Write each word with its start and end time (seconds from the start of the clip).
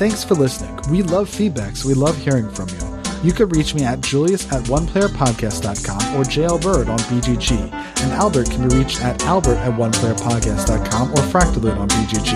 Thanks 0.00 0.24
for 0.24 0.34
listening. 0.34 0.74
We 0.90 1.02
love 1.02 1.28
feedback, 1.28 1.76
so 1.76 1.86
we 1.86 1.92
love 1.92 2.16
hearing 2.16 2.48
from 2.48 2.70
you. 2.70 2.78
You 3.22 3.34
can 3.34 3.50
reach 3.50 3.74
me 3.74 3.84
at 3.84 4.00
julius 4.00 4.50
at 4.50 4.62
oneplayerpodcast.com 4.62 6.16
or 6.18 6.24
jailbird 6.24 6.88
on 6.88 6.98
BGG, 7.00 7.70
and 7.70 8.12
Albert 8.14 8.50
can 8.50 8.66
be 8.66 8.76
reached 8.76 9.02
at 9.02 9.22
albert 9.24 9.58
at 9.58 9.74
oneplayerpodcast.com 9.74 11.10
or 11.10 11.16
fractalute 11.16 11.76
on 11.76 11.86
BGG. 11.88 12.32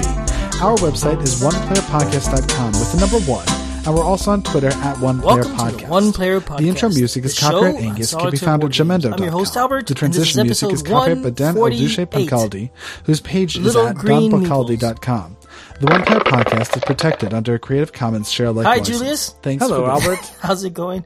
Our 0.61 0.77
website 0.77 1.22
is 1.22 1.40
oneplayerpodcast.com 1.40 2.72
with 2.72 2.92
the 2.92 3.00
number 3.00 3.20
one, 3.20 3.48
and 3.86 3.94
we're 3.94 4.04
also 4.04 4.32
on 4.32 4.42
Twitter 4.42 4.68
at 4.68 5.00
One 5.00 5.22
Player 5.22 5.36
Welcome 5.36 5.56
Podcast. 5.56 5.80
the 5.80 5.86
One 5.86 6.12
Player 6.12 6.40
Podcast. 6.42 6.58
The 6.58 6.68
intro 6.68 6.88
music 6.90 7.24
is 7.24 7.34
the 7.34 7.40
copyright 7.40 7.76
Angus, 7.76 8.14
can 8.14 8.30
be 8.30 8.36
found 8.36 8.62
at 8.62 8.72
jamendo.com. 8.72 9.14
I'm 9.14 9.22
your 9.22 9.32
host, 9.32 9.56
Albert. 9.56 9.86
The 9.86 9.94
is 9.94 9.98
transition 9.98 10.42
music 10.42 10.70
is 10.70 10.82
copyright 10.82 11.22
by 11.22 11.30
Dan 11.30 11.54
Oduche 11.54 11.96
148. 11.96 12.10
Pancaldi, 12.10 12.70
whose 13.04 13.22
page 13.22 13.57
is 13.57 13.64
Little 13.64 13.86
at 13.86 13.96
Green 13.96 14.31
donpancaldi.com. 14.31 15.39
The 15.81 15.86
One 15.86 16.04
Player 16.04 16.21
Podcast 16.21 16.76
is 16.76 16.85
protected 16.85 17.35
under 17.35 17.54
a 17.54 17.58
Creative 17.58 17.93
Commons 17.93 18.31
share 18.31 18.46
alike 18.46 18.67
Hi, 18.67 18.76
license. 18.76 18.99
Julius. 18.99 19.31
Thanks 19.43 19.64
Hello, 19.64 19.85
for 19.85 19.90
Albert. 19.90 20.32
How's 20.40 20.64
it 20.64 20.75
going? 20.75 21.04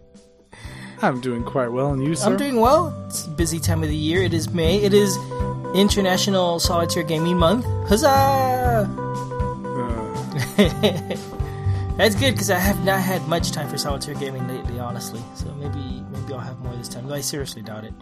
I'm 1.01 1.21
doing 1.21 1.45
quite 1.45 1.69
well, 1.69 1.93
and 1.93 2.05
you, 2.05 2.17
sir? 2.17 2.27
I'm 2.27 2.37
doing 2.37 2.61
well. 2.61 2.93
It's 3.07 3.27
a 3.27 3.31
busy 3.31 3.61
time 3.61 3.83
of 3.83 3.89
the 3.89 3.97
year. 3.97 4.23
It 4.23 4.35
is 4.35 4.51
May. 4.51 4.83
It 4.83 4.93
is 4.93 5.17
International 5.75 6.59
Solitaire 6.59 7.05
Gaming 7.05 7.37
Month. 7.37 7.65
Huzzah! 7.89 8.09
Uh, 8.09 9.05
That's 11.99 12.15
good 12.15 12.33
because 12.33 12.51
I 12.51 12.59
have 12.59 12.85
not 12.85 13.01
had 13.01 13.27
much 13.27 13.51
time 13.51 13.69
for 13.69 13.77
solitaire 13.77 14.15
gaming 14.15 14.47
lately, 14.47 14.79
honestly. 14.79 15.21
So 15.35 15.47
maybe 15.55 16.05
maybe 16.11 16.33
I'll 16.33 16.39
have 16.39 16.59
more 16.61 16.75
this 16.77 16.89
time. 16.89 17.09
Though 17.09 17.17
I 17.17 17.21
seriously 17.21 17.61
doubt 17.61 17.85
it. 17.85 17.93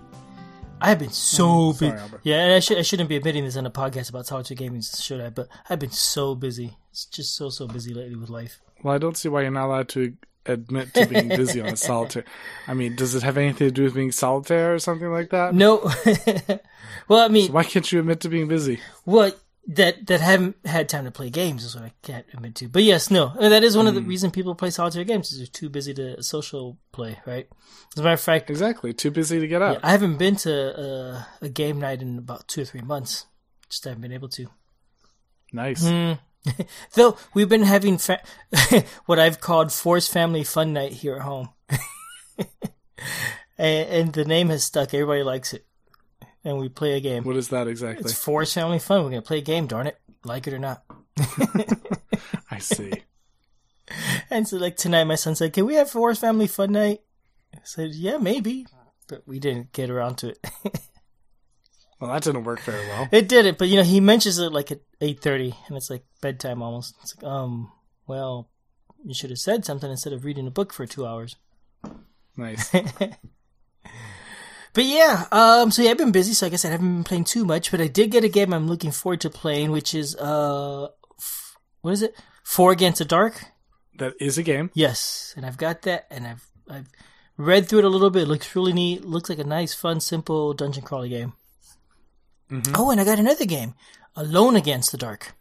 I 0.80 0.90
have 0.90 0.98
been 0.98 1.10
so 1.10 1.46
mm, 1.46 1.72
busy. 1.72 1.88
sorry, 1.88 2.00
Albert. 2.00 2.20
Yeah, 2.22 2.40
and 2.42 2.52
I, 2.52 2.60
should, 2.60 2.78
I 2.78 2.82
shouldn't 2.82 3.08
be 3.08 3.16
admitting 3.16 3.44
this 3.44 3.56
on 3.56 3.66
a 3.66 3.70
podcast 3.70 4.10
about 4.10 4.26
solitaire 4.26 4.56
gaming, 4.56 4.82
should 4.82 5.20
I? 5.20 5.30
But 5.30 5.48
I've 5.70 5.78
been 5.78 5.90
so 5.90 6.34
busy. 6.34 6.76
It's 6.90 7.06
just 7.06 7.34
so 7.34 7.48
so 7.50 7.66
busy 7.66 7.94
lately 7.94 8.16
with 8.16 8.30
life. 8.30 8.60
well, 8.82 8.94
I 8.94 8.98
don't 8.98 9.16
see 9.16 9.28
why 9.28 9.42
you're 9.42 9.50
not 9.50 9.66
allowed 9.66 9.88
to 9.90 10.14
admit 10.44 10.94
to 10.94 11.06
being 11.06 11.28
busy 11.28 11.60
on 11.60 11.68
a 11.68 11.76
solitaire. 11.76 12.24
I 12.68 12.74
mean, 12.74 12.94
does 12.94 13.14
it 13.14 13.22
have 13.22 13.36
anything 13.36 13.68
to 13.68 13.70
do 13.72 13.84
with 13.84 13.94
being 13.94 14.12
solitaire 14.12 14.74
or 14.74 14.78
something 14.78 15.10
like 15.10 15.30
that? 15.30 15.54
No. 15.54 15.78
well, 17.08 17.20
I 17.24 17.28
mean, 17.28 17.52
Why 17.52 17.64
can't 17.64 17.90
you 17.90 17.98
admit 18.00 18.20
to 18.20 18.28
being 18.28 18.48
busy? 18.48 18.80
What 19.04 19.38
that 19.68 20.06
that 20.06 20.20
haven't 20.20 20.56
had 20.64 20.88
time 20.88 21.04
to 21.04 21.10
play 21.10 21.28
games 21.28 21.64
is 21.64 21.74
what 21.74 21.84
I 21.84 21.92
can't 22.02 22.26
admit 22.32 22.54
to. 22.56 22.68
But 22.68 22.84
yes, 22.84 23.10
no, 23.10 23.32
and 23.40 23.52
that 23.52 23.64
is 23.64 23.76
one 23.76 23.86
of 23.86 23.94
the 23.94 24.00
hmm. 24.00 24.08
reason 24.08 24.30
people 24.30 24.54
play 24.54 24.70
solitaire 24.70 25.04
games 25.04 25.32
is 25.32 25.38
they're 25.38 25.46
too 25.46 25.68
busy 25.68 25.92
to 25.94 26.22
social 26.22 26.78
play, 26.92 27.18
right? 27.26 27.48
As 27.94 28.00
a 28.00 28.02
matter 28.02 28.14
of 28.14 28.20
fact, 28.20 28.50
Exactly. 28.50 28.92
Too 28.92 29.10
busy 29.10 29.40
to 29.40 29.48
get 29.48 29.62
out. 29.62 29.80
I 29.82 29.90
haven't 29.90 30.18
been 30.18 30.36
to 30.36 30.52
a, 30.52 31.26
a 31.42 31.48
game 31.48 31.80
night 31.80 32.00
in 32.00 32.18
about 32.18 32.46
two 32.46 32.62
or 32.62 32.64
three 32.64 32.82
months. 32.82 33.26
Just 33.68 33.84
haven't 33.84 34.02
been 34.02 34.12
able 34.12 34.28
to. 34.30 34.46
Nice. 35.52 35.86
Hmm. 35.86 36.12
Though 36.94 37.16
we've 37.34 37.48
been 37.48 37.62
having 37.62 37.98
fa- 37.98 38.22
what 39.06 39.18
I've 39.18 39.40
called 39.40 39.72
Force 39.72 40.06
Family 40.06 40.44
Fun 40.44 40.72
Night 40.72 40.92
here 40.92 41.16
at 41.16 41.22
home, 41.22 41.48
and, 43.58 43.88
and 43.88 44.12
the 44.12 44.24
name 44.24 44.48
has 44.50 44.62
stuck. 44.62 44.94
Everybody 44.94 45.24
likes 45.24 45.52
it, 45.52 45.66
and 46.46 46.58
we 46.58 46.68
play 46.68 46.96
a 46.96 47.00
game. 47.00 47.24
What 47.24 47.36
is 47.36 47.48
that 47.48 47.66
exactly? 47.66 48.04
It's 48.04 48.14
Force 48.14 48.54
Family 48.54 48.78
Fun. 48.78 49.02
We're 49.02 49.10
gonna 49.10 49.22
play 49.22 49.38
a 49.38 49.42
game. 49.42 49.66
Darn 49.66 49.88
it, 49.88 49.98
like 50.24 50.46
it 50.46 50.54
or 50.54 50.58
not. 50.58 50.82
I 52.50 52.58
see. 52.58 52.92
And 54.30 54.48
so, 54.48 54.56
like 54.56 54.76
tonight, 54.76 55.04
my 55.04 55.14
son 55.14 55.36
said, 55.36 55.52
"Can 55.52 55.64
we 55.64 55.76
have 55.76 55.88
Force 55.88 56.18
Family 56.18 56.48
Fun 56.48 56.72
Night?" 56.72 57.02
I 57.54 57.60
said, 57.62 57.94
"Yeah, 57.94 58.16
maybe," 58.16 58.66
but 59.06 59.22
we 59.28 59.38
didn't 59.38 59.72
get 59.72 59.90
around 59.90 60.16
to 60.18 60.30
it. 60.30 60.38
Well, 62.00 62.10
that 62.12 62.24
didn't 62.24 62.44
work 62.44 62.60
very 62.60 62.86
well. 62.88 63.08
it 63.10 63.26
didn't, 63.26 63.56
but 63.56 63.68
you 63.68 63.76
know, 63.76 63.82
he 63.82 64.00
mentions 64.00 64.38
it 64.38 64.52
like 64.52 64.70
at 64.70 64.80
eight 65.00 65.20
thirty, 65.20 65.54
and 65.68 65.76
it's 65.76 65.88
like 65.88 66.04
bedtime 66.20 66.60
almost. 66.62 66.94
It's 67.02 67.16
like, 67.16 67.24
um, 67.24 67.72
well, 68.06 68.50
you 69.04 69.14
should 69.14 69.30
have 69.30 69.38
said 69.38 69.64
something 69.64 69.90
instead 69.90 70.12
of 70.12 70.24
reading 70.24 70.46
a 70.46 70.50
book 70.50 70.74
for 70.74 70.84
two 70.84 71.06
hours. 71.06 71.36
Nice. 72.36 72.70
But 74.76 74.84
yeah, 74.84 75.24
um, 75.32 75.70
so 75.70 75.80
yeah, 75.80 75.92
I've 75.92 75.96
been 75.96 76.12
busy, 76.12 76.34
so 76.34 76.44
I 76.44 76.50
guess 76.50 76.66
I 76.66 76.68
haven't 76.68 76.96
been 76.96 77.04
playing 77.04 77.24
too 77.24 77.46
much. 77.46 77.70
But 77.70 77.80
I 77.80 77.88
did 77.88 78.10
get 78.10 78.24
a 78.24 78.28
game 78.28 78.52
I'm 78.52 78.68
looking 78.68 78.90
forward 78.90 79.22
to 79.22 79.30
playing, 79.30 79.70
which 79.70 79.94
is 79.94 80.14
uh, 80.16 80.88
f- 81.18 81.56
what 81.80 81.92
is 81.92 82.02
it? 82.02 82.14
Four 82.44 82.72
Against 82.72 82.98
the 82.98 83.06
Dark. 83.06 83.46
that 83.98 84.12
is 84.20 84.36
a 84.36 84.42
game. 84.42 84.70
Yes, 84.74 85.32
and 85.34 85.46
I've 85.46 85.56
got 85.56 85.80
that, 85.82 86.06
and 86.10 86.26
I've 86.26 86.46
I've 86.68 86.88
read 87.38 87.66
through 87.68 87.78
it 87.80 87.84
a 87.86 87.88
little 87.88 88.10
bit. 88.10 88.24
It 88.24 88.28
looks 88.28 88.54
really 88.54 88.74
neat. 88.74 89.02
Looks 89.02 89.30
like 89.30 89.38
a 89.38 89.44
nice, 89.44 89.72
fun, 89.72 89.98
simple 90.00 90.52
dungeon 90.52 90.84
crawler 90.84 91.08
game. 91.08 91.32
Oh, 92.74 92.90
and 92.90 93.00
I 93.00 93.04
got 93.04 93.18
another 93.18 93.46
game, 93.46 93.74
Alone 94.14 94.56
Against 94.56 94.92
the 94.92 94.98
Dark, 94.98 95.34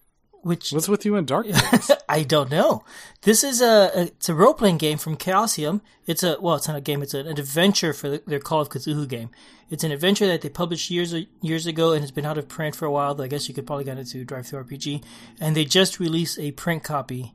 which 0.45 0.71
What's 0.71 0.87
with 0.87 1.03
you 1.05 1.15
in 1.15 1.25
dark? 1.25 1.47
I 2.09 2.21
don't 2.21 2.51
know. 2.51 2.83
This 3.23 3.43
is 3.43 3.61
a, 3.61 3.91
a 3.95 4.01
it's 4.03 4.29
a 4.29 4.35
role 4.35 4.53
playing 4.53 4.77
game 4.77 4.99
from 4.99 5.17
Chaosium. 5.17 5.81
It's 6.05 6.21
a 6.21 6.37
well, 6.39 6.53
it's 6.53 6.67
not 6.67 6.77
a 6.77 6.81
game. 6.81 7.01
It's 7.01 7.15
an 7.15 7.25
adventure 7.25 7.93
for 7.93 8.09
the, 8.09 8.23
their 8.27 8.39
Call 8.39 8.61
of 8.61 8.69
Cthulhu 8.69 9.07
game. 9.07 9.31
It's 9.71 9.83
an 9.83 9.91
adventure 9.91 10.27
that 10.27 10.41
they 10.41 10.49
published 10.49 10.91
years 10.91 11.15
years 11.41 11.65
ago 11.65 11.93
and 11.93 12.01
has 12.01 12.11
been 12.11 12.27
out 12.27 12.37
of 12.37 12.47
print 12.47 12.75
for 12.75 12.85
a 12.85 12.91
while. 12.91 13.15
Though 13.15 13.23
I 13.23 13.27
guess 13.27 13.47
you 13.47 13.55
could 13.55 13.65
probably 13.65 13.85
get 13.85 13.97
it 13.97 14.05
to 14.09 14.23
DriveThruRPG, 14.23 15.03
and 15.39 15.55
they 15.55 15.65
just 15.65 15.99
released 15.99 16.37
a 16.37 16.51
print 16.51 16.83
copy, 16.83 17.33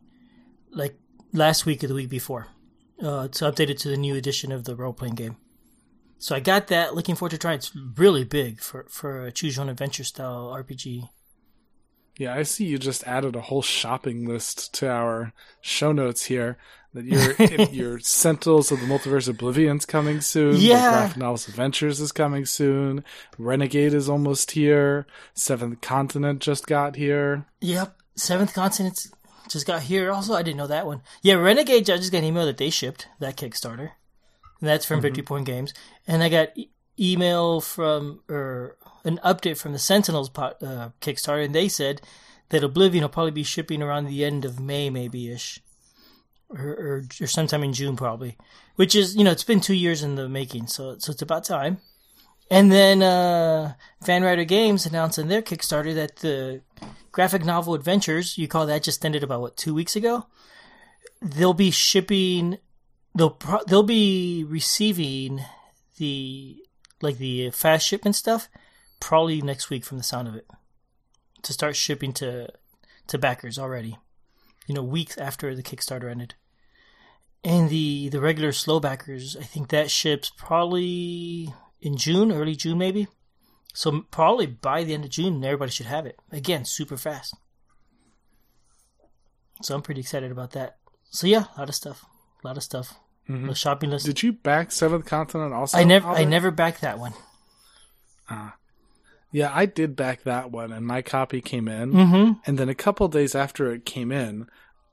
like 0.71 0.97
last 1.32 1.66
week 1.66 1.82
or 1.82 1.88
the 1.88 1.94
week 1.94 2.10
before, 2.10 2.47
uh, 3.03 3.27
to 3.27 3.44
update 3.50 3.71
it 3.71 3.78
to 3.78 3.88
the 3.88 3.97
new 3.97 4.15
edition 4.15 4.53
of 4.53 4.62
the 4.62 4.77
role 4.77 4.92
playing 4.92 5.16
game. 5.16 5.37
So 6.19 6.37
I 6.37 6.38
got 6.38 6.69
that. 6.69 6.94
Looking 6.94 7.16
forward 7.16 7.31
to 7.31 7.38
trying. 7.38 7.56
It's 7.56 7.75
really 7.75 8.22
big 8.22 8.60
for 8.60 8.87
for 8.88 9.27
a 9.27 9.32
choose 9.32 9.56
your 9.56 9.65
own 9.65 9.69
adventure 9.69 10.04
style 10.04 10.54
RPG. 10.56 11.09
Yeah, 12.20 12.34
I 12.34 12.42
see 12.42 12.66
you 12.66 12.76
just 12.76 13.03
added 13.04 13.34
a 13.34 13.41
whole 13.41 13.62
shopping 13.62 14.28
list 14.28 14.75
to 14.75 14.91
our 14.91 15.32
show 15.62 15.91
notes 15.91 16.25
here. 16.25 16.58
That 16.92 17.06
your 17.06 17.32
your 17.72 17.98
Sentinels 17.98 18.70
of 18.70 18.78
the 18.78 18.86
Multiverse 18.86 19.32
Oblivion's 19.32 19.86
coming 19.86 20.20
soon. 20.20 20.56
Yeah. 20.59 20.91
Graphic 20.91 21.16
Novels 21.16 21.48
Adventures 21.48 21.98
is 21.98 22.12
coming 22.12 22.44
soon. 22.44 23.04
Renegade 23.38 23.94
is 23.94 24.06
almost 24.06 24.50
here. 24.50 25.06
Seventh 25.32 25.80
Continent 25.80 26.41
just 26.41 26.66
got 26.66 26.97
here. 26.97 27.47
Yep, 27.62 27.97
Seventh 28.16 28.53
Continent 28.53 28.98
just 29.48 29.66
got 29.66 29.80
here. 29.84 30.12
Also, 30.12 30.34
I 30.34 30.42
didn't 30.42 30.59
know 30.59 30.66
that 30.66 30.84
one. 30.84 31.00
Yeah, 31.22 31.36
Renegade. 31.36 31.88
I 31.88 31.97
just 31.97 32.12
got 32.12 32.19
an 32.19 32.25
email 32.25 32.44
that 32.44 32.59
they 32.59 32.69
shipped 32.69 33.09
that 33.20 33.38
Kickstarter. 33.38 33.92
And 34.60 34.69
that's 34.69 34.84
from 34.84 34.97
mm-hmm. 34.97 35.04
Victory 35.04 35.22
Point 35.22 35.47
Games, 35.47 35.72
and 36.06 36.22
I 36.22 36.28
got 36.28 36.48
email 37.00 37.61
from 37.61 38.21
or 38.28 38.77
an 39.05 39.19
update 39.25 39.59
from 39.59 39.72
the 39.72 39.78
Sentinels 39.78 40.31
uh, 40.37 40.91
Kickstarter, 41.00 41.44
and 41.44 41.55
they 41.55 41.69
said 41.69 42.03
that 42.50 42.65
Oblivion 42.65 43.03
will 43.03 43.09
probably 43.09 43.31
be 43.31 43.43
shipping 43.43 43.83
around 43.83 44.05
the 44.05 44.25
end 44.25 44.44
of 44.44 44.61
May, 44.61 44.91
maybe 44.91 45.31
ish, 45.31 45.60
or, 46.50 46.60
or 46.60 47.05
or 47.21 47.27
sometime 47.27 47.62
in 47.62 47.72
June, 47.72 47.97
probably. 47.97 48.37
Which 48.77 48.94
is 48.94 49.16
you 49.16 49.25
know 49.25 49.31
it's 49.31 49.44
been 49.44 49.60
two 49.60 49.75
years 49.75 50.03
in 50.03 50.16
the 50.16 50.28
making, 50.28 50.66
so 50.66 50.97
so 50.99 51.12
it's 51.12 51.22
about 51.22 51.44
time. 51.44 51.78
And 52.50 52.72
then 52.72 53.00
uh, 53.00 53.75
Van 54.03 54.25
Ryder 54.25 54.44
Games 54.44 54.84
announced 54.84 55.19
in 55.19 55.28
their 55.28 55.41
Kickstarter 55.41 55.94
that 55.94 56.16
the 56.16 56.62
graphic 57.12 57.44
novel 57.44 57.75
Adventures, 57.75 58.37
you 58.37 58.49
call 58.49 58.66
that 58.66 58.83
just 58.83 59.05
ended 59.05 59.22
about 59.22 59.41
what 59.41 59.56
two 59.56 59.72
weeks 59.72 59.94
ago. 59.94 60.27
They'll 61.22 61.55
be 61.55 61.71
shipping. 61.71 62.59
They'll 63.15 63.31
pro- 63.31 63.65
they'll 63.69 63.84
be 63.84 64.44
receiving 64.44 65.43
the 65.99 66.56
like 67.03 67.19
the 67.19 67.50
fast 67.50 67.87
shipment 67.87 68.16
stuff 68.16 68.49
probably 69.00 69.41
next 69.41 69.71
week 69.71 69.84
from 69.84 69.99
the 69.99 70.05
sound 70.05 70.28
of 70.28 70.34
it 70.34 70.47
to 71.43 71.53
start 71.53 71.77
shipping 71.77 72.12
to 72.15 72.49
to 73.06 73.19
backers 73.19 73.59
already. 73.59 73.99
You 74.66 74.75
know, 74.75 74.83
weeks 74.83 75.19
after 75.19 75.55
the 75.55 75.62
Kickstarter 75.62 76.10
ended. 76.10 76.34
And 77.43 77.71
the 77.71 78.09
the 78.10 78.21
regular 78.21 78.53
slow 78.53 78.81
backers, 78.81 79.37
I 79.37 79.43
think 79.43 79.69
that 79.69 79.91
ships 79.91 80.31
probably 80.37 81.53
in 81.81 81.97
June, 81.97 82.31
early 82.31 82.55
June 82.55 82.78
maybe. 82.78 83.09
So 83.72 84.03
probably 84.10 84.47
by 84.47 84.84
the 84.84 84.94
end 84.94 85.05
of 85.05 85.10
June, 85.10 85.43
everybody 85.44 85.71
should 85.71 85.86
have 85.86 86.07
it. 86.07 86.19
Again, 86.30 86.65
super 86.65 86.97
fast. 86.97 87.34
So 89.63 89.74
I'm 89.74 89.83
pretty 89.83 90.01
excited 90.01 90.30
about 90.30 90.53
that. 90.53 90.77
So 91.10 91.27
yeah, 91.27 91.45
a 91.57 91.60
lot 91.60 91.69
of 91.69 91.74
stuff, 91.74 92.04
a 92.42 92.47
lot 92.47 92.57
of 92.57 92.63
stuff. 92.63 92.95
The 93.28 93.55
shopping 93.55 93.91
list. 93.91 94.07
Did 94.07 94.22
you 94.22 94.33
back 94.33 94.72
Seventh 94.72 95.05
Continent 95.05 95.53
also? 95.53 95.78
I 95.78 95.84
never, 95.84 96.09
I 96.09 96.25
never 96.25 96.51
backed 96.51 96.81
that 96.81 96.99
one. 96.99 97.13
Yeah, 99.33 99.53
I 99.55 99.67
did 99.67 99.95
back 99.95 100.25
that 100.25 100.51
one, 100.51 100.72
and 100.72 100.84
my 100.84 101.03
copy 101.03 101.41
came 101.41 101.69
in. 101.69 101.93
Mm-hmm. 101.93 102.33
And 102.47 102.59
then 102.59 102.69
a 102.69 102.75
couple 102.75 103.07
days 103.09 103.34
after 103.34 103.72
it 103.72 103.84
came 103.84 104.11
in, 104.11 104.49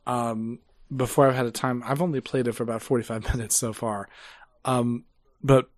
um, 0.06 0.60
before 0.96 1.28
I've 1.28 1.36
had 1.36 1.48
a 1.48 1.52
time, 1.52 1.84
I've 1.86 2.02
only 2.02 2.22
played 2.22 2.48
it 2.48 2.54
for 2.54 2.64
about 2.64 2.82
45 2.82 3.24
minutes 3.36 3.58
so 3.58 3.74
far. 3.74 4.08
Um, 4.64 5.06
but 5.44 5.70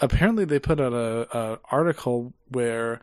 apparently 0.00 0.44
they 0.44 0.58
put 0.58 0.80
out 0.80 0.92
a, 0.92 1.38
a 1.38 1.58
article 1.70 2.32
where 2.48 3.00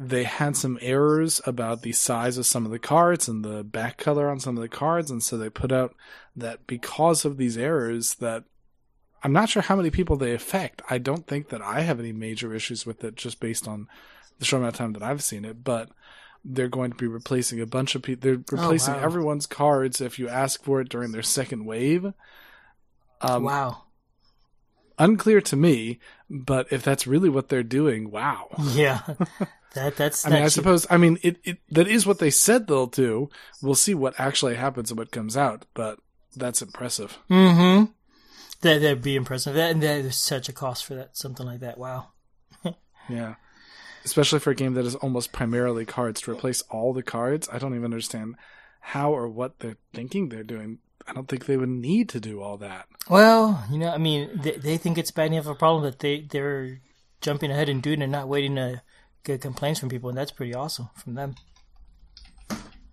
they 0.00 0.22
had 0.22 0.56
some 0.56 0.78
errors 0.80 1.40
about 1.44 1.82
the 1.82 1.90
size 1.90 2.38
of 2.38 2.46
some 2.46 2.64
of 2.64 2.70
the 2.70 2.78
cards 2.78 3.26
and 3.26 3.44
the 3.44 3.64
back 3.64 3.96
color 3.96 4.30
on 4.30 4.38
some 4.38 4.56
of 4.56 4.62
the 4.62 4.68
cards. 4.68 5.10
And 5.10 5.20
so 5.20 5.36
they 5.36 5.50
put 5.50 5.72
out 5.72 5.92
that 6.36 6.68
because 6.68 7.24
of 7.24 7.36
these 7.36 7.58
errors 7.58 8.14
that 8.16 8.44
I'm 9.24 9.32
not 9.32 9.48
sure 9.48 9.60
how 9.60 9.74
many 9.74 9.90
people 9.90 10.16
they 10.16 10.34
affect. 10.34 10.82
I 10.88 10.98
don't 10.98 11.26
think 11.26 11.48
that 11.48 11.62
I 11.62 11.80
have 11.80 11.98
any 11.98 12.12
major 12.12 12.54
issues 12.54 12.86
with 12.86 13.02
it 13.02 13.16
just 13.16 13.40
based 13.40 13.66
on 13.66 13.88
the 14.38 14.44
short 14.44 14.60
amount 14.60 14.76
of 14.76 14.78
time 14.78 14.92
that 14.92 15.02
I've 15.02 15.24
seen 15.24 15.44
it, 15.44 15.64
but 15.64 15.90
they're 16.44 16.68
going 16.68 16.92
to 16.92 16.96
be 16.96 17.08
replacing 17.08 17.60
a 17.60 17.66
bunch 17.66 17.96
of 17.96 18.02
people. 18.02 18.20
They're 18.22 18.56
replacing 18.56 18.94
wow. 18.94 19.00
everyone's 19.00 19.46
cards 19.46 20.00
if 20.00 20.16
you 20.20 20.28
ask 20.28 20.62
for 20.62 20.80
it 20.80 20.88
during 20.88 21.10
their 21.10 21.22
second 21.22 21.64
wave. 21.64 22.12
Um, 23.20 23.42
wow. 23.42 23.82
Unclear 24.98 25.40
to 25.42 25.56
me, 25.56 25.98
but 26.28 26.72
if 26.72 26.82
that's 26.82 27.06
really 27.06 27.28
what 27.28 27.48
they're 27.48 27.62
doing, 27.62 28.10
wow. 28.10 28.48
Yeah. 28.72 29.00
That 29.74 29.96
that's. 29.96 30.26
I 30.26 30.30
mean, 30.30 30.42
I 30.42 30.48
suppose. 30.48 30.86
I 30.90 30.96
mean, 30.96 31.18
it, 31.22 31.38
it 31.44 31.58
that 31.70 31.88
is 31.88 32.06
what 32.06 32.18
they 32.18 32.30
said 32.30 32.66
they'll 32.66 32.86
do. 32.86 33.30
We'll 33.62 33.74
see 33.74 33.94
what 33.94 34.18
actually 34.18 34.56
happens 34.56 34.90
and 34.90 34.98
what 34.98 35.10
comes 35.10 35.36
out, 35.36 35.66
but 35.74 35.98
that's 36.36 36.62
impressive. 36.62 37.18
Mm-hmm. 37.30 37.92
That 38.62 38.80
that'd 38.80 39.02
be 39.02 39.16
impressive. 39.16 39.54
That 39.54 39.70
and 39.70 39.82
that, 39.82 40.02
there's 40.02 40.16
such 40.16 40.48
a 40.48 40.52
cost 40.52 40.84
for 40.84 40.94
that. 40.94 41.16
Something 41.16 41.46
like 41.46 41.60
that. 41.60 41.78
Wow. 41.78 42.08
Yeah, 43.10 43.36
especially 44.04 44.38
for 44.38 44.50
a 44.50 44.54
game 44.54 44.74
that 44.74 44.84
is 44.84 44.94
almost 44.94 45.32
primarily 45.32 45.86
cards 45.86 46.20
to 46.20 46.30
replace 46.30 46.60
all 46.68 46.92
the 46.92 47.02
cards. 47.02 47.48
I 47.50 47.58
don't 47.58 47.72
even 47.72 47.86
understand 47.86 48.34
how 48.88 49.14
or 49.14 49.28
what 49.28 49.58
they're 49.58 49.76
thinking 49.92 50.28
they're 50.30 50.42
doing. 50.42 50.78
I 51.06 51.12
don't 51.12 51.28
think 51.28 51.44
they 51.44 51.58
would 51.58 51.68
need 51.68 52.08
to 52.10 52.20
do 52.20 52.40
all 52.40 52.56
that. 52.56 52.86
Well, 53.10 53.62
you 53.70 53.78
know, 53.78 53.90
I 53.90 53.98
mean, 53.98 54.30
they, 54.34 54.52
they 54.52 54.76
think 54.78 54.96
it's 54.96 55.10
bad 55.10 55.30
enough 55.30 55.44
of 55.44 55.52
a 55.52 55.54
problem 55.54 55.82
that 55.84 55.98
they 55.98 56.22
they're 56.22 56.80
jumping 57.20 57.50
ahead 57.50 57.68
and 57.68 57.82
doing 57.82 58.00
it 58.00 58.04
and 58.04 58.12
not 58.12 58.28
waiting 58.28 58.56
to 58.56 58.82
get 59.24 59.42
complaints 59.42 59.78
from 59.78 59.90
people, 59.90 60.08
and 60.08 60.16
that's 60.16 60.30
pretty 60.30 60.54
awesome 60.54 60.88
from 60.96 61.14
them. 61.14 61.34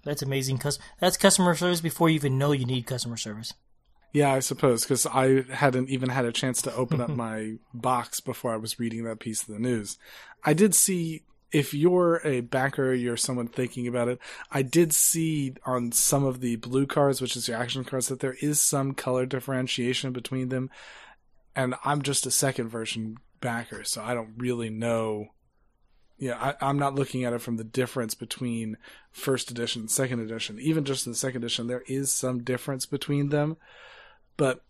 That's 0.04 0.22
amazing. 0.22 0.58
Cause 0.58 0.80
that's 1.00 1.16
customer 1.16 1.56
service 1.56 1.80
before 1.80 2.10
you 2.10 2.16
even 2.16 2.38
know 2.38 2.52
you 2.52 2.66
need 2.66 2.86
customer 2.86 3.18
service. 3.18 3.54
Yeah, 4.12 4.34
I 4.34 4.40
suppose 4.40 4.84
because 4.84 5.06
I 5.06 5.44
hadn't 5.50 5.90
even 5.90 6.10
had 6.10 6.26
a 6.26 6.34
chance 6.34 6.62
to 6.64 6.76
open 6.76 7.00
up 7.00 7.10
my 7.16 7.54
box 7.74 8.20
before 8.20 8.54
I 8.54 8.58
was 8.58 8.80
reading 8.80 9.06
that 9.06 9.20
piece 9.20 9.42
of 9.42 9.54
the 9.54 9.60
news. 9.60 9.98
I 10.44 10.54
did 10.54 10.76
see 10.76 11.24
if 11.56 11.74
you're 11.74 12.22
a 12.24 12.42
backer, 12.42 12.94
you're 12.94 13.18
someone 13.18 13.48
thinking 13.48 13.88
about 13.88 14.08
it. 14.08 14.20
I 14.52 14.62
did 14.62 14.94
see 14.94 15.56
on 15.66 15.92
some 15.92 16.24
of 16.24 16.42
the 16.42 16.58
blue 16.58 16.86
cards, 16.86 17.22
which 17.22 17.36
is 17.36 17.48
your 17.48 17.58
action 17.58 17.84
cards, 17.84 18.08
that 18.08 18.20
there 18.20 18.36
is 18.42 18.60
some 18.60 18.94
color 18.94 19.26
differentiation 19.26 20.12
between 20.12 20.50
them. 20.50 20.70
And 21.56 21.76
I'm 21.84 22.02
just 22.02 22.26
a 22.26 22.32
second 22.32 22.70
version 22.70 23.18
backer, 23.40 23.84
so 23.84 24.04
I 24.04 24.14
don't 24.14 24.34
really 24.38 24.70
know. 24.70 25.28
Yeah, 26.18 26.38
I, 26.40 26.68
I'm 26.68 26.80
not 26.80 26.96
looking 26.96 27.24
at 27.24 27.34
it 27.34 27.42
from 27.42 27.58
the 27.58 27.64
difference 27.64 28.16
between 28.16 28.78
first 29.12 29.52
edition 29.52 29.84
and 29.84 29.92
second 29.92 30.20
edition. 30.20 30.60
Even 30.60 30.86
just 30.86 31.06
in 31.06 31.12
the 31.12 31.18
second 31.18 31.44
edition, 31.44 31.68
there 31.68 31.84
is 31.88 32.12
some 32.12 32.44
difference 32.44 32.86
between 32.86 33.30
them 33.30 33.58
but 34.38 34.64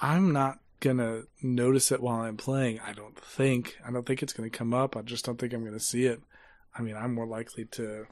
I'm 0.00 0.32
not 0.32 0.58
gonna 0.80 1.22
notice 1.42 1.92
it 1.92 2.02
while 2.02 2.20
I'm 2.20 2.36
playing. 2.36 2.80
I 2.80 2.92
don't 2.92 3.18
think. 3.18 3.76
I 3.86 3.90
don't 3.90 4.06
think 4.06 4.22
it's 4.22 4.32
gonna 4.32 4.50
come 4.50 4.74
up. 4.74 4.96
I 4.96 5.02
just 5.02 5.24
don't 5.24 5.38
think 5.38 5.52
I'm 5.52 5.64
gonna 5.64 5.80
see 5.80 6.06
it. 6.06 6.20
I 6.76 6.82
mean, 6.82 6.96
I'm 6.96 7.14
more 7.14 7.26
likely 7.26 7.64
to, 7.66 8.06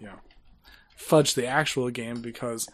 you 0.00 0.06
know, 0.06 0.18
fudge 0.96 1.34
the 1.34 1.46
actual 1.46 1.90
game 1.90 2.20
because 2.20 2.68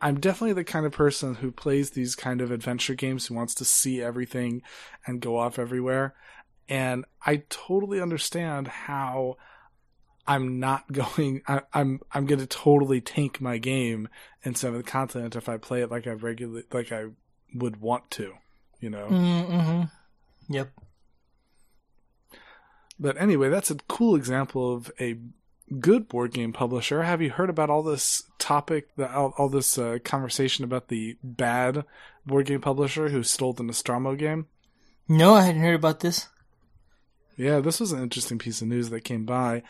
I'm 0.00 0.20
definitely 0.20 0.52
the 0.52 0.64
kind 0.64 0.86
of 0.86 0.92
person 0.92 1.36
who 1.36 1.50
plays 1.50 1.90
these 1.90 2.14
kind 2.14 2.40
of 2.40 2.50
adventure 2.50 2.94
games 2.94 3.26
who 3.26 3.34
wants 3.34 3.54
to 3.56 3.64
see 3.64 4.02
everything 4.02 4.62
and 5.06 5.20
go 5.20 5.38
off 5.38 5.58
everywhere. 5.58 6.14
And 6.68 7.04
I 7.24 7.44
totally 7.48 8.00
understand 8.00 8.68
how 8.68 9.36
I'm 10.26 10.60
not 10.60 10.92
going. 10.92 11.42
I, 11.48 11.62
I'm 11.72 12.00
I'm 12.12 12.26
going 12.26 12.40
to 12.40 12.46
totally 12.46 13.00
tank 13.00 13.40
my 13.40 13.58
game 13.58 14.08
instead 14.42 14.68
of 14.68 14.76
the 14.76 14.82
content 14.82 15.36
if 15.36 15.48
I 15.48 15.56
play 15.56 15.82
it 15.82 15.90
like 15.90 16.06
I 16.06 16.10
regularly 16.10 16.64
like 16.72 16.92
I 16.92 17.06
would 17.54 17.80
want 17.80 18.10
to, 18.12 18.34
you 18.80 18.90
know. 18.90 19.06
Mm-hmm. 19.08 20.54
Yep. 20.54 20.70
But 22.98 23.20
anyway, 23.20 23.48
that's 23.48 23.70
a 23.70 23.76
cool 23.88 24.16
example 24.16 24.74
of 24.74 24.90
a 25.00 25.18
good 25.80 26.08
board 26.08 26.32
game 26.32 26.52
publisher. 26.52 27.02
Have 27.02 27.20
you 27.20 27.30
heard 27.30 27.50
about 27.50 27.70
all 27.70 27.82
this 27.82 28.22
topic, 28.38 28.88
all, 28.98 29.34
all 29.36 29.48
this 29.48 29.76
uh, 29.78 29.98
conversation 30.04 30.64
about 30.64 30.88
the 30.88 31.16
bad 31.22 31.84
board 32.24 32.46
game 32.46 32.60
publisher 32.60 33.08
who 33.08 33.22
stole 33.22 33.52
the 33.52 33.62
Nostromo 33.62 34.14
game? 34.14 34.46
No, 35.08 35.34
I 35.34 35.42
hadn't 35.42 35.62
heard 35.62 35.74
about 35.74 36.00
this. 36.00 36.28
Yeah, 37.36 37.60
this 37.60 37.80
was 37.80 37.92
an 37.92 38.02
interesting 38.02 38.38
piece 38.38 38.62
of 38.62 38.68
news 38.68 38.90
that 38.90 39.02
came 39.02 39.24
by 39.26 39.62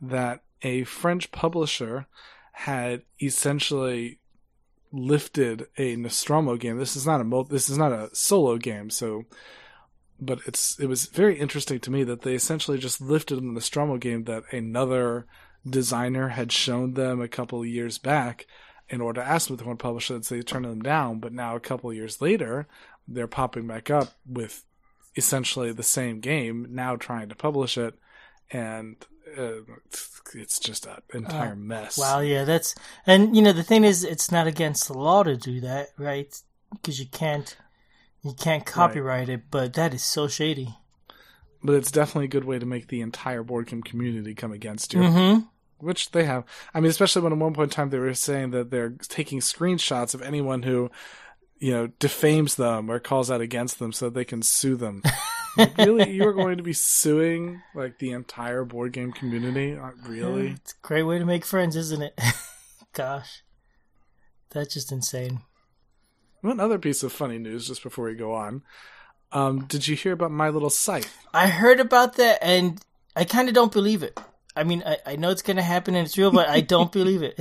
that 0.00 0.42
a 0.62 0.84
French 0.84 1.30
publisher 1.30 2.06
had 2.52 3.02
essentially 3.20 4.18
lifted 4.92 5.66
a 5.78 5.96
Nostromo 5.96 6.56
game. 6.56 6.78
This 6.78 6.96
is 6.96 7.06
not 7.06 7.20
a 7.20 7.44
this 7.48 7.68
is 7.68 7.78
not 7.78 7.92
a 7.92 8.14
solo 8.14 8.58
game, 8.58 8.90
so 8.90 9.24
but 10.20 10.40
it's 10.46 10.78
it 10.78 10.86
was 10.86 11.06
very 11.06 11.38
interesting 11.38 11.80
to 11.80 11.90
me 11.90 12.04
that 12.04 12.22
they 12.22 12.34
essentially 12.34 12.78
just 12.78 13.00
lifted 13.00 13.36
the 13.36 13.42
Nostromo 13.42 13.96
game 13.96 14.24
that 14.24 14.44
another 14.52 15.26
designer 15.68 16.28
had 16.28 16.52
shown 16.52 16.94
them 16.94 17.20
a 17.20 17.28
couple 17.28 17.60
of 17.60 17.66
years 17.66 17.98
back 17.98 18.46
in 18.88 19.00
order 19.00 19.20
to 19.20 19.26
ask 19.26 19.48
them 19.48 19.54
if 19.54 19.60
they 19.60 19.66
want 19.66 19.78
to 19.78 19.82
publish 19.82 20.10
it, 20.10 20.24
so 20.24 20.34
they 20.34 20.42
turned 20.42 20.64
them 20.64 20.82
down. 20.82 21.18
But 21.18 21.32
now 21.32 21.56
a 21.56 21.60
couple 21.60 21.90
of 21.90 21.96
years 21.96 22.20
later, 22.20 22.68
they're 23.08 23.26
popping 23.26 23.66
back 23.66 23.90
up 23.90 24.12
with 24.26 24.64
essentially 25.16 25.72
the 25.72 25.82
same 25.82 26.20
game, 26.20 26.68
now 26.70 26.96
trying 26.96 27.28
to 27.28 27.34
publish 27.34 27.78
it, 27.78 27.94
and 28.50 28.96
uh, 29.36 29.60
it's 30.34 30.58
just 30.58 30.86
an 30.86 30.96
entire 31.12 31.56
mess. 31.56 31.98
Wow, 31.98 32.20
yeah, 32.20 32.44
that's 32.44 32.74
and 33.06 33.34
you 33.36 33.42
know 33.42 33.52
the 33.52 33.62
thing 33.62 33.84
is, 33.84 34.04
it's 34.04 34.30
not 34.30 34.46
against 34.46 34.88
the 34.88 34.94
law 34.94 35.22
to 35.22 35.36
do 35.36 35.60
that, 35.60 35.88
right? 35.98 36.34
Because 36.70 36.98
you 36.98 37.06
can't 37.06 37.56
you 38.22 38.32
can't 38.32 38.64
copyright 38.64 39.28
it, 39.28 39.50
but 39.50 39.74
that 39.74 39.92
is 39.94 40.04
so 40.04 40.28
shady. 40.28 40.76
But 41.62 41.74
it's 41.74 41.90
definitely 41.92 42.26
a 42.26 42.28
good 42.28 42.44
way 42.44 42.58
to 42.58 42.66
make 42.66 42.88
the 42.88 43.00
entire 43.00 43.42
board 43.42 43.66
game 43.66 43.82
community 43.82 44.34
come 44.34 44.52
against 44.52 44.92
you. 44.92 45.00
Mm-hmm. 45.00 45.40
Which 45.78 46.12
they 46.12 46.24
have. 46.24 46.44
I 46.72 46.80
mean, 46.80 46.90
especially 46.90 47.22
when 47.22 47.32
at 47.32 47.38
one 47.38 47.54
point 47.54 47.72
in 47.72 47.74
time 47.74 47.90
they 47.90 47.98
were 47.98 48.14
saying 48.14 48.50
that 48.52 48.70
they're 48.70 48.90
taking 48.90 49.40
screenshots 49.40 50.14
of 50.14 50.22
anyone 50.22 50.62
who, 50.62 50.90
you 51.58 51.72
know, 51.72 51.88
defames 51.98 52.54
them 52.54 52.88
or 52.90 53.00
calls 53.00 53.30
out 53.30 53.40
against 53.40 53.80
them 53.80 53.92
so 53.92 54.08
they 54.08 54.24
can 54.24 54.42
sue 54.42 54.76
them. 54.76 55.02
Like, 55.56 55.76
really? 55.78 56.10
You 56.10 56.26
are 56.28 56.32
going 56.32 56.56
to 56.56 56.62
be 56.62 56.72
suing, 56.72 57.62
like, 57.74 57.98
the 57.98 58.12
entire 58.12 58.64
board 58.64 58.92
game 58.92 59.12
community? 59.12 59.76
Uh, 59.76 59.90
Really? 60.06 60.48
It's 60.56 60.72
a 60.72 60.86
great 60.86 61.02
way 61.02 61.18
to 61.18 61.24
make 61.24 61.44
friends, 61.44 61.76
isn't 61.76 62.02
it? 62.02 62.18
Gosh, 62.92 63.42
that's 64.50 64.74
just 64.74 64.92
insane. 64.92 65.40
One 66.40 66.60
other 66.60 66.78
piece 66.78 67.02
of 67.02 67.12
funny 67.12 67.38
news 67.38 67.68
just 67.68 67.82
before 67.82 68.06
we 68.06 68.14
go 68.14 68.34
on. 68.34 68.62
Um, 69.30 69.64
did 69.64 69.86
you 69.86 69.96
hear 69.96 70.12
about 70.12 70.30
My 70.30 70.48
Little 70.50 70.70
Scythe? 70.70 71.16
I 71.32 71.48
heard 71.48 71.80
about 71.80 72.16
that, 72.16 72.38
and 72.42 72.80
I 73.16 73.24
kind 73.24 73.48
of 73.48 73.54
don't 73.54 73.72
believe 73.72 74.02
it. 74.02 74.18
I 74.54 74.64
mean, 74.64 74.82
I, 74.84 74.98
I 75.06 75.16
know 75.16 75.30
it's 75.30 75.40
gonna 75.40 75.62
happen 75.62 75.94
and 75.94 76.06
it's 76.06 76.18
real, 76.18 76.30
but 76.30 76.48
I 76.48 76.60
don't 76.60 76.92
believe 77.00 77.22
it 77.22 77.40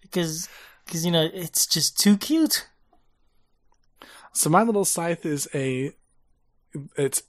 because 0.00 0.48
because 0.86 1.04
you 1.04 1.12
know 1.12 1.28
it's 1.32 1.66
just 1.66 1.98
too 1.98 2.16
cute. 2.16 2.66
So 4.32 4.48
My 4.48 4.62
Little 4.62 4.86
Scythe 4.86 5.26
is 5.26 5.48
a 5.54 5.92
it's 6.96 7.22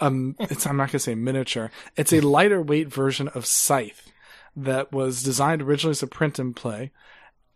um 0.00 0.36
it's 0.38 0.66
I'm 0.66 0.76
not 0.76 0.90
gonna 0.90 1.00
say 1.00 1.14
miniature. 1.14 1.70
It's 1.96 2.12
a 2.12 2.20
lighter 2.20 2.62
weight 2.62 2.88
version 2.88 3.28
of 3.28 3.46
Scythe 3.46 4.10
that 4.56 4.92
was 4.92 5.22
designed 5.22 5.62
originally 5.62 5.92
as 5.92 6.02
a 6.02 6.06
print 6.06 6.38
and 6.38 6.54
play 6.56 6.90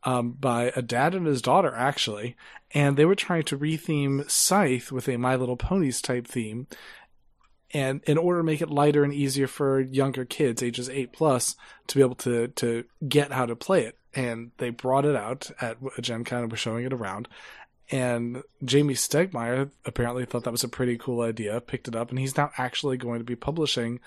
um, 0.05 0.33
by 0.33 0.73
a 0.77 0.83
dad 0.83 1.15
and 1.15 1.27
his 1.27 1.43
daughter 1.43 1.75
actually, 1.75 2.37
and 2.73 2.97
they 2.97 3.05
were 3.05 3.15
trying 3.15 3.43
to 3.45 3.59
retheme 3.59 4.29
Scythe 4.31 4.93
with 4.93 5.09
a 5.09 5.17
My 5.17 5.37
Little 5.37 5.57
Ponies 5.57 6.01
type 6.01 6.27
theme. 6.27 6.67
And 7.73 8.03
in 8.05 8.19
order 8.19 8.39
to 8.39 8.45
make 8.45 8.61
it 8.61 8.71
lighter 8.71 9.03
and 9.03 9.13
easier 9.13 9.49
for 9.49 9.81
younger 9.81 10.25
kids, 10.25 10.63
ages 10.63 10.89
eight 10.89 11.13
plus, 11.13 11.57
to 11.89 11.97
be 11.97 12.03
able 12.03 12.15
to 12.17 12.49
to 12.49 12.85
get 13.09 13.33
how 13.33 13.47
to 13.47 13.57
play 13.57 13.85
it, 13.85 13.99
and 14.15 14.53
they 14.59 14.71
brought 14.71 15.05
it 15.05 15.17
out 15.17 15.51
at 15.61 15.79
a 15.99 16.03
Gen 16.03 16.23
Con 16.23 16.43
and 16.43 16.51
were 16.53 16.57
showing 16.57 16.85
it 16.85 16.93
around, 16.93 17.27
and 17.91 18.43
Jamey 18.65 18.93
Stegmaier 18.93 19.71
apparently 19.85 20.25
thought 20.25 20.45
that 20.45 20.53
was 20.53 20.65
a 20.65 20.69
pretty 20.69 20.97
cool 20.97 21.21
idea, 21.21 21.61
picked 21.61 21.89
it 21.89 21.97
up, 21.97 22.11
and 22.11 22.19
he's 22.19 22.37
now 22.37 22.51
actually 22.59 22.97
going 22.97 23.19
to 23.19 23.25
be 23.25 23.37
publishing 23.37 24.01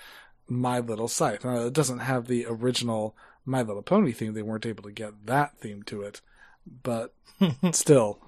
My 0.48 0.80
Little 0.80 1.08
Scythe. 1.08 1.46
Now, 1.46 1.66
it 1.66 1.74
doesn't 1.74 2.00
have 2.00 2.28
the 2.28 2.46
original 2.48 3.16
My 3.46 3.62
Little 3.62 3.84
Pony 3.84 4.12
theme. 4.12 4.34
They 4.34 4.42
weren't 4.42 4.66
able 4.66 4.84
to 4.84 4.92
get 4.92 5.26
that 5.28 5.58
theme 5.60 5.84
to 5.84 6.02
it. 6.02 6.22
But 6.84 7.14
still, 7.72 8.20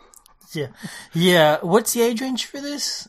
Yeah, 0.54 0.68
yeah. 1.14 1.58
What's 1.62 1.94
the 1.94 2.02
age 2.04 2.22
range 2.22 2.46
for 2.46 2.62
this? 2.62 3.08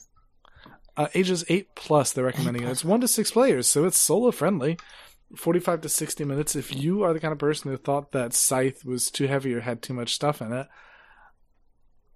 uh, 0.97 1.09
ages 1.15 1.45
8 1.49 1.75
plus, 1.75 2.13
they're 2.13 2.25
recommending 2.25 2.65
it. 2.65 2.71
It's 2.71 2.85
1 2.85 3.01
to 3.01 3.09
6 3.09 3.31
players, 3.31 3.67
so 3.67 3.85
it's 3.85 3.97
solo 3.99 4.31
friendly. 4.31 4.77
45 5.37 5.83
to 5.83 5.89
60 5.89 6.25
minutes. 6.25 6.57
If 6.57 6.75
you 6.75 7.05
are 7.05 7.13
the 7.13 7.21
kind 7.21 7.33
of 7.33 7.39
person 7.39 7.71
who 7.71 7.77
thought 7.77 8.11
that 8.13 8.35
Scythe 8.35 8.85
was 8.85 9.11
too 9.11 9.29
heavy 9.29 9.55
or 9.55 9.61
had 9.61 9.81
too 9.83 9.95
much 9.95 10.15
stuff 10.15 10.43
in 10.43 10.53
it, 10.53 10.67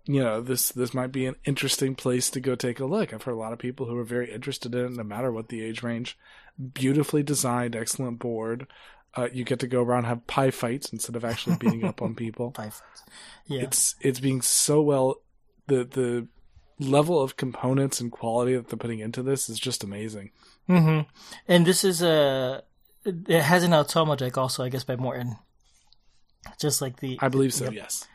you 0.07 0.23
know 0.23 0.41
this 0.41 0.71
this 0.71 0.93
might 0.95 1.13
be 1.13 1.27
an 1.27 1.37
interesting 1.45 1.95
place 1.95 2.31
to 2.31 2.41
go 2.41 2.55
take 2.55 2.81
a 2.81 2.85
look. 2.85 3.13
I've 3.13 3.23
heard 3.23 3.33
a 3.33 3.37
lot 3.37 3.53
of 3.53 3.59
people 3.59 3.87
who 3.87 3.97
are 3.97 4.05
very 4.05 4.33
interested 4.33 4.75
in 4.75 4.85
it, 4.87 4.93
no 4.93 5.03
matter 5.05 5.33
what 5.33 5.49
the 5.49 5.63
age 5.63 5.83
range. 5.83 6.19
Beautifully 6.73 7.23
designed, 7.23 7.75
excellent 7.75 8.19
board. 8.19 8.67
Uh, 9.17 9.29
you 9.33 9.45
get 9.45 9.61
to 9.61 9.67
go 9.67 9.83
around 9.83 9.99
and 9.99 10.07
have 10.09 10.27
pie 10.27 10.51
fights 10.51 10.93
instead 10.93 11.17
of 11.17 11.25
actually 11.25 11.57
beating 11.57 11.85
up 11.85 12.03
on 12.03 12.15
people. 12.17 12.53
Five. 12.57 12.81
Yeah. 13.47 13.63
It's 13.63 13.95
it's 14.01 14.21
being 14.21 14.43
so 14.43 14.83
well. 14.83 15.17
The 15.67 15.85
the 15.85 16.29
level 16.79 17.23
of 17.23 17.37
components 17.37 18.01
and 18.01 18.11
quality 18.11 18.57
that 18.57 18.69
they're 18.69 18.77
putting 18.77 18.99
into 18.99 19.23
this 19.23 19.49
is 19.49 19.59
just 19.59 19.85
amazing. 19.85 20.31
hmm 20.67 21.01
And 21.49 21.65
this 21.65 21.85
is 21.85 22.03
a 22.03 22.63
it 23.05 23.43
has 23.43 23.63
an 23.63 23.71
Automa 23.73 24.17
deck 24.17 24.37
also, 24.39 24.65
I 24.65 24.69
guess, 24.69 24.85
by 24.85 24.97
Morten. 24.97 25.37
Just 26.61 26.83
like 26.83 27.01
the. 27.01 27.19
I 27.21 27.29
believe 27.29 27.55
so. 27.55 27.65
Yep. 27.65 27.73
Yes. 27.75 28.07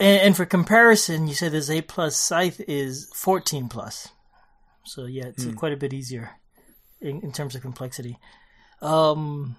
And, 0.00 0.20
and 0.22 0.36
for 0.36 0.44
comparison, 0.44 1.28
you 1.28 1.34
said 1.34 1.52
this 1.52 1.70
A 1.70 1.80
plus 1.82 2.16
Scythe 2.16 2.60
is 2.66 3.10
14 3.14 3.68
plus. 3.68 4.08
So 4.84 5.04
yeah, 5.06 5.26
it's 5.26 5.46
quite 5.54 5.72
a 5.72 5.76
bit 5.76 5.92
easier 5.94 6.32
in, 7.00 7.20
in 7.22 7.32
terms 7.32 7.54
of 7.54 7.62
complexity. 7.62 8.18
Um, 8.82 9.56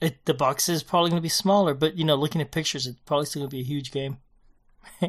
it 0.00 0.24
the 0.24 0.34
box 0.34 0.68
is 0.68 0.82
probably 0.82 1.10
going 1.10 1.18
to 1.20 1.22
be 1.22 1.28
smaller, 1.28 1.74
but 1.74 1.96
you 1.96 2.04
know, 2.04 2.14
looking 2.14 2.40
at 2.40 2.50
pictures, 2.52 2.86
it's 2.86 2.98
probably 3.04 3.26
still 3.26 3.40
going 3.42 3.50
to 3.50 3.56
be 3.56 3.60
a 3.60 3.64
huge 3.64 3.90
game. 3.90 4.18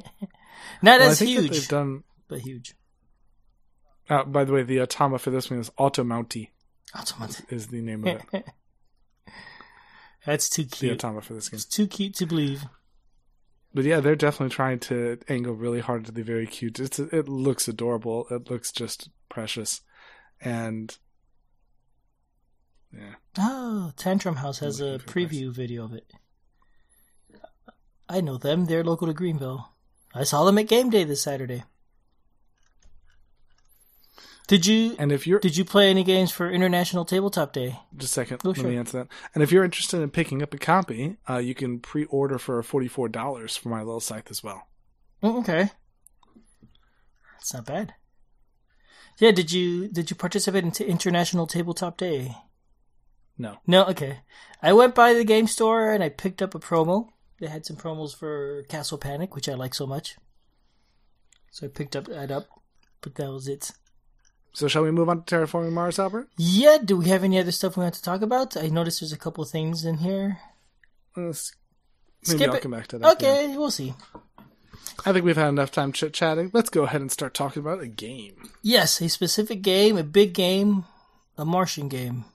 Not 0.81 0.99
Well, 0.99 1.01
as 1.11 1.19
huge, 1.19 1.67
done. 1.67 2.03
but 2.27 2.39
huge. 2.39 2.75
Uh, 4.09 4.23
by 4.23 4.43
the 4.43 4.53
way, 4.53 4.63
the 4.63 4.77
Automa 4.77 5.19
for 5.19 5.29
this 5.31 5.49
one 5.49 5.59
is 5.59 5.69
Automounty 5.71 6.49
Automat. 6.93 7.41
is 7.49 7.67
the 7.67 7.81
name 7.81 8.05
of 8.05 8.21
it. 8.33 8.45
That's 10.25 10.49
too 10.49 10.65
cute. 10.65 10.99
the. 10.99 11.07
Automa 11.07 11.23
for 11.23 11.33
this 11.33 11.49
game. 11.49 11.55
It's 11.57 11.65
too 11.65 11.87
cute 11.87 12.15
to 12.15 12.25
believe. 12.25 12.65
But 13.75 13.83
yeah, 13.83 13.99
they're 13.99 14.15
definitely 14.15 14.55
trying 14.55 14.79
to 14.79 15.19
angle 15.27 15.53
really 15.53 15.81
hard 15.81 16.05
to 16.05 16.13
be 16.13 16.21
very 16.21 16.47
cute. 16.47 16.79
It's 16.79 16.97
it 16.97 17.27
looks 17.27 17.67
adorable. 17.67 18.25
It 18.31 18.49
looks 18.49 18.71
just 18.71 19.09
precious, 19.29 19.81
and 20.39 20.97
yeah, 22.93 23.15
Oh, 23.37 23.91
Tantrum 23.97 24.37
House 24.37 24.59
has 24.59 24.79
a 24.79 24.85
looking 24.93 24.99
for 24.99 25.19
advice. 25.19 25.39
preview 25.39 25.51
video 25.53 25.83
of 25.83 25.93
it. 25.93 26.09
I 28.07 28.21
know 28.21 28.37
them. 28.37 28.65
They're 28.65 28.83
local 28.83 29.07
to 29.07 29.13
Greenville. 29.13 29.73
I 30.13 30.23
saw 30.23 30.45
them 30.45 30.57
at 30.57 30.67
game 30.69 30.89
day 30.89 31.03
this 31.03 31.23
Saturday. 31.23 31.63
Did 34.47 34.65
you 34.67 34.95
and 34.99 35.11
if 35.11 35.25
you're 35.25 35.39
did 35.39 35.57
you 35.57 35.65
play 35.65 35.89
any 35.89 36.03
games 36.03 36.31
for 36.31 36.51
International 36.51 37.03
Tabletop 37.03 37.51
Day? 37.53 37.79
just 37.97 38.11
a 38.11 38.13
second, 38.13 38.41
Oh, 38.45 38.49
let 38.49 38.57
sure. 38.57 38.65
me 38.69 38.77
answer 38.77 38.99
that. 38.99 39.07
And 39.33 39.43
if 39.43 39.51
you're 39.51 39.63
interested 39.63 40.01
in 40.01 40.11
picking 40.11 40.43
up 40.43 40.53
a 40.53 40.57
copy, 40.57 41.17
uh, 41.29 41.37
you 41.37 41.55
can 41.55 41.79
pre-order 41.79 42.37
for 42.37 42.61
forty 42.61 42.87
four 42.87 43.09
dollars 43.09 43.57
for 43.57 43.69
my 43.69 43.79
little 43.79 43.99
scythe 43.99 44.29
as 44.29 44.43
well. 44.43 44.67
Oh, 45.23 45.39
okay, 45.39 45.69
that's 47.33 47.53
not 47.53 47.65
bad. 47.65 47.93
Yeah, 49.17 49.31
did 49.31 49.51
you 49.51 49.87
did 49.87 50.09
you 50.09 50.15
participate 50.15 50.63
in 50.63 50.71
t- 50.71 50.85
International 50.85 51.47
Tabletop 51.47 51.97
Day? 51.97 52.35
No, 53.37 53.57
No, 53.67 53.83
okay. 53.87 54.19
I 54.61 54.71
went 54.73 54.95
by 54.95 55.13
the 55.13 55.25
game 55.25 55.47
store 55.47 55.91
and 55.91 56.01
I 56.03 56.07
picked 56.09 56.41
up 56.41 56.55
a 56.55 56.59
promo. 56.59 57.09
They 57.41 57.47
had 57.47 57.65
some 57.65 57.75
promos 57.75 58.15
for 58.15 58.63
Castle 58.69 58.97
Panic, 58.97 59.35
which 59.35 59.49
I 59.49 59.55
like 59.55 59.73
so 59.73 59.85
much. 59.85 60.15
So 61.51 61.65
I 61.65 61.69
picked 61.69 61.95
up 61.97 62.05
that 62.05 62.31
up, 62.31 62.47
but 63.01 63.15
that 63.15 63.29
was 63.31 63.47
it. 63.49 63.71
So 64.55 64.67
shall 64.67 64.81
we 64.83 64.89
move 64.91 65.09
on 65.09 65.23
to 65.23 65.35
terraforming 65.35 65.73
Mars, 65.73 65.99
Albert? 65.99 66.29
Yeah, 66.37 66.77
do 66.83 66.97
we 66.97 67.09
have 67.09 67.23
any 67.23 67.37
other 67.37 67.51
stuff 67.51 67.77
we 67.77 67.83
want 67.83 67.93
to 67.95 68.01
talk 68.01 68.21
about? 68.23 68.57
I 68.57 68.69
noticed 68.69 69.01
there's 69.01 69.13
a 69.13 69.17
couple 69.17 69.43
of 69.43 69.49
things 69.51 69.85
in 69.85 69.97
here. 69.97 70.39
Uh, 71.15 71.29
s- 71.29 71.53
maybe 72.27 72.37
Skip 72.39 72.49
I'll 72.49 72.55
it. 72.55 72.61
come 72.63 72.71
back 72.71 72.87
to 72.87 72.97
that. 72.97 73.19
then. 73.19 73.29
Okay, 73.45 73.57
we'll 73.57 73.69
see. 73.71 73.93
I 75.05 75.11
think 75.13 75.25
we've 75.25 75.35
had 75.37 75.49
enough 75.49 75.71
time 75.71 75.91
chit 75.91 76.13
chatting. 76.13 76.49
Let's 76.53 76.69
go 76.69 76.83
ahead 76.83 77.01
and 77.01 77.11
start 77.11 77.33
talking 77.33 77.61
about 77.61 77.81
a 77.81 77.87
game. 77.87 78.49
Yes, 78.61 78.99
a 79.01 79.09
specific 79.09 79.61
game, 79.61 79.97
a 79.97 80.03
big 80.03 80.33
game, 80.33 80.85
a 81.37 81.45
Martian 81.45 81.89
game. 81.89 82.25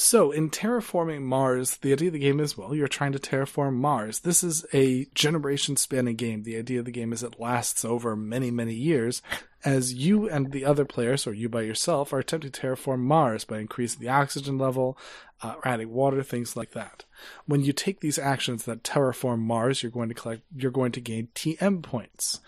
So, 0.00 0.30
in 0.30 0.48
terraforming 0.48 1.20
Mars, 1.20 1.76
the 1.76 1.92
idea 1.92 2.08
of 2.08 2.14
the 2.14 2.18
game 2.18 2.40
is 2.40 2.56
well, 2.56 2.74
you're 2.74 2.88
trying 2.88 3.12
to 3.12 3.18
terraform 3.18 3.74
Mars. 3.74 4.20
This 4.20 4.42
is 4.42 4.64
a 4.72 5.04
generation 5.14 5.76
spanning 5.76 6.16
game. 6.16 6.42
The 6.42 6.56
idea 6.56 6.78
of 6.78 6.86
the 6.86 6.90
game 6.90 7.12
is 7.12 7.22
it 7.22 7.38
lasts 7.38 7.84
over 7.84 8.16
many, 8.16 8.50
many 8.50 8.72
years 8.72 9.20
as 9.62 9.92
you 9.92 10.26
and 10.26 10.52
the 10.52 10.64
other 10.64 10.86
players, 10.86 11.26
or 11.26 11.34
you 11.34 11.50
by 11.50 11.60
yourself, 11.60 12.14
are 12.14 12.20
attempting 12.20 12.50
to 12.50 12.60
terraform 12.60 13.00
Mars 13.00 13.44
by 13.44 13.58
increasing 13.58 14.00
the 14.00 14.08
oxygen 14.08 14.56
level, 14.56 14.96
uh, 15.42 15.56
adding 15.66 15.90
water, 15.90 16.22
things 16.22 16.56
like 16.56 16.70
that. 16.70 17.04
When 17.44 17.62
you 17.62 17.74
take 17.74 18.00
these 18.00 18.18
actions 18.18 18.64
that 18.64 18.82
terraform 18.82 19.40
Mars, 19.40 19.82
you're 19.82 19.92
going 19.92 20.08
to 20.08 20.14
collect, 20.14 20.42
you're 20.56 20.70
going 20.70 20.92
to 20.92 21.00
gain 21.02 21.28
TM 21.34 21.82
points 21.82 22.40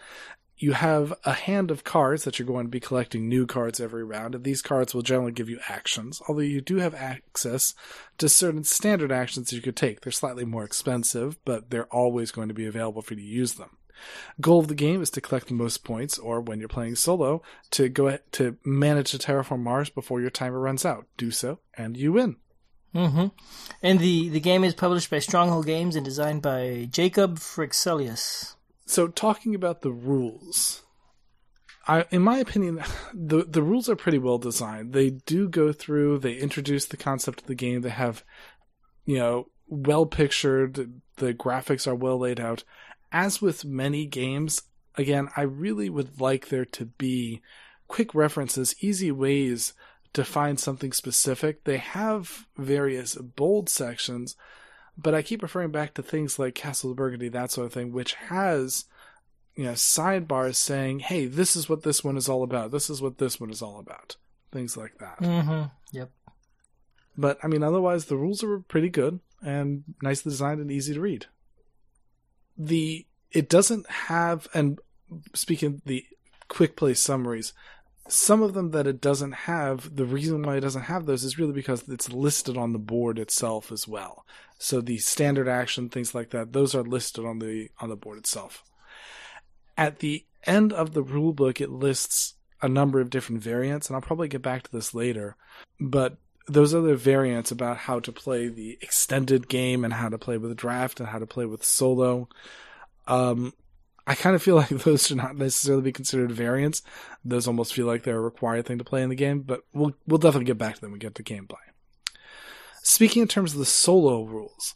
you 0.63 0.73
have 0.73 1.13
a 1.25 1.33
hand 1.33 1.71
of 1.71 1.85
cards 1.85 2.25
that 2.25 2.39
you're 2.39 2.47
going 2.47 2.67
to 2.67 2.71
be 2.71 2.81
collecting 2.81 3.29
new 3.29 3.47
cards 3.47 3.81
every 3.81 4.05
round, 4.05 4.35
and 4.35 4.45
these 4.45 4.63
cards 4.63 4.95
will 4.95 5.03
generally 5.03 5.33
give 5.33 5.49
you 5.49 5.59
actions, 5.69 6.23
although 6.29 6.41
you 6.41 6.61
do 6.61 6.77
have 6.77 6.95
access 6.95 7.75
to 8.19 8.29
certain 8.29 8.65
standard 8.65 9.11
actions 9.11 9.53
you 9.53 9.61
could 9.61 9.77
take. 9.77 10.01
They're 10.01 10.13
slightly 10.13 10.45
more 10.45 10.65
expensive, 10.65 11.43
but 11.45 11.71
they're 11.71 11.93
always 11.93 12.31
going 12.31 12.49
to 12.49 12.55
be 12.55 12.67
available 12.67 13.03
for 13.03 13.15
you 13.15 13.21
to 13.21 13.27
use 13.27 13.55
them. 13.55 13.77
Goal 14.41 14.61
of 14.61 14.69
the 14.69 14.75
game 14.75 15.03
is 15.03 15.11
to 15.11 15.21
collect 15.21 15.49
the 15.49 15.55
most 15.55 15.85
points, 15.85 16.19
or 16.19 16.41
when 16.41 16.59
you're 16.59 16.69
playing 16.69 16.97
solo, 16.97 17.43
to 17.73 17.89
go 17.89 18.09
ahead, 18.09 18.23
to 18.33 18.57
manage 18.65 19.11
to 19.11 19.19
terraform 19.19 19.61
Mars 19.61 19.91
before 19.91 20.21
your 20.21 20.31
timer 20.31 20.59
runs 20.59 20.85
out. 20.85 21.07
Do 21.17 21.31
so, 21.31 21.61
and 21.77 21.97
you 21.97 22.13
win. 22.13 22.37
Mm-hmm. 22.95 23.29
And 23.83 23.99
the, 23.99 24.29
the 24.29 24.41
game 24.41 24.65
is 24.65 24.75
published 24.75 25.11
by 25.11 25.19
Stronghold 25.19 25.67
Games 25.67 25.97
and 25.97 26.05
designed 26.05 26.43
by 26.43 26.89
Jacob 26.91 27.39
Fryxelius. 27.39 28.57
So 28.87 29.09
talking 29.09 29.55
about 29.55 29.83
the 29.83 29.93
rules, 29.93 30.83
I, 31.87 32.05
in 32.11 32.23
my 32.23 32.39
opinion, 32.39 32.83
the 33.15 33.45
the 33.45 33.63
rules 33.63 33.89
are 33.89 33.97
pretty 33.97 34.19
well 34.19 34.39
designed. 34.39 34.93
They 34.93 35.11
do 35.11 35.49
go 35.49 35.73
through. 35.73 36.19
They 36.19 36.35
introduce 36.35 36.87
the 36.87 36.97
concept 36.97 37.43
of 37.43 37.47
the 37.47 37.55
game. 37.55 37.83
They 37.83 37.91
have, 37.91 38.25
you 39.05 39.19
know, 39.19 39.49
well 39.67 40.07
pictured. 40.07 41.01
The 41.17 41.35
graphics 41.35 41.87
are 41.87 41.95
well 41.95 42.19
laid 42.19 42.41
out. 42.41 42.65
As 43.11 43.43
with 43.43 43.65
many 43.65 44.07
games, 44.07 44.63
again, 44.97 45.29
I 45.37 45.43
really 45.43 45.91
would 45.91 46.21
like 46.21 46.49
there 46.49 46.65
to 46.65 46.87
be 46.87 47.43
quick 47.89 48.15
references, 48.15 48.75
easy 48.81 49.13
ways 49.13 49.75
to 50.15 50.25
find 50.25 50.59
something 50.59 50.93
specific. 50.93 51.65
They 51.65 51.79
have 51.79 52.47
various 52.57 53.17
bold 53.17 53.69
sections, 53.69 54.37
but 54.97 55.15
I 55.15 55.23
keep 55.23 55.43
referring 55.43 55.71
back 55.71 55.95
to 55.95 56.03
things 56.03 56.39
like 56.39 56.55
Castle 56.55 56.91
of 56.91 56.97
Burgundy, 56.97 57.29
that 57.29 57.51
sort 57.51 57.67
of 57.67 57.73
thing, 57.73 57.93
which 57.93 58.15
has 58.15 58.85
you 59.55 59.65
know 59.65 59.73
sidebars 59.73 60.57
saying, 60.57 61.01
"Hey, 61.01 61.27
this 61.27 61.57
is 61.57 61.69
what 61.69 61.83
this 61.83 62.03
one 62.03 62.17
is 62.17 62.29
all 62.29 62.43
about. 62.43 62.71
This 62.71 62.91
is 62.91 63.01
what 63.01 63.19
this 63.19 63.41
one 63.41 63.51
is 63.51 63.63
all 63.63 63.79
about." 63.79 64.17
Things 64.51 64.77
like 64.77 64.99
that. 64.99 65.19
Mm-hmm. 65.19 65.65
Yep. 65.93 66.11
But 67.17 67.39
I 67.43 67.47
mean, 67.47 67.63
otherwise, 67.63 68.07
the 68.07 68.17
rules 68.17 68.43
are 68.43 68.61
pretty 68.61 68.89
good 68.89 69.21
and 69.43 69.85
nicely 70.03 70.31
designed 70.31 70.61
and 70.61 70.71
easy 70.71 70.95
to 70.95 71.01
read. 71.01 71.27
The 72.57 73.07
it 73.31 73.49
doesn't 73.49 73.89
have, 73.91 74.47
and 74.55 74.79
speaking 75.35 75.75
of 75.75 75.85
the 75.85 76.05
quick 76.49 76.77
play 76.77 76.95
summaries, 76.95 77.53
some 78.09 78.43
of 78.43 78.55
them 78.55 78.73
that 78.73 78.87
it 78.87 79.01
doesn't 79.01 79.33
have, 79.33 79.95
the 79.95 80.05
reason 80.05 80.43
why 80.43 80.57
it 80.57 80.61
doesn't 80.61 80.83
have 80.83 81.07
those 81.07 81.25
is 81.25 81.39
really 81.39 81.53
because 81.53 81.89
it's 81.89 82.13
listed 82.13 82.57
on 82.57 82.73
the 82.73 82.79
board 82.79 83.19
itself 83.19 83.71
as 83.71 83.87
well. 83.87 84.27
So 84.59 84.81
the 84.81 84.99
standard 84.99 85.49
action, 85.49 85.89
things 85.89 86.15
like 86.15 86.31
that, 86.31 86.53
those 86.53 86.75
are 86.75 86.83
listed 86.83 87.25
on 87.25 87.39
the 87.39 87.71
on 87.81 87.89
the 87.89 87.97
board 87.97 88.19
itself. 88.19 88.63
At 89.77 90.01
the 90.01 90.25
end 90.45 90.73
of 90.73 90.93
the 90.93 91.03
rule 91.03 91.33
book, 91.33 91.61
it 91.61 91.71
lists 91.71 92.35
a 92.61 92.69
number 92.69 93.01
of 93.01 93.11
different 93.11 93.43
variants, 93.43 93.89
and 93.89 93.97
I'll 93.97 94.03
probably 94.03 94.29
get 94.29 94.43
back 94.43 94.63
to 94.63 94.73
this 94.73 94.95
later. 94.95 95.37
But 95.81 96.17
those 96.49 96.75
other 96.75 96.97
variants 96.97 97.51
about 97.51 97.77
how 97.77 98.01
to 98.01 98.13
play 98.13 98.49
the 98.49 98.79
extended 98.81 99.49
game 99.49 99.85
and 99.85 99.93
how 99.93 100.09
to 100.09 100.19
play 100.19 100.39
with 100.39 100.57
draft 100.57 101.01
and 101.01 101.09
how 101.09 101.19
to 101.19 101.27
play 101.27 101.47
with 101.47 101.65
solo. 101.65 102.29
Um, 103.07 103.53
I 104.07 104.15
kind 104.15 104.35
of 104.35 104.43
feel 104.43 104.57
like 104.63 104.69
those 104.69 105.07
should 105.07 105.17
not 105.17 105.37
necessarily 105.37 105.83
be 105.83 105.93
considered 105.93 106.33
variants. 106.33 106.83
Those 107.25 107.47
almost 107.47 107.75
feel 107.75 107.87
like 107.87 108.03
they're 108.03 108.19
a 108.19 108.21
required 108.21 108.67
thing 108.67 108.79
to 108.79 108.85
play 108.85 109.03
in 109.03 109.11
the 109.11 109.15
game, 109.17 109.41
but 109.41 109.63
we'll 109.73 109.95
we'll 110.07 110.19
definitely 110.19 110.47
get 110.47 110.59
back 110.59 110.77
to 110.77 110.81
them 110.81 110.91
when 110.91 110.99
we 110.99 111.01
get 111.01 111.15
to 111.17 111.23
gameplay. 111.23 111.57
Speaking 112.83 113.23
in 113.23 113.29
terms 113.29 113.53
of 113.53 113.59
the 113.59 113.65
solo 113.65 114.25
rules, 114.25 114.75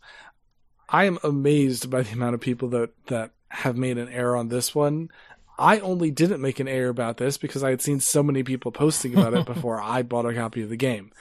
I 0.88 1.04
am 1.04 1.18
amazed 1.24 1.90
by 1.90 2.02
the 2.02 2.12
amount 2.12 2.34
of 2.34 2.40
people 2.40 2.68
that 2.68 2.90
that 3.06 3.32
have 3.48 3.76
made 3.76 3.98
an 3.98 4.08
error 4.08 4.36
on 4.36 4.48
this 4.48 4.74
one. 4.74 5.08
I 5.58 5.78
only 5.80 6.10
didn't 6.10 6.42
make 6.42 6.60
an 6.60 6.68
error 6.68 6.90
about 6.90 7.16
this 7.16 7.38
because 7.38 7.64
I 7.64 7.70
had 7.70 7.80
seen 7.80 8.00
so 8.00 8.22
many 8.22 8.42
people 8.42 8.72
posting 8.72 9.14
about 9.14 9.34
it 9.34 9.46
before 9.54 9.80
I 9.80 10.02
bought 10.02 10.26
a 10.26 10.34
copy 10.34 10.62
of 10.62 10.68
the 10.68 10.76
game. 10.76 11.12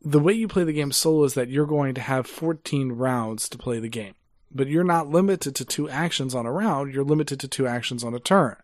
The 0.00 0.20
way 0.20 0.32
you 0.32 0.48
play 0.48 0.64
the 0.64 0.72
game 0.72 0.90
solo 0.90 1.24
is 1.24 1.34
that 1.34 1.48
you're 1.48 1.66
going 1.66 1.94
to 1.94 2.00
have 2.00 2.26
14 2.26 2.92
rounds 2.92 3.48
to 3.50 3.58
play 3.58 3.78
the 3.78 3.88
game, 3.88 4.14
but 4.54 4.68
you're 4.68 4.84
not 4.84 5.08
limited 5.08 5.54
to 5.56 5.64
two 5.64 5.88
actions 5.88 6.34
on 6.34 6.46
a 6.46 6.52
round, 6.52 6.92
you're 6.92 7.04
limited 7.04 7.40
to 7.40 7.48
two 7.48 7.66
actions 7.66 8.04
on 8.04 8.14
a 8.14 8.20
turn. 8.20 8.56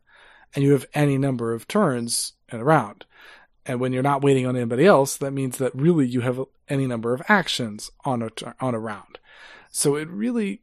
And 0.55 0.65
you 0.65 0.73
have 0.73 0.87
any 0.95 1.19
number 1.19 1.53
of 1.53 1.69
turns 1.69 2.33
in 2.51 2.61
a 2.61 2.65
round. 2.65 3.05
And 3.67 3.81
when 3.81 3.93
you're 3.93 4.03
not 4.03 4.23
waiting 4.23 4.47
on 4.47 4.57
anybody 4.57 4.87
else, 4.87 5.17
that 5.19 5.33
means 5.33 5.59
that 5.59 5.75
really 5.75 6.07
you 6.07 6.23
have 6.23 6.41
any 6.69 6.87
number 6.87 7.13
of 7.13 7.23
actions 7.29 7.91
on 8.05 8.23
a 8.23 8.31
on 8.61 8.75
a 8.75 8.79
round. 8.79 9.19
So 9.71 9.97
it 9.97 10.09
really 10.09 10.63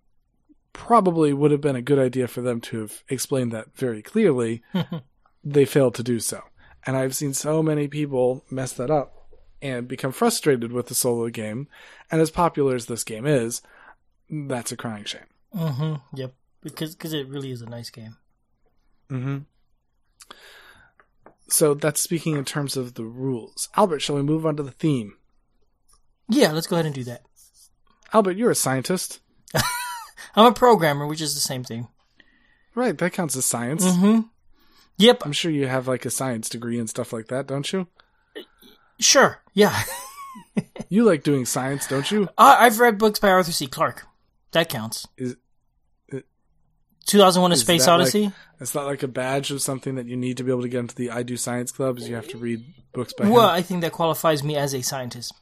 probably 0.73 1.31
would 1.31 1.51
have 1.51 1.61
been 1.61 1.75
a 1.75 1.81
good 1.81 1.99
idea 1.99 2.27
for 2.27 2.41
them 2.41 2.59
to 2.61 2.81
have 2.81 3.03
explained 3.07 3.51
that 3.51 3.75
very 3.75 4.01
clearly. 4.01 4.63
they 5.43 5.65
failed 5.65 5.93
to 5.95 6.03
do 6.03 6.19
so. 6.19 6.41
And 6.85 6.97
I've 6.97 7.15
seen 7.15 7.33
so 7.33 7.61
many 7.61 7.87
people 7.87 8.43
mess 8.49 8.73
that 8.73 8.91
up 8.91 9.15
and 9.61 9.87
become 9.87 10.11
frustrated 10.11 10.71
with 10.71 10.87
the 10.87 10.95
solo 10.95 11.29
game. 11.29 11.67
And 12.11 12.21
as 12.21 12.31
popular 12.31 12.75
as 12.75 12.87
this 12.87 13.03
game 13.03 13.25
is, 13.25 13.61
that's 14.29 14.71
a 14.71 14.77
crying 14.77 15.05
shame. 15.05 15.21
Mm-hmm. 15.55 15.95
Yep. 16.15 16.33
Because 16.61 16.95
cause 16.95 17.13
it 17.13 17.27
really 17.27 17.51
is 17.51 17.61
a 17.61 17.69
nice 17.69 17.89
game. 17.89 18.17
Mm-hmm. 19.09 19.37
So 21.47 21.75
that's 21.75 22.01
speaking 22.01 22.35
in 22.35 22.45
terms 22.45 22.75
of 22.75 22.95
the 22.95 23.03
rules. 23.03 23.69
Albert, 23.75 23.99
shall 23.99 24.15
we 24.15 24.23
move 24.23 24.45
on 24.45 24.55
to 24.57 24.63
the 24.63 24.71
theme? 24.71 25.13
Yeah, 26.27 26.51
let's 26.51 26.65
go 26.65 26.75
ahead 26.75 26.87
and 26.87 26.95
do 26.95 27.03
that. 27.03 27.21
Albert, 28.13 28.37
you're 28.37 28.49
a 28.49 28.55
scientist. 28.55 29.19
I'm 30.35 30.47
a 30.47 30.53
programmer, 30.53 31.05
which 31.05 31.21
is 31.21 31.35
the 31.35 31.39
same 31.39 31.63
thing. 31.63 31.87
Right, 32.73 32.97
that 32.97 33.13
counts 33.13 33.35
as 33.35 33.45
science. 33.45 33.85
Mm-hmm. 33.85 34.21
Yep, 34.97 35.21
I'm 35.23 35.31
sure 35.33 35.51
you 35.51 35.67
have 35.67 35.87
like 35.87 36.05
a 36.05 36.09
science 36.09 36.49
degree 36.49 36.79
and 36.79 36.89
stuff 36.89 37.13
like 37.13 37.27
that, 37.27 37.47
don't 37.47 37.71
you? 37.71 37.87
sure. 38.99 39.41
Yeah. 39.53 39.83
You 40.89 41.03
like 41.03 41.23
doing 41.23 41.45
science, 41.45 41.87
don't 41.87 42.09
you? 42.11 42.29
Uh, 42.37 42.57
I've 42.59 42.79
read 42.79 42.97
books 42.97 43.19
by 43.19 43.29
Arthur 43.29 43.51
C. 43.51 43.67
Clarke. 43.67 44.05
That 44.55 44.69
counts. 44.69 45.05
Is- 45.17 45.35
it- 46.07 46.25
2001 47.07 47.51
A 47.51 47.55
Space 47.57 47.85
that 47.85 47.91
like- 47.91 48.01
Odyssey? 48.01 48.31
It's 48.61 48.73
not 48.73 48.85
like 48.85 49.03
a 49.03 49.07
badge 49.09 49.51
of 49.51 49.61
something 49.61 49.95
that 49.95 50.07
you 50.07 50.15
need 50.15 50.37
to 50.37 50.43
be 50.45 50.49
able 50.51 50.61
to 50.61 50.69
get 50.69 50.79
into 50.79 50.95
the 50.95 51.11
I 51.11 51.23
Do 51.23 51.35
Science 51.35 51.73
Club 51.73 51.97
is 51.97 52.07
you 52.07 52.15
have 52.15 52.29
to 52.29 52.37
read 52.37 52.63
books 52.93 53.11
by 53.11 53.29
well, 53.29 53.49
him. 53.49 53.55
I 53.55 53.61
think 53.61 53.81
that 53.81 53.91
qualifies 53.91 54.43
me 54.45 54.55
as 54.55 54.73
a 54.73 54.81
scientist. 54.81 55.33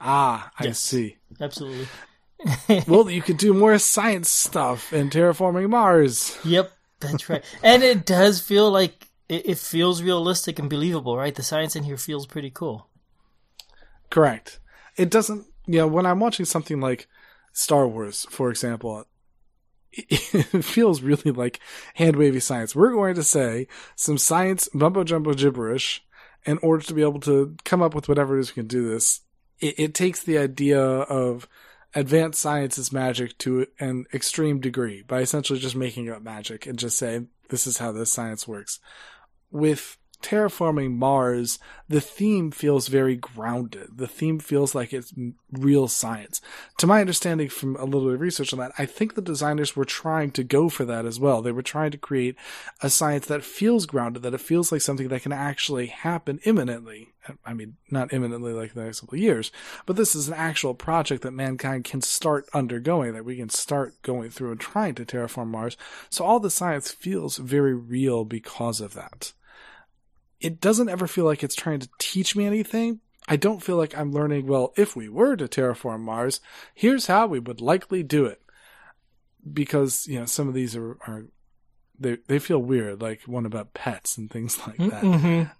Ah, 0.00 0.52
I 0.58 0.66
Yes. 0.66 0.78
see. 0.80 1.16
Absolutely. 1.40 1.88
Well, 2.86 3.10
you 3.10 3.22
could 3.22 3.38
do 3.38 3.52
more 3.54 3.76
science 3.78 4.28
stuff 4.30 4.92
in 4.92 5.08
terraforming 5.10 5.70
Mars. 5.70 6.38
Yep, 6.44 6.70
that's 7.00 7.28
right. 7.30 7.42
and 7.62 7.82
it 7.82 8.04
does 8.06 8.40
feel 8.40 8.70
like 8.70 9.08
it, 9.28 9.46
it 9.46 9.58
feels 9.58 10.02
realistic 10.02 10.58
and 10.60 10.68
believable, 10.70 11.16
right? 11.16 11.34
The 11.34 11.42
science 11.42 11.74
in 11.74 11.82
here 11.84 11.96
feels 11.96 12.26
pretty 12.26 12.50
cool. 12.50 12.88
Correct. 14.10 14.60
It 14.96 15.10
doesn't, 15.10 15.46
you 15.66 15.78
know, 15.78 15.86
when 15.86 16.06
I'm 16.06 16.20
watching 16.20 16.44
something 16.46 16.78
like 16.80 17.08
Star 17.56 17.88
Wars, 17.88 18.26
for 18.28 18.50
example, 18.50 19.06
it, 19.90 20.14
feels 20.62 21.00
really 21.00 21.30
like 21.30 21.58
hand 21.94 22.16
wavy 22.16 22.38
science. 22.38 22.76
We're 22.76 22.92
going 22.92 23.14
to 23.14 23.22
say 23.22 23.66
some 23.94 24.18
science 24.18 24.68
mumbo 24.74 25.04
jumbo 25.04 25.32
gibberish 25.32 26.04
in 26.44 26.58
order 26.58 26.84
to 26.84 26.92
be 26.92 27.00
able 27.00 27.20
to 27.20 27.56
come 27.64 27.80
up 27.80 27.94
with 27.94 28.10
whatever 28.10 28.36
it 28.36 28.40
is 28.40 28.50
we 28.50 28.60
can 28.60 28.66
do 28.66 28.86
this. 28.86 29.22
It, 29.58 29.78
it 29.78 29.94
takes 29.94 30.22
the 30.22 30.36
idea 30.36 30.78
of 30.82 31.48
advanced 31.94 32.40
science 32.40 32.76
is 32.76 32.92
magic 32.92 33.38
to 33.38 33.66
an 33.80 34.04
extreme 34.12 34.60
degree 34.60 35.00
by 35.00 35.20
essentially 35.20 35.58
just 35.58 35.74
making 35.74 36.10
up 36.10 36.20
magic 36.20 36.66
and 36.66 36.78
just 36.78 36.98
saying 36.98 37.28
this 37.48 37.66
is 37.66 37.78
how 37.78 37.90
this 37.90 38.12
science 38.12 38.46
works. 38.46 38.80
With 39.50 39.96
terraforming 40.22 40.94
Mars, 40.94 41.58
the 41.88 42.00
theme 42.00 42.50
feels 42.50 42.88
very 42.88 43.16
grounded. 43.16 43.96
The 43.96 44.08
theme 44.08 44.38
feels 44.38 44.74
like 44.74 44.92
it's 44.92 45.12
real 45.52 45.88
science. 45.88 46.40
To 46.78 46.86
my 46.86 47.00
understanding 47.00 47.48
from 47.48 47.76
a 47.76 47.84
little 47.84 48.08
bit 48.08 48.14
of 48.14 48.20
research 48.20 48.52
on 48.52 48.58
that, 48.58 48.72
I 48.76 48.86
think 48.86 49.14
the 49.14 49.22
designers 49.22 49.76
were 49.76 49.84
trying 49.84 50.32
to 50.32 50.44
go 50.44 50.68
for 50.68 50.84
that 50.84 51.06
as 51.06 51.20
well. 51.20 51.42
They 51.42 51.52
were 51.52 51.62
trying 51.62 51.92
to 51.92 51.98
create 51.98 52.36
a 52.82 52.90
science 52.90 53.26
that 53.26 53.44
feels 53.44 53.86
grounded, 53.86 54.22
that 54.22 54.34
it 54.34 54.40
feels 54.40 54.72
like 54.72 54.80
something 54.80 55.08
that 55.08 55.22
can 55.22 55.32
actually 55.32 55.86
happen 55.86 56.40
imminently. 56.44 57.14
I 57.44 57.54
mean, 57.54 57.76
not 57.90 58.12
imminently 58.12 58.52
like 58.52 58.74
the 58.74 58.84
next 58.84 59.00
couple 59.00 59.16
of 59.16 59.20
years, 59.20 59.50
but 59.84 59.96
this 59.96 60.14
is 60.14 60.28
an 60.28 60.34
actual 60.34 60.74
project 60.74 61.22
that 61.22 61.32
mankind 61.32 61.84
can 61.84 62.00
start 62.00 62.48
undergoing, 62.54 63.14
that 63.14 63.24
we 63.24 63.36
can 63.36 63.48
start 63.48 64.00
going 64.02 64.30
through 64.30 64.52
and 64.52 64.60
trying 64.60 64.94
to 64.96 65.04
terraform 65.04 65.48
Mars. 65.48 65.76
So 66.08 66.24
all 66.24 66.40
the 66.40 66.50
science 66.50 66.90
feels 66.90 67.36
very 67.36 67.74
real 67.74 68.24
because 68.24 68.80
of 68.80 68.94
that 68.94 69.32
it 70.46 70.60
doesn't 70.60 70.88
ever 70.88 71.08
feel 71.08 71.24
like 71.24 71.42
it's 71.42 71.56
trying 71.56 71.80
to 71.80 71.88
teach 71.98 72.36
me 72.36 72.46
anything. 72.46 73.00
I 73.26 73.34
don't 73.34 73.60
feel 73.60 73.76
like 73.76 73.98
I'm 73.98 74.12
learning, 74.12 74.46
well, 74.46 74.72
if 74.76 74.94
we 74.94 75.08
were 75.08 75.34
to 75.34 75.48
terraform 75.48 76.02
Mars, 76.02 76.40
here's 76.72 77.08
how 77.08 77.26
we 77.26 77.40
would 77.40 77.60
likely 77.60 78.04
do 78.04 78.26
it. 78.26 78.40
Because, 79.52 80.06
you 80.06 80.20
know, 80.20 80.24
some 80.24 80.46
of 80.46 80.54
these 80.54 80.76
are, 80.76 80.98
are 81.08 81.24
they, 81.98 82.18
they 82.28 82.38
feel 82.38 82.60
weird, 82.60 83.02
like 83.02 83.22
one 83.22 83.44
about 83.44 83.74
pets 83.74 84.16
and 84.16 84.30
things 84.30 84.56
like 84.66 84.76
that. 84.76 85.02
Mm-hmm. 85.02 85.50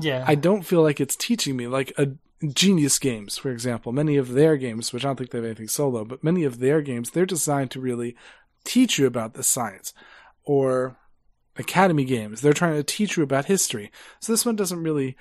Yeah. 0.00 0.24
I 0.26 0.34
don't 0.34 0.62
feel 0.62 0.82
like 0.82 0.98
it's 0.98 1.16
teaching 1.16 1.54
me, 1.54 1.66
like 1.66 1.92
a 1.98 2.12
Genius 2.46 2.98
Games, 2.98 3.36
for 3.36 3.50
example. 3.50 3.92
Many 3.92 4.16
of 4.16 4.32
their 4.32 4.56
games, 4.56 4.94
which 4.94 5.04
I 5.04 5.08
don't 5.08 5.16
think 5.16 5.30
they 5.30 5.38
have 5.38 5.44
anything 5.44 5.68
solo, 5.68 6.06
but 6.06 6.24
many 6.24 6.44
of 6.44 6.58
their 6.58 6.80
games, 6.80 7.10
they're 7.10 7.26
designed 7.26 7.70
to 7.72 7.80
really 7.80 8.16
teach 8.64 8.98
you 8.98 9.06
about 9.06 9.34
the 9.34 9.42
science. 9.42 9.92
Or 10.44 10.96
Academy 11.58 12.04
games, 12.04 12.40
they're 12.40 12.52
trying 12.52 12.76
to 12.76 12.82
teach 12.82 13.16
you 13.16 13.22
about 13.22 13.46
history. 13.46 13.90
So 14.20 14.32
this 14.32 14.46
one 14.46 14.56
doesn't 14.56 14.82
really 14.82 15.16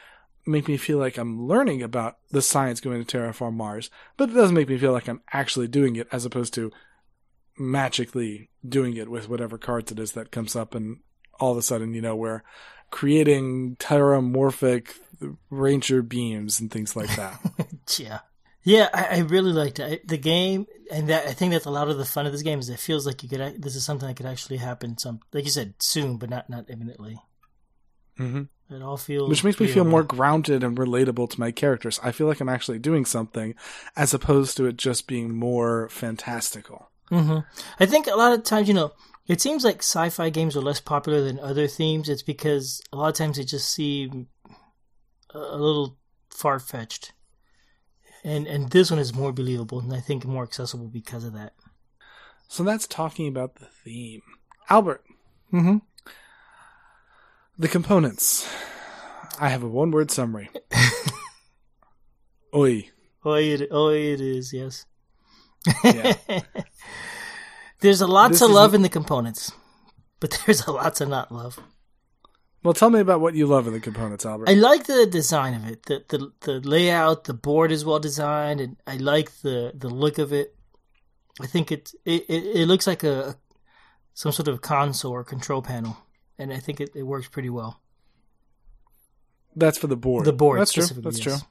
make 0.46 0.68
me 0.68 0.78
feel 0.78 0.98
like 0.98 1.18
I'm 1.18 1.48
learning 1.48 1.82
about 1.84 2.18
the 2.32 2.42
science 2.42 2.80
going 2.80 3.04
to 3.04 3.18
terraform 3.18 3.54
Mars, 3.54 3.90
but 4.16 4.30
it 4.30 4.34
does 4.34 4.52
make 4.52 4.70
me 4.70 4.78
feel 4.78 4.94
like 4.94 5.08
I'm 5.08 5.22
actually 5.34 5.68
doing 5.68 5.96
it 5.96 6.08
as 6.12 6.26
opposed 6.26 6.54
to 6.54 6.72
magically 7.58 8.50
doing 8.68 8.96
it 8.96 9.10
with 9.10 9.28
whatever 9.28 9.58
cards 9.58 9.92
it 9.92 10.00
is 10.00 10.14
that 10.14 10.32
comes 10.32 10.56
up 10.56 10.76
and 10.76 11.00
all 11.40 11.52
of 11.52 11.58
a 11.58 11.62
sudden, 11.62 11.94
you 11.94 12.02
know, 12.02 12.16
we're 12.16 12.44
creating 12.92 13.76
terramorphic 13.78 14.92
ranger 15.50 16.02
beams 16.02 16.60
and 16.60 16.72
things 16.72 16.96
like 16.96 17.14
that. 17.16 17.40
yeah. 17.98 18.20
Yeah, 18.68 18.90
I, 18.94 19.04
I 19.16 19.18
really 19.20 19.54
liked 19.54 19.80
it. 19.80 19.86
I- 19.92 20.06
the 20.06 20.18
game, 20.18 20.68
and 20.92 21.08
that 21.08 21.26
I 21.26 21.32
think 21.32 21.54
that's 21.54 21.66
a 21.66 21.70
lot 21.72 21.88
of 21.90 21.98
the 21.98 22.04
fun 22.06 22.26
of 22.26 22.34
this 22.34 22.42
game 22.42 22.60
is 22.60 22.68
it 22.70 22.80
feels 22.80 23.06
like 23.08 23.24
you 23.24 23.30
could. 23.30 23.62
This 23.62 23.76
is 23.78 23.86
something 23.86 24.08
that 24.08 24.18
could 24.18 24.26
actually 24.26 24.58
happen. 24.58 24.98
Some, 24.98 25.22
like 25.32 25.46
you 25.46 25.52
said, 25.52 25.76
soon, 25.80 26.18
but 26.18 26.30
not 26.30 26.50
not 26.50 26.70
imminently. 26.70 27.16
hmm 28.18 28.44
It 28.70 28.82
all 28.82 28.98
feels, 28.98 29.30
Which 29.30 29.44
makes 29.46 29.60
me 29.62 29.68
feel 29.68 29.86
more 29.86 30.04
grounded 30.04 30.64
and 30.66 30.78
relatable 30.78 31.30
to 31.30 31.40
my 31.40 31.52
characters. 31.52 32.00
I 32.04 32.12
feel 32.12 32.28
like 32.28 32.42
I'm 32.42 32.50
actually 32.50 32.80
doing 32.80 33.06
something 33.06 33.56
as 33.96 34.14
opposed 34.14 34.58
to 34.58 34.66
it 34.66 34.76
just 34.76 35.08
being 35.08 35.34
more 35.34 35.88
fantastical. 35.90 36.90
hmm 37.10 37.40
I 37.80 37.86
think 37.86 38.08
a 38.08 38.16
lot 38.18 38.34
of 38.34 38.44
times, 38.44 38.68
you 38.68 38.74
know, 38.74 38.92
it 39.28 39.40
seems 39.40 39.64
like 39.64 39.78
sci-fi 39.80 40.30
games 40.30 40.58
are 40.58 40.62
less 40.70 40.82
popular 40.82 41.22
than 41.22 41.40
other 41.40 41.68
themes. 41.68 42.10
It's 42.10 42.24
because 42.34 42.82
a 42.92 42.98
lot 42.98 43.10
of 43.10 43.16
times 43.16 43.38
they 43.38 43.46
just 43.46 43.70
seem 43.72 44.28
a 45.34 45.38
a 45.40 45.58
little 45.58 45.98
far-fetched, 46.30 47.14
and 48.28 48.46
and 48.48 48.70
this 48.72 48.92
one 48.92 49.00
is 49.00 49.14
more 49.16 49.32
believable 49.32 49.80
and 49.80 49.94
I 49.94 50.00
think 50.02 50.26
more 50.26 50.44
accessible 50.44 50.88
because 50.88 51.24
of 51.24 51.34
that. 51.34 51.54
So 52.48 52.64
that's 52.64 52.88
talking 52.88 53.28
about 53.28 53.56
the 53.56 53.66
theme. 53.84 54.22
Albert, 54.70 55.04
Mm-hmm. 55.54 55.78
the 57.58 57.68
components. 57.68 58.48
I 59.40 59.50
have 59.50 59.64
a 59.64 59.68
one 59.68 59.92
word 59.92 60.12
summary. 60.12 60.50
Oi. 62.56 62.90
Oh, 63.24 63.34
it, 63.34 63.68
oh, 63.72 63.90
it 63.90 64.22
is. 64.22 64.52
Yes. 64.54 64.86
Yeah. 65.84 66.16
There's 67.82 68.02
a 68.02 68.08
lot 68.08 68.32
This 68.32 68.40
to 68.40 68.48
love 68.48 68.74
in 68.74 68.82
the 68.82 68.90
components, 68.90 69.52
but 70.20 70.32
there's 70.46 70.66
a 70.66 70.72
lot 70.72 70.96
to 70.96 71.06
not 71.06 71.32
love. 71.32 71.60
Well, 72.64 72.74
tell 72.74 72.90
me 72.90 73.00
about 73.00 73.22
what 73.22 73.36
you 73.36 73.46
love 73.46 73.68
in 73.68 73.74
the 73.74 73.80
components, 73.80 74.26
Albert. 74.26 74.50
I 74.50 74.54
like 74.54 74.86
the 74.86 75.06
design 75.06 75.54
of 75.54 75.68
it. 75.68 75.84
The 75.86 76.04
the 76.08 76.32
the 76.42 76.60
layout, 76.68 77.26
the 77.26 77.34
board 77.34 77.72
is 77.72 77.86
well 77.86 78.00
designed, 78.00 78.60
and 78.60 78.78
I 78.86 78.98
like 78.98 79.32
the 79.42 79.72
the 79.76 79.90
look 79.90 80.18
of 80.18 80.34
it. 80.34 80.56
I 81.40 81.48
think 81.48 81.72
it 81.72 81.94
it, 82.04 82.26
it, 82.30 82.68
looks 82.68 82.88
like 82.88 83.04
a 83.04 83.38
some 84.14 84.32
sort 84.32 84.48
of 84.48 84.62
console 84.62 85.12
or 85.12 85.24
control 85.24 85.62
panel, 85.62 85.98
and 86.40 86.52
I 86.52 86.58
think 86.58 86.82
it, 86.82 86.90
it 86.96 87.04
works 87.04 87.28
pretty 87.28 87.50
well. 87.50 87.80
That's 89.56 89.78
for 89.78 89.88
the 89.88 89.96
board. 89.96 90.26
The 90.26 90.34
board 90.34 90.60
That's 90.60 90.74
true. 90.74 90.88
That's 90.88 91.24
yes. 91.24 91.40
true. 91.40 91.48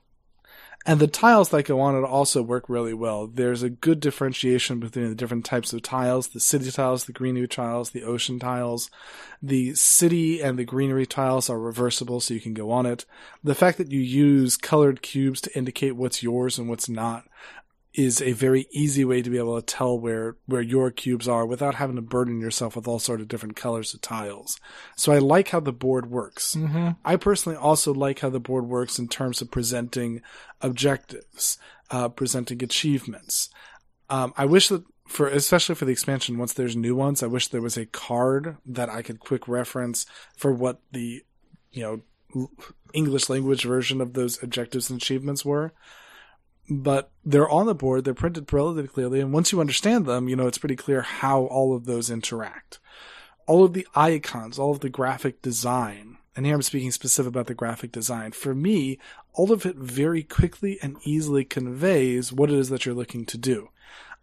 And 0.85 1.01
the 1.01 1.09
tiles 1.09 1.49
that 1.49 1.65
go 1.65 1.81
on 1.81 1.97
it 1.97 2.05
also 2.05 2.43
work 2.43 2.69
really 2.69 2.95
well. 2.95 3.27
There's 3.27 3.63
a 3.65 3.71
good 3.71 3.99
differentiation 3.99 4.79
between 4.79 5.09
the 5.09 5.17
different 5.17 5.45
types 5.45 5.73
of 5.73 5.83
tiles, 5.83 6.29
the 6.29 6.39
city 6.39 6.71
tiles, 6.71 7.05
the 7.05 7.13
greenery 7.13 7.49
tiles, 7.49 7.91
the 7.91 8.05
ocean 8.05 8.39
tiles. 8.39 8.91
The 9.43 9.75
city 9.75 10.41
and 10.41 10.59
the 10.59 10.65
greenery 10.65 11.07
tiles 11.07 11.51
are 11.51 11.59
reversible 11.59 12.21
so 12.21 12.35
you 12.35 12.41
can 12.41 12.55
go 12.55 12.71
on 12.71 12.87
it. 12.87 13.05
The 13.43 13.55
fact 13.55 13.79
that 13.79 13.91
you 13.91 14.01
use 14.01 14.57
colored 14.57 15.03
cubes 15.03 15.41
to 15.43 15.57
indicate 15.57 15.97
what's 15.97 16.23
yours 16.23 16.59
and 16.59 16.69
what's 16.69 16.89
not 16.89 17.25
is 17.97 18.21
a 18.21 18.33
very 18.33 18.67
easy 18.71 19.07
way 19.07 19.23
to 19.23 19.31
be 19.31 19.39
able 19.39 19.59
to 19.59 19.65
tell 19.65 19.99
where, 19.99 20.37
where 20.45 20.61
your 20.61 20.91
cubes 20.91 21.27
are 21.27 21.47
without 21.47 21.77
having 21.77 21.97
to 21.97 22.03
burden 22.03 22.39
yourself 22.39 22.77
with 22.77 22.87
all 22.87 22.99
sort 22.99 23.23
of 23.23 23.27
different 23.27 23.57
colors 23.57 23.95
of 23.95 24.03
tiles. 24.03 24.61
So 24.97 25.13
I 25.13 25.19
like 25.19 25.49
how 25.49 25.61
the 25.61 25.73
board 25.73 26.11
works. 26.11 26.55
Mm-hmm. 26.55 26.91
I 27.07 27.17
personally 27.17 27.57
also 27.57 27.95
like 27.95 28.21
how 28.21 28.29
the 28.29 28.39
board 28.39 28.69
works 28.69 28.99
in 28.99 29.09
terms 29.09 29.41
of 29.41 29.51
presenting 29.51 30.21
objectives, 30.61 31.57
uh, 31.91 32.11
presenting 32.11 32.63
achievements. 32.63 33.49
Um, 34.11 34.35
I 34.37 34.45
wish 34.45 34.69
that 34.69 34.85
for, 35.09 35.27
especially 35.29 35.75
for 35.75 35.87
the 35.87 35.93
expansion, 35.93 36.37
once 36.37 36.53
there's 36.53 36.77
new 36.77 36.95
ones, 36.95 37.23
I 37.23 37.29
wish 37.29 37.49
there 37.49 37.63
was 37.63 37.79
a 37.79 37.87
card 37.87 38.59
that 38.67 38.91
I 38.91 39.01
could 39.01 39.21
quick 39.21 39.49
reference 39.49 40.05
for 40.37 40.53
what 40.53 40.81
the, 40.93 41.25
you 41.73 41.83
know, 41.83 42.47
English 42.93 43.31
language 43.31 43.65
version 43.65 44.03
of 44.03 44.13
those 44.13 44.43
objectives 44.43 44.91
and 44.91 45.01
achievements 45.01 45.47
were. 45.47 45.73
But 46.69 47.11
they're 47.25 47.49
on 47.49 47.67
the 47.67 47.75
board, 47.75 48.05
they're 48.05 48.15
printed 48.15 48.53
relatively 48.53 48.89
clearly, 48.89 49.21
and 49.21 49.33
once 49.33 49.53
you 49.53 49.61
understand 49.61 50.05
them, 50.05 50.29
you 50.29 50.35
know, 50.35 50.49
it's 50.49 50.59
pretty 50.59 50.75
clear 50.77 51.03
how 51.03 51.43
all 51.45 51.77
of 51.77 51.85
those 51.85 52.11
interact 52.11 52.81
all 53.47 53.65
of 53.65 53.73
the 53.73 53.87
icons, 53.95 54.59
all 54.59 54.73
of 54.73 54.81
the 54.81 54.91
graphic 54.91 55.41
design, 55.41 56.19
and 56.35 56.45
here 56.45 56.55
I'm 56.55 56.63
speaking 56.63 56.91
specific 56.91 57.29
about 57.29 57.47
the 57.47 57.55
graphic 57.55 57.93
design. 57.93 58.33
For 58.33 58.55
me, 58.55 58.99
all 59.33 59.53
of 59.53 59.65
it 59.65 59.77
very 59.77 60.23
quickly 60.23 60.79
and 60.83 60.99
easily 61.05 61.45
conveys 61.45 62.33
what 62.33 62.51
it 62.51 62.59
is 62.59 62.69
that 62.69 62.85
you're 62.85 62.95
looking 62.95 63.25
to 63.27 63.39
do. 63.39 63.71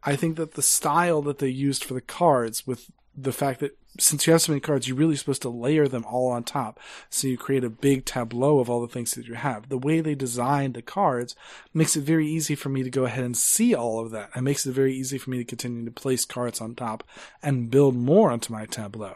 I 0.04 0.16
think 0.16 0.36
that 0.36 0.54
the 0.54 0.62
style 0.62 1.22
that 1.24 1.40
they 1.40 1.48
used 1.48 1.84
for 1.84 1.94
the 1.94 2.02
cards 2.02 2.68
with 2.68 2.92
the 3.16 3.32
fact 3.32 3.60
that 3.60 3.78
since 4.00 4.26
you 4.26 4.34
have 4.34 4.42
so 4.42 4.52
many 4.52 4.60
cards, 4.60 4.88
you're 4.88 4.98
really 4.98 5.16
supposed 5.16 5.44
to 5.44 5.50
layer 5.50 5.88
them 5.88 6.04
all 6.06 6.32
on 6.32 6.44
top. 6.44 6.80
So 7.10 7.28
you 7.28 7.38
create 7.38 7.64
a 7.64 7.70
big 7.70 8.06
tableau 8.06 8.60
of 8.60 8.70
all 8.70 8.82
the 8.82 8.88
things 8.88 9.12
that 9.14 9.28
you 9.28 9.36
have. 9.36 9.70
The 9.70 9.78
way 9.78 10.02
they 10.02 10.16
designed 10.16 10.74
the 10.74 10.82
cards 10.82 11.36
makes 11.74 11.96
it 11.96 12.02
very 12.02 12.28
easy 12.28 12.56
for 12.56 12.70
me 12.70 12.82
to 12.82 12.90
go 12.90 13.06
ahead 13.06 13.24
and 13.24 13.38
see 13.38 13.76
all 13.76 14.00
of 14.00 14.12
that. 14.12 14.32
It 14.36 14.42
makes 14.42 14.66
it 14.66 14.72
very 14.72 14.96
easy 14.96 15.20
for 15.20 15.30
me 15.30 15.38
to 15.38 15.46
continue 15.46 15.86
to 15.86 15.92
place 15.92 16.26
cards 16.26 16.60
on 16.60 16.74
top 16.74 17.04
and 17.44 17.70
build 17.70 17.96
more 17.96 18.32
onto 18.32 18.52
my 18.52 18.66
tableau. 18.66 19.16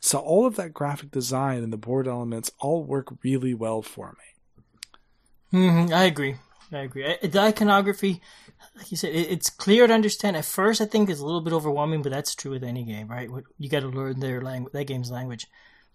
So 0.00 0.18
all 0.18 0.46
of 0.46 0.56
that 0.56 0.72
graphic 0.72 1.10
design 1.10 1.62
and 1.62 1.72
the 1.72 1.76
board 1.76 2.06
elements 2.06 2.52
all 2.60 2.84
work 2.84 3.08
really 3.24 3.54
well 3.54 3.82
for 3.82 4.16
me. 5.52 5.60
hmm 5.68 5.92
I 5.92 6.04
agree. 6.04 6.36
I 6.72 6.80
agree. 6.80 7.16
The 7.22 7.38
iconography, 7.38 8.22
like 8.76 8.90
you 8.90 8.96
said, 8.96 9.14
it, 9.14 9.30
it's 9.30 9.50
clear 9.50 9.86
to 9.86 9.92
understand. 9.92 10.36
At 10.36 10.44
first, 10.44 10.80
I 10.80 10.86
think 10.86 11.10
it's 11.10 11.20
a 11.20 11.24
little 11.24 11.42
bit 11.42 11.52
overwhelming, 11.52 12.02
but 12.02 12.12
that's 12.12 12.34
true 12.34 12.52
with 12.52 12.64
any 12.64 12.84
game, 12.84 13.08
right? 13.08 13.28
You 13.58 13.68
got 13.68 13.80
to 13.80 13.88
learn 13.88 14.20
their 14.20 14.40
language, 14.40 14.72
that 14.72 14.86
game's 14.86 15.10
language. 15.10 15.46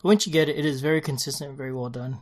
But 0.02 0.10
once 0.10 0.28
you 0.28 0.34
get 0.34 0.50
it, 0.50 0.58
it 0.58 0.66
is 0.66 0.82
very 0.82 1.02
consistent, 1.02 1.50
and 1.50 1.58
very 1.58 1.74
well 1.74 1.90
done. 1.90 2.20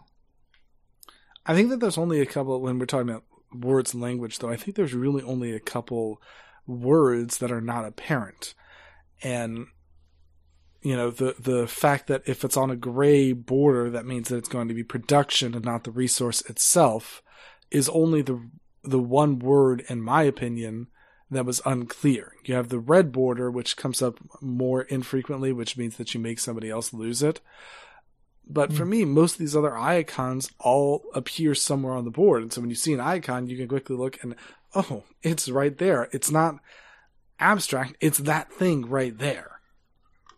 I 1.45 1.53
think 1.53 1.69
that 1.69 1.79
there's 1.79 1.97
only 1.97 2.21
a 2.21 2.25
couple 2.25 2.59
when 2.61 2.79
we're 2.79 2.85
talking 2.85 3.09
about 3.09 3.25
words 3.53 3.93
and 3.93 4.01
language 4.01 4.39
though. 4.39 4.49
I 4.49 4.55
think 4.55 4.75
there's 4.75 4.93
really 4.93 5.23
only 5.23 5.53
a 5.53 5.59
couple 5.59 6.21
words 6.65 7.37
that 7.39 7.51
are 7.51 7.61
not 7.61 7.85
apparent. 7.85 8.53
And 9.21 9.67
you 10.81 10.95
know, 10.95 11.11
the 11.11 11.35
the 11.39 11.67
fact 11.67 12.07
that 12.07 12.23
if 12.25 12.43
it's 12.43 12.57
on 12.57 12.71
a 12.71 12.75
gray 12.75 13.33
border 13.33 13.89
that 13.91 14.05
means 14.05 14.29
that 14.29 14.37
it's 14.37 14.49
going 14.49 14.67
to 14.67 14.73
be 14.73 14.83
production 14.83 15.53
and 15.53 15.65
not 15.65 15.83
the 15.83 15.91
resource 15.91 16.41
itself 16.41 17.21
is 17.71 17.89
only 17.89 18.21
the 18.21 18.49
the 18.83 18.99
one 18.99 19.39
word 19.39 19.83
in 19.87 20.01
my 20.01 20.23
opinion 20.23 20.87
that 21.31 21.45
was 21.45 21.61
unclear. 21.65 22.33
You 22.45 22.55
have 22.55 22.69
the 22.69 22.79
red 22.79 23.11
border 23.11 23.49
which 23.49 23.77
comes 23.77 24.01
up 24.01 24.19
more 24.41 24.83
infrequently, 24.83 25.51
which 25.51 25.75
means 25.75 25.97
that 25.97 26.13
you 26.13 26.19
make 26.19 26.39
somebody 26.39 26.69
else 26.69 26.93
lose 26.93 27.23
it. 27.23 27.41
But 28.47 28.71
for 28.71 28.85
me, 28.85 29.05
most 29.05 29.33
of 29.33 29.39
these 29.39 29.55
other 29.55 29.75
icons 29.75 30.51
all 30.59 31.03
appear 31.15 31.55
somewhere 31.55 31.95
on 31.95 32.05
the 32.05 32.11
board. 32.11 32.43
And 32.43 32.53
so 32.53 32.61
when 32.61 32.69
you 32.69 32.75
see 32.75 32.93
an 32.93 32.99
icon, 32.99 33.47
you 33.47 33.57
can 33.57 33.67
quickly 33.67 33.95
look 33.95 34.19
and, 34.21 34.35
oh, 34.75 35.03
it's 35.23 35.49
right 35.49 35.75
there. 35.75 36.09
It's 36.11 36.29
not 36.29 36.59
abstract. 37.39 37.95
It's 37.99 38.19
that 38.19 38.51
thing 38.53 38.87
right 38.87 39.17
there. 39.17 39.59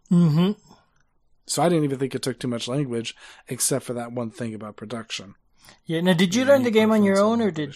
Mm-hmm. 0.10 0.54
So 1.48 1.62
I 1.62 1.68
didn't 1.68 1.84
even 1.84 2.00
think 2.00 2.16
it 2.16 2.22
took 2.22 2.40
too 2.40 2.48
much 2.48 2.70
language, 2.70 3.14
except 3.50 3.84
for 3.84 3.94
that 3.94 4.14
one 4.14 4.32
thing 4.32 4.54
about 4.54 4.78
production. 4.78 5.36
Yeah. 5.86 6.02
Now, 6.02 6.14
did 6.14 6.36
you 6.36 6.46
learn 6.46 6.64
the 6.64 6.72
game 6.72 6.92
on 6.92 7.04
your 7.04 7.20
own, 7.20 7.42
or 7.42 7.52
did 7.52 7.74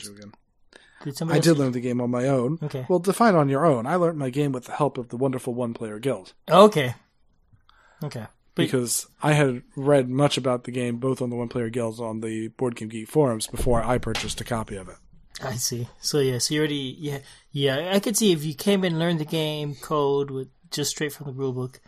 did 1.04 1.18
somebody? 1.18 1.36
I 1.36 1.38
else 1.38 1.46
did 1.46 1.58
learn 1.58 1.72
the 1.72 1.80
game 1.80 2.02
on 2.02 2.10
my 2.10 2.28
own. 2.28 2.60
Okay. 2.62 2.86
Well, 2.88 3.00
define 3.00 3.36
on 3.36 3.50
your 3.50 3.66
own. 3.66 3.86
I 3.86 3.96
learned 3.96 4.20
my 4.20 4.30
game 4.30 4.52
with 4.52 4.66
the 4.66 4.74
help 4.74 4.98
of 4.98 5.10
the 5.10 5.18
wonderful 5.18 5.54
one 5.54 5.74
player 5.74 6.00
guild 6.00 6.34
Okay. 6.50 6.96
Okay. 8.04 8.26
But 8.54 8.64
because 8.64 9.08
I 9.24 9.34
had 9.34 9.64
read 9.76 10.10
much 10.10 10.38
about 10.38 10.66
the 10.66 10.72
game 10.72 10.98
both 10.98 11.22
on 11.22 11.30
the 11.30 11.36
one 11.38 11.48
player 11.48 11.70
guilds 11.70 12.02
on 12.02 12.20
the 12.20 12.50
Board 12.50 12.76
Game 12.76 12.90
Geek 12.90 13.08
forums 13.08 13.48
before 13.48 13.82
I 13.82 13.98
purchased 13.98 14.42
a 14.42 14.44
copy 14.44 14.76
of 14.76 14.90
it. 14.90 14.98
I 15.42 15.56
see. 15.56 15.88
So 16.02 16.20
yeah, 16.20 16.38
so 16.38 16.54
you 16.54 16.60
already 16.60 16.96
yeah 17.00 17.20
yeah. 17.52 17.92
I 17.94 18.00
could 18.00 18.18
see 18.18 18.32
if 18.34 18.44
you 18.44 18.54
came 18.54 18.84
and 18.84 19.00
learned 19.00 19.20
the 19.20 19.26
game 19.26 19.76
code 19.76 20.30
with 20.30 20.50
just 20.70 20.92
straight 20.92 21.14
from 21.14 21.28
the 21.28 21.34
rule 21.34 21.54
book. 21.54 21.80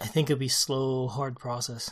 I 0.00 0.06
think 0.06 0.30
it'd 0.30 0.38
be 0.38 0.48
slow, 0.48 1.08
hard 1.08 1.38
process. 1.38 1.90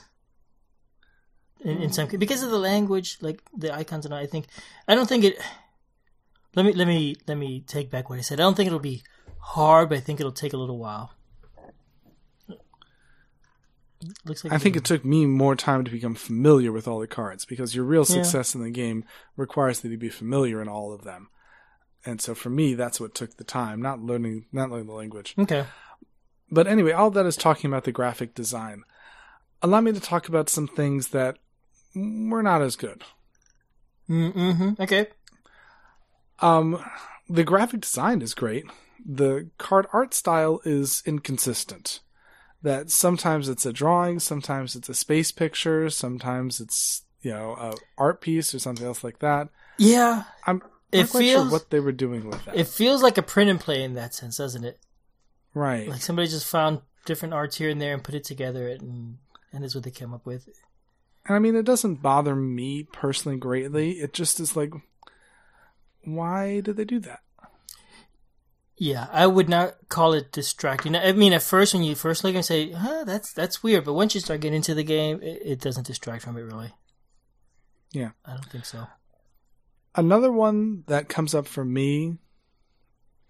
In, 1.65 1.83
in 1.83 1.91
mm. 1.91 1.95
some 1.95 2.09
because 2.09 2.43
of 2.43 2.51
the 2.51 2.59
language, 2.59 3.19
like 3.21 3.43
the 3.57 3.75
icons 3.75 4.05
and 4.05 4.13
all, 4.15 4.21
I 4.21 4.27
think 4.27 4.47
I 4.87 4.95
don't 4.95 5.09
think 5.09 5.25
it. 5.25 5.39
Let 6.55 6.67
me 6.67 6.73
let 6.73 6.87
me 6.87 7.17
let 7.27 7.37
me 7.37 7.61
take 7.61 7.91
back 7.91 8.09
what 8.11 8.19
I 8.19 8.23
said. 8.23 8.41
I 8.41 8.45
don't 8.45 8.57
think 8.57 8.67
it'll 8.67 8.79
be 8.79 9.03
hard, 9.39 9.89
but 9.89 9.99
I 9.99 10.01
think 10.01 10.21
it'll 10.21 10.33
take 10.33 10.53
a 10.53 10.57
little 10.57 10.79
while. 10.79 11.13
Looks 14.25 14.45
like 14.45 14.53
I 14.53 14.59
think 14.59 14.77
it 14.77 14.85
took 14.85 15.05
me 15.05 15.27
more 15.27 15.57
time 15.57 15.85
to 15.85 15.91
become 15.91 16.15
familiar 16.15 16.71
with 16.71 16.87
all 16.87 17.01
the 17.01 17.07
cards 17.07 17.45
because 17.45 17.75
your 17.75 17.85
real 17.85 18.05
Yeah. 18.07 18.23
success 18.23 18.55
in 18.55 18.63
the 18.63 18.71
game 18.71 19.05
requires 19.37 19.81
that 19.81 19.89
you 19.89 19.97
be 19.97 20.11
familiar 20.11 20.61
in 20.61 20.69
all 20.69 20.93
of 20.93 21.03
them. 21.03 21.29
And 22.05 22.21
so 22.21 22.35
for 22.35 22.51
me, 22.51 22.75
that's 22.75 23.01
what 23.01 23.15
took 23.15 23.37
the 23.37 23.45
time, 23.45 23.81
not 23.81 24.01
learning, 24.01 24.47
not 24.53 24.71
learning 24.71 24.87
the 24.87 24.93
language. 24.93 25.35
okay. 25.39 25.65
But 26.49 26.69
anyway, 26.69 26.93
all 26.93 27.11
that 27.11 27.27
is 27.27 27.37
talking 27.37 27.69
about 27.69 27.83
the 27.85 27.91
graphic 27.91 28.33
design. 28.35 28.85
Allow 29.63 29.81
me 29.81 29.93
to 29.93 29.99
talk 29.99 30.29
about 30.29 30.49
some 30.49 30.69
things 30.69 31.09
that 31.09 31.39
were 31.97 32.43
not 32.43 32.63
as 32.63 32.77
good. 32.77 33.03
Mm-hmm. 34.09 34.81
Okay. 34.83 35.09
Um, 36.41 36.85
the 37.29 37.45
graphic 37.45 37.81
design 37.81 38.23
is 38.23 38.35
great. 38.35 38.67
The 39.05 39.49
card 39.59 39.87
art 39.93 40.15
style 40.15 40.61
is 40.65 41.03
inconsistent. 41.07 42.01
That 42.63 42.91
sometimes 42.91 43.49
it's 43.49 43.67
a 43.67 43.73
drawing, 43.73 44.19
sometimes 44.19 44.75
it's 44.77 44.89
a 44.89 44.95
space 44.95 45.31
picture, 45.33 45.89
sometimes 45.91 46.61
it's 46.61 47.03
you 47.23 47.31
know 47.33 47.53
a 47.53 47.75
art 47.99 48.21
piece 48.21 48.55
or 48.55 48.59
something 48.59 48.87
else 48.87 49.03
like 49.05 49.21
that. 49.21 49.49
Yeah. 49.79 50.25
I'm 50.47 50.63
It 50.93 51.01
not 51.03 51.11
quite 51.11 51.21
feels- 51.21 51.43
sure 51.45 51.51
what 51.53 51.71
they 51.71 51.81
were 51.81 51.93
doing 51.93 52.29
with 52.29 52.45
that. 52.45 52.57
It 52.57 52.67
feels 52.67 53.03
like 53.03 53.19
a 53.19 53.23
print 53.23 53.51
and 53.51 53.61
play 53.61 53.83
in 53.83 53.95
that 53.95 54.15
sense, 54.15 54.37
doesn't 54.37 54.65
it? 54.65 54.79
right. 55.55 55.89
Like 55.89 56.03
somebody 56.03 56.29
just 56.29 56.47
found 56.47 56.81
different 57.07 57.33
arts 57.35 57.57
here 57.57 57.71
and 57.71 57.81
there 57.81 57.95
and 57.95 58.05
put 58.05 58.15
it 58.15 58.25
together, 58.25 58.69
and 58.69 59.19
and 59.53 59.65
is 59.65 59.75
what 59.75 59.85
they 59.85 59.91
came 59.91 60.13
up 60.13 60.27
with. 60.27 60.49
And 61.27 61.35
I 61.35 61.39
mean, 61.41 61.57
it 61.57 61.65
doesn't 61.65 62.03
bother 62.03 62.37
me 62.37 62.85
personally 62.85 63.37
greatly. 63.37 63.93
It 63.93 64.13
just 64.13 64.39
is 64.39 64.57
like, 64.57 64.73
why 66.05 66.61
did 66.61 66.77
they 66.77 66.85
do 66.85 67.01
that? 67.01 67.21
Yeah, 68.79 69.09
I 69.11 69.27
would 69.27 69.49
not 69.49 69.89
call 69.89 70.13
it 70.13 70.33
distracting. 70.33 70.95
I 70.95 71.13
mean, 71.13 71.33
at 71.33 71.43
first 71.43 71.73
when 71.73 71.83
you 71.83 71.95
first 71.95 72.23
look 72.23 72.35
and 72.35 72.45
say, 72.45 72.73
"Huh, 72.73 73.05
that's 73.05 73.33
that's 73.33 73.63
weird," 73.63 73.87
but 73.87 73.95
once 73.95 74.15
you 74.15 74.21
start 74.21 74.41
getting 74.41 74.57
into 74.57 74.75
the 74.75 74.85
game, 74.85 75.23
it, 75.23 75.41
it 75.43 75.61
doesn't 75.61 75.87
distract 75.87 76.23
from 76.23 76.37
it 76.37 76.43
really. 76.43 76.75
Yeah. 77.93 78.11
I 78.27 78.33
don't 78.33 78.45
think 78.51 78.67
so. 78.67 78.87
Another 79.95 80.31
one 80.31 80.85
that 80.89 81.09
comes 81.09 81.35
up 81.35 81.47
for 81.47 81.65
me, 81.65 82.19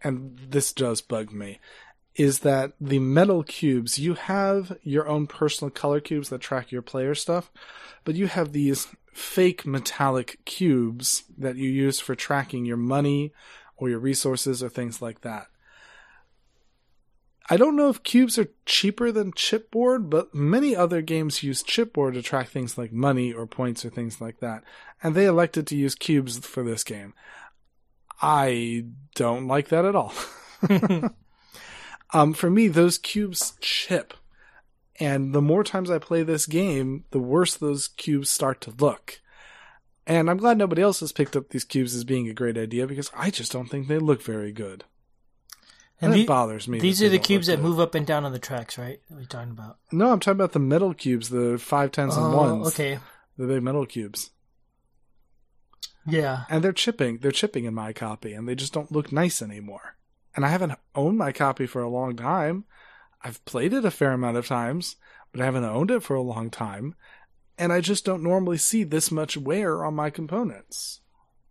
and 0.03 0.37
this 0.49 0.73
does 0.73 1.01
bug 1.01 1.33
me, 1.33 1.61
is 2.17 2.41
that 2.41 2.73
the 2.81 2.99
metal 2.99 3.43
cubes, 3.43 3.99
you 3.99 4.15
have 4.15 4.77
your 4.83 5.07
own 5.07 5.27
personal 5.27 5.71
color 5.71 6.01
cubes 6.01 6.31
that 6.31 6.41
track 6.41 6.73
your 6.73 6.83
player 6.83 7.15
stuff, 7.15 7.51
but 8.05 8.15
you 8.15 8.27
have 8.27 8.53
these 8.53 8.89
fake 9.13 9.67
metallic 9.67 10.39
cubes 10.45 11.25
that 11.37 11.57
you 11.57 11.69
use 11.69 12.01
for 12.01 12.15
tracking 12.15 12.65
your 12.65 12.77
money 12.77 13.33
or 13.77 13.91
your 13.91 13.99
resources 13.99 14.63
or 14.63 14.69
things 14.69 15.03
like 15.03 15.21
that. 15.21 15.47
I 17.49 17.57
don't 17.57 17.77
know 17.77 17.91
if 17.91 18.03
cubes 18.03 18.39
are 18.39 18.49
cheaper 18.65 19.13
than 19.13 19.33
chipboard, 19.33 20.11
but 20.11 20.35
many 20.35 20.75
other 20.75 21.01
games 21.01 21.43
use 21.43 21.63
chipboard 21.63 22.15
to 22.15 22.23
track 22.23 22.49
things 22.49 22.77
like 22.77 22.93
money 22.93 23.33
or 23.33 23.47
points 23.47 23.85
or 23.85 23.91
things 23.91 24.21
like 24.21 24.41
that. 24.41 24.65
And 25.03 25.15
they 25.15 25.27
elected 25.27 25.67
to 25.69 25.77
use 25.77 25.95
cubes 25.95 26.39
for 26.39 26.65
this 26.65 26.83
game. 26.83 27.15
I 28.21 28.87
don't 29.15 29.47
like 29.47 29.69
that 29.69 29.85
at 29.85 29.95
all. 29.95 30.13
um, 32.17 32.33
for 32.33 32.51
me, 32.51 32.69
those 32.69 32.99
cubes 32.99 33.55
chip. 33.61 34.15
And 34.99 35.35
the 35.35 35.43
more 35.43 35.63
times 35.63 35.91
I 35.91 35.99
play 35.99 36.23
this 36.23 36.47
game, 36.47 37.05
the 37.11 37.19
worse 37.19 37.55
those 37.55 37.89
cubes 37.89 38.31
start 38.31 38.61
to 38.63 38.71
look. 38.79 39.21
And 40.07 40.31
I'm 40.31 40.39
glad 40.39 40.57
nobody 40.57 40.81
else 40.83 41.01
has 41.01 41.13
picked 41.13 41.37
up 41.37 41.51
these 41.51 41.65
cubes 41.65 41.95
as 41.95 42.05
being 42.05 42.29
a 42.29 42.35
great 42.35 42.57
idea 42.57 42.87
because 42.87 43.11
I 43.15 43.31
just 43.31 43.53
don't 43.53 43.69
think 43.69 43.89
they 43.89 43.99
look 43.99 44.23
very 44.23 44.53
good. 44.53 44.85
And, 46.01 46.13
And 46.13 46.21
it 46.23 46.27
bothers 46.27 46.69
me. 46.69 46.79
these 46.79 47.03
are 47.03 47.09
the 47.09 47.19
cubes 47.19 47.47
that 47.49 47.57
good. 47.57 47.63
move 47.65 47.81
up 47.81 47.95
and 47.95 48.07
down 48.07 48.25
on 48.25 48.33
the 48.33 48.39
tracks, 48.39 48.79
right? 48.79 49.01
What 49.09 49.19
are 49.19 49.21
you 49.21 49.27
talking 49.27 49.51
about? 49.51 49.79
No, 49.93 50.13
I'm 50.13 50.21
talking 50.21 50.37
about 50.39 50.53
the 50.53 50.59
metal 50.59 50.95
cubes, 50.95 51.29
the 51.31 51.59
five 51.59 51.91
tens 51.91 52.17
and 52.17 52.27
Oh, 52.27 52.37
ones. 52.37 52.69
okay. 52.69 52.99
The 53.37 53.47
big 53.47 53.63
metal 53.63 53.85
cubes. 53.87 54.31
Yeah. 56.07 56.45
And 56.49 56.63
they're 56.63 56.73
chipping. 56.73 57.19
They're 57.19 57.33
chipping 57.33 57.65
in 57.65 57.75
my 57.75 57.93
copy, 57.93 58.33
and 58.33 58.49
they 58.49 58.55
just 58.55 58.73
don't 58.73 58.93
look 58.93 59.11
nice 59.13 59.43
anymore. 59.43 59.97
And 60.37 60.45
I 60.45 60.49
haven't 60.51 60.75
owned 60.95 61.17
my 61.19 61.33
copy 61.33 61.67
for 61.67 61.81
a 61.83 61.89
long 61.89 62.15
time. 62.15 62.65
I've 63.23 63.45
played 63.47 63.73
it 63.73 63.85
a 63.85 63.91
fair 63.91 64.13
amount 64.13 64.37
of 64.37 64.47
times, 64.47 64.97
but 65.33 65.41
I 65.41 65.47
haven't 65.47 65.65
owned 65.65 65.91
it 65.91 66.03
for 66.03 66.15
a 66.15 66.21
long 66.23 66.51
time. 66.51 66.95
And 67.59 67.73
I 67.73 67.81
just 67.81 68.05
don't 68.05 68.23
normally 68.23 68.59
see 68.59 68.85
this 68.85 69.11
much 69.11 69.37
wear 69.37 69.83
on 69.85 69.95
my 69.95 70.11
components. 70.11 71.01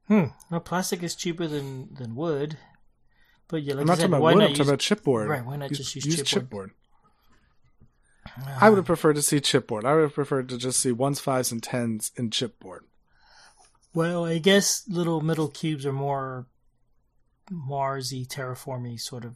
Hmm. 0.08 0.26
Well, 0.52 0.60
plastic 0.60 1.02
is 1.02 1.16
cheaper 1.16 1.48
than 1.48 1.96
than 1.96 2.14
wood, 2.16 2.60
but 3.48 3.64
yeah, 3.64 3.74
like 3.74 3.82
I'm 3.82 3.88
not 3.88 3.98
said, 3.98 4.02
talking 4.04 4.14
about 4.14 4.22
why 4.22 4.34
wood, 4.34 4.40
not 4.40 4.44
I'm 4.50 4.56
talking 4.56 4.60
use- 4.60 4.68
about 4.92 5.04
chipboard. 5.04 5.28
Right, 5.28 5.46
why 5.46 5.56
not 5.56 5.70
Use- 5.72 5.80
just 5.80 5.96
use 5.96 6.22
chipboard? 6.22 6.48
chipboard? 6.50 6.70
I 8.62 8.70
would 8.70 8.78
have 8.78 8.86
preferred 8.86 9.16
to 9.16 9.22
see 9.24 9.38
chipboard. 9.40 9.84
I 9.86 9.96
would 9.96 10.02
have 10.04 10.14
preferred 10.14 10.50
to 10.50 10.58
just 10.58 10.80
see 10.80 10.92
ones, 10.92 11.20
fives, 11.20 11.52
and 11.52 11.62
tens 11.64 12.12
in 12.16 12.30
chipboard. 12.30 12.82
Well, 13.94 14.26
I 14.26 14.38
guess 14.40 14.84
little 14.88 15.22
metal 15.22 15.48
cubes 15.48 15.86
are 15.86 15.94
more 15.94 16.46
Marsy, 17.52 18.26
terraformy 18.26 19.00
sort 19.00 19.26
of 19.26 19.36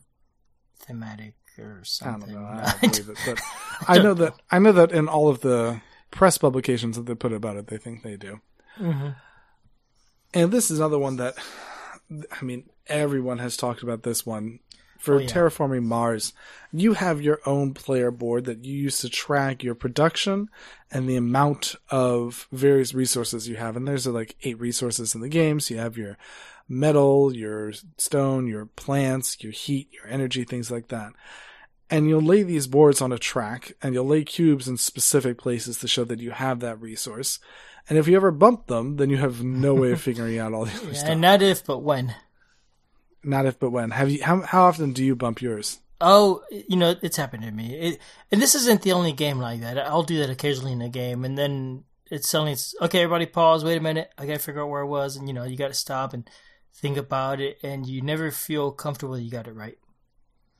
thematic 0.79 1.35
or 1.57 1.81
something. 1.83 2.29
I 2.29 2.33
don't 2.33 2.43
know. 2.43 2.49
I 2.63 2.77
don't 2.81 2.91
believe 2.93 3.09
it, 3.09 3.17
but 3.25 3.39
I 3.87 3.97
know 3.99 4.13
that 4.15 4.33
I 4.51 4.59
know 4.59 4.71
that 4.71 4.91
in 4.91 5.07
all 5.07 5.27
of 5.29 5.41
the 5.41 5.81
press 6.11 6.37
publications 6.37 6.95
that 6.97 7.05
they 7.05 7.15
put 7.15 7.33
about 7.33 7.57
it, 7.57 7.67
they 7.67 7.77
think 7.77 8.03
they 8.03 8.17
do. 8.17 8.39
Mhm. 8.77 9.15
And 10.33 10.51
this 10.51 10.69
is 10.71 10.79
another 10.79 10.99
one 10.99 11.17
that, 11.17 11.35
I 12.31 12.43
mean, 12.43 12.69
everyone 12.87 13.39
has 13.39 13.57
talked 13.57 13.83
about 13.83 14.03
this 14.03 14.25
one 14.25 14.59
For 14.99 15.15
Oh, 15.15 15.17
yeah. 15.19 15.27
terraforming 15.27 15.83
Mars, 15.83 16.33
you 16.73 16.93
have 16.93 17.21
your 17.21 17.39
own 17.45 17.73
player 17.73 18.11
board 18.11 18.43
that 18.45 18.65
you 18.65 18.75
use 18.77 18.97
to 18.99 19.09
track 19.09 19.63
your 19.63 19.73
production 19.75 20.49
and 20.91 21.07
the 21.09 21.15
amount 21.15 21.75
of 21.89 22.47
various 22.51 22.93
resources 22.93 23.47
you 23.47 23.55
have. 23.55 23.77
And 23.77 23.87
there's 23.87 24.05
like 24.07 24.35
eight 24.43 24.59
resources 24.59 25.15
in 25.15 25.21
the 25.21 25.29
game. 25.29 25.59
So 25.61 25.73
you 25.75 25.79
have 25.79 25.97
your 25.97 26.17
metal, 26.69 27.35
your 27.35 27.73
stone, 27.97 28.47
your 28.47 28.67
plants, 28.67 29.43
your 29.43 29.51
heat, 29.51 29.89
your 29.91 30.07
energy, 30.07 30.43
things 30.43 30.69
like 30.69 30.87
that. 30.89 31.13
And 31.89 32.07
you'll 32.07 32.21
lay 32.21 32.43
these 32.43 32.67
boards 32.67 33.01
on 33.01 33.11
a 33.11 33.17
track 33.17 33.73
and 33.81 33.95
you'll 33.95 34.05
lay 34.05 34.23
cubes 34.23 34.67
in 34.67 34.77
specific 34.77 35.39
places 35.39 35.79
to 35.79 35.87
show 35.87 36.03
that 36.05 36.19
you 36.19 36.29
have 36.29 36.59
that 36.59 36.79
resource. 36.79 37.39
And 37.89 37.97
if 37.97 38.07
you 38.07 38.15
ever 38.15 38.29
bump 38.29 38.67
them, 38.67 38.97
then 38.97 39.09
you 39.09 39.17
have 39.17 39.43
no 39.43 39.73
way 39.73 39.91
of 39.91 40.01
figuring 40.01 40.37
out 40.37 40.53
all 40.53 40.65
the 40.65 40.75
other 40.75 40.93
stuff. 40.93 41.09
And 41.09 41.21
not 41.21 41.41
if, 41.41 41.65
but 41.65 41.79
when. 41.79 42.13
Not 43.23 43.47
if 43.47 43.59
but 43.59 43.71
when. 43.71 43.89
Have 43.89 44.11
you 44.11 44.23
how 44.23 44.41
how 44.41 44.63
often 44.63 44.93
do 44.93 45.03
you 45.03 45.15
bump 45.15 45.41
yours? 45.41 45.79
Oh, 45.99 46.43
you 46.49 46.77
know, 46.77 46.95
it's 47.01 47.17
happened 47.17 47.43
to 47.43 47.51
me. 47.51 47.75
It, 47.75 47.99
and 48.31 48.41
this 48.41 48.55
isn't 48.55 48.83
the 48.83 48.93
only 48.93 49.11
game 49.11 49.39
like 49.39 49.59
that. 49.61 49.77
I'll 49.77 50.03
do 50.03 50.19
that 50.19 50.29
occasionally 50.29 50.71
in 50.71 50.81
a 50.81 50.87
game, 50.87 51.25
and 51.25 51.37
then 51.37 51.83
it's 52.09 52.29
suddenly 52.29 52.53
it's 52.53 52.73
okay. 52.81 53.01
Everybody, 53.01 53.25
pause. 53.25 53.65
Wait 53.65 53.77
a 53.77 53.81
minute. 53.81 54.09
I 54.17 54.25
gotta 54.25 54.39
figure 54.39 54.61
out 54.61 54.69
where 54.69 54.81
I 54.81 54.87
was, 54.87 55.17
and 55.17 55.27
you 55.27 55.33
know, 55.33 55.43
you 55.43 55.57
gotta 55.57 55.73
stop 55.73 56.13
and 56.13 56.29
think 56.73 56.97
about 56.97 57.39
it, 57.41 57.57
and 57.63 57.85
you 57.85 58.01
never 58.01 58.31
feel 58.31 58.71
comfortable 58.71 59.17
you 59.17 59.29
got 59.31 59.47
it 59.47 59.53
right. 59.55 59.77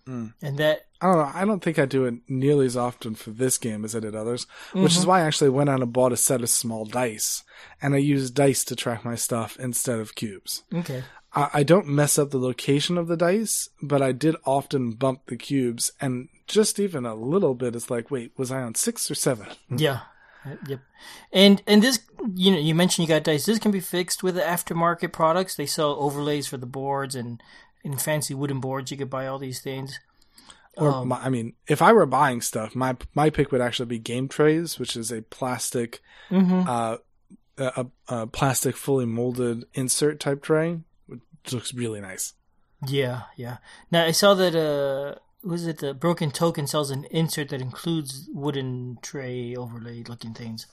Mm. 0.08 0.34
And 0.41 0.58
that 0.58 0.88
I 1.02 1.06
don't 1.08 1.17
know. 1.17 1.32
I 1.34 1.45
don't 1.45 1.63
think 1.63 1.78
I 1.80 1.86
do 1.86 2.06
it 2.06 2.15
nearly 2.28 2.65
as 2.65 2.76
often 2.76 3.15
for 3.15 3.30
this 3.30 3.58
game 3.58 3.86
as 3.86 3.95
I 3.95 4.00
did 4.00 4.15
others, 4.15 4.48
which 4.74 4.91
Mm-hmm. 4.93 5.00
is 5.00 5.06
why 5.06 5.19
I 5.22 5.26
actually 5.26 5.50
went 5.52 5.69
out 5.69 5.82
and 5.82 5.93
bought 5.93 6.12
a 6.12 6.17
set 6.17 6.41
of 6.41 6.50
small 6.50 6.86
dice, 6.86 7.43
and 7.82 7.93
I 7.93 8.00
use 8.00 8.32
dice 8.32 8.63
to 8.65 8.76
track 8.76 9.06
my 9.06 9.15
stuff 9.15 9.58
instead 9.60 10.00
of 10.00 10.15
cubes. 10.15 10.63
okay. 10.74 11.04
I, 11.32 11.50
I 11.54 11.63
don't 11.63 11.88
mess 11.88 12.17
up 12.17 12.32
the 12.32 12.39
location 12.39 12.98
of 12.98 13.08
the 13.08 13.15
dice, 13.17 13.69
but 13.84 14.02
I 14.02 14.12
did 14.13 14.36
often 14.45 14.91
bump 14.93 15.28
the 15.28 15.38
cubes, 15.38 15.91
and 16.02 16.28
just 16.48 16.80
even 16.80 17.06
a 17.06 17.13
little 17.13 17.54
bit, 17.54 17.76
it's 17.76 17.91
like, 17.91 18.10
wait, 18.10 18.32
was 18.36 18.52
I 18.52 18.62
on 18.63 18.74
six 18.74 19.12
or 19.12 19.15
seven? 19.15 19.48
Yeah. 19.69 20.00
Uh, 20.45 20.56
Yep. 20.67 20.80
And 21.34 21.62
and 21.67 21.82
this 21.84 21.99
you 22.36 22.52
know 22.52 22.58
you 22.60 22.73
mentioned 22.75 23.08
you 23.08 23.13
got 23.13 23.23
dice. 23.23 23.45
This 23.45 23.60
can 23.60 23.71
be 23.71 23.80
fixed 23.80 24.23
with 24.23 24.36
the 24.36 24.41
aftermarket 24.41 25.12
products. 25.12 25.56
They 25.56 25.65
sell 25.65 25.95
overlays 25.99 26.47
for 26.47 26.58
the 26.58 26.65
boards 26.65 27.15
and 27.15 27.41
and 27.84 28.02
fancy 28.02 28.34
wooden 28.34 28.60
boards. 28.60 28.91
You 28.91 28.97
could 28.97 29.10
buy 29.10 29.28
all 29.28 29.39
these 29.39 29.62
things. 29.62 29.99
Or 30.78 30.91
Um, 30.91 31.08
my, 31.10 31.17
I 31.17 31.30
mean, 31.30 31.54
if 31.67 31.82
I 31.82 31.91
were 31.91 32.06
buying 32.06 32.41
stuff, 32.41 32.75
my 32.75 32.95
my 33.15 33.30
pick 33.30 33.52
would 33.52 33.62
actually 33.62 33.88
be 33.88 33.99
Game 33.99 34.28
Trays, 34.30 34.80
which 34.80 34.95
is 34.95 35.12
a 35.12 35.21
plastic, 35.23 36.02
Mhm. 36.30 36.67
uh, 36.67 36.97
a, 37.58 37.86
a, 38.08 38.15
a 38.21 38.28
plastic 38.28 38.78
fully 38.78 39.06
molded 39.06 39.65
insert 39.73 40.19
type 40.21 40.41
tray, 40.41 40.80
which 41.08 41.19
looks 41.52 41.73
really 41.73 41.99
nice. 41.99 42.34
Yeah, 42.88 43.23
yeah. 43.36 43.58
Now 43.91 44.06
I 44.06 44.12
saw 44.12 44.34
that 44.36 44.56
uh 44.56 45.19
was 45.43 45.65
it 45.67 45.78
the 45.80 45.93
Broken 45.93 46.32
Token 46.32 46.67
sells 46.67 46.91
an 46.91 47.06
insert 47.12 47.49
that 47.49 47.62
includes 47.62 48.30
wooden 48.34 48.97
tray 49.02 49.56
overlay 49.56 50.04
looking 50.04 50.34
things 50.34 50.67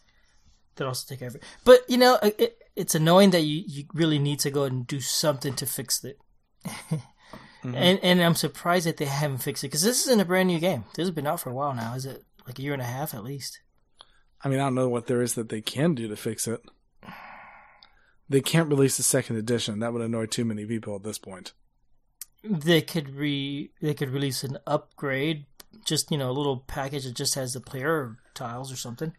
that 0.76 0.86
also 0.86 1.06
take 1.08 1.22
effort. 1.22 1.42
But 1.64 1.80
you 1.88 1.96
know, 1.98 2.18
it, 2.22 2.34
it- 2.38 2.58
it's 2.76 2.94
annoying 2.94 3.30
that 3.30 3.40
you, 3.40 3.62
you 3.66 3.84
really 3.94 4.18
need 4.18 4.38
to 4.40 4.50
go 4.50 4.64
and 4.64 4.86
do 4.86 5.00
something 5.00 5.54
to 5.54 5.66
fix 5.66 6.04
it. 6.04 6.18
Mm-hmm. 7.64 7.74
And 7.74 7.98
and 8.02 8.22
I'm 8.22 8.34
surprised 8.36 8.86
that 8.86 8.98
they 8.98 9.06
haven't 9.06 9.38
fixed 9.38 9.64
it 9.64 9.68
because 9.68 9.82
this 9.82 10.06
isn't 10.06 10.20
a 10.20 10.24
brand 10.24 10.46
new 10.48 10.60
game. 10.60 10.84
This 10.94 11.06
has 11.06 11.10
been 11.10 11.26
out 11.26 11.40
for 11.40 11.50
a 11.50 11.54
while 11.54 11.74
now. 11.74 11.94
Is 11.94 12.06
it 12.06 12.22
like 12.46 12.58
a 12.60 12.62
year 12.62 12.74
and 12.74 12.82
a 12.82 12.84
half 12.84 13.12
at 13.12 13.24
least? 13.24 13.58
I 14.44 14.48
mean, 14.48 14.60
I 14.60 14.64
don't 14.64 14.76
know 14.76 14.88
what 14.88 15.06
there 15.06 15.20
is 15.22 15.34
that 15.34 15.48
they 15.48 15.62
can 15.62 15.94
do 15.94 16.06
to 16.06 16.14
fix 16.16 16.46
it. 16.46 16.60
They 18.28 18.40
can't 18.40 18.68
release 18.68 18.98
a 18.98 19.02
second 19.02 19.36
edition. 19.36 19.80
That 19.80 19.92
would 19.92 20.02
annoy 20.02 20.26
too 20.26 20.44
many 20.44 20.64
people 20.66 20.94
at 20.94 21.02
this 21.02 21.18
point. 21.18 21.54
They 22.48 22.82
could 22.82 23.10
re 23.10 23.70
they 23.80 23.94
could 23.94 24.10
release 24.10 24.44
an 24.44 24.58
upgrade, 24.66 25.46
just 25.84 26.10
you 26.10 26.18
know, 26.18 26.30
a 26.30 26.32
little 26.32 26.58
package 26.58 27.04
that 27.04 27.14
just 27.14 27.34
has 27.34 27.52
the 27.52 27.60
player 27.60 28.16
tiles 28.34 28.72
or 28.72 28.76
something. 28.76 29.12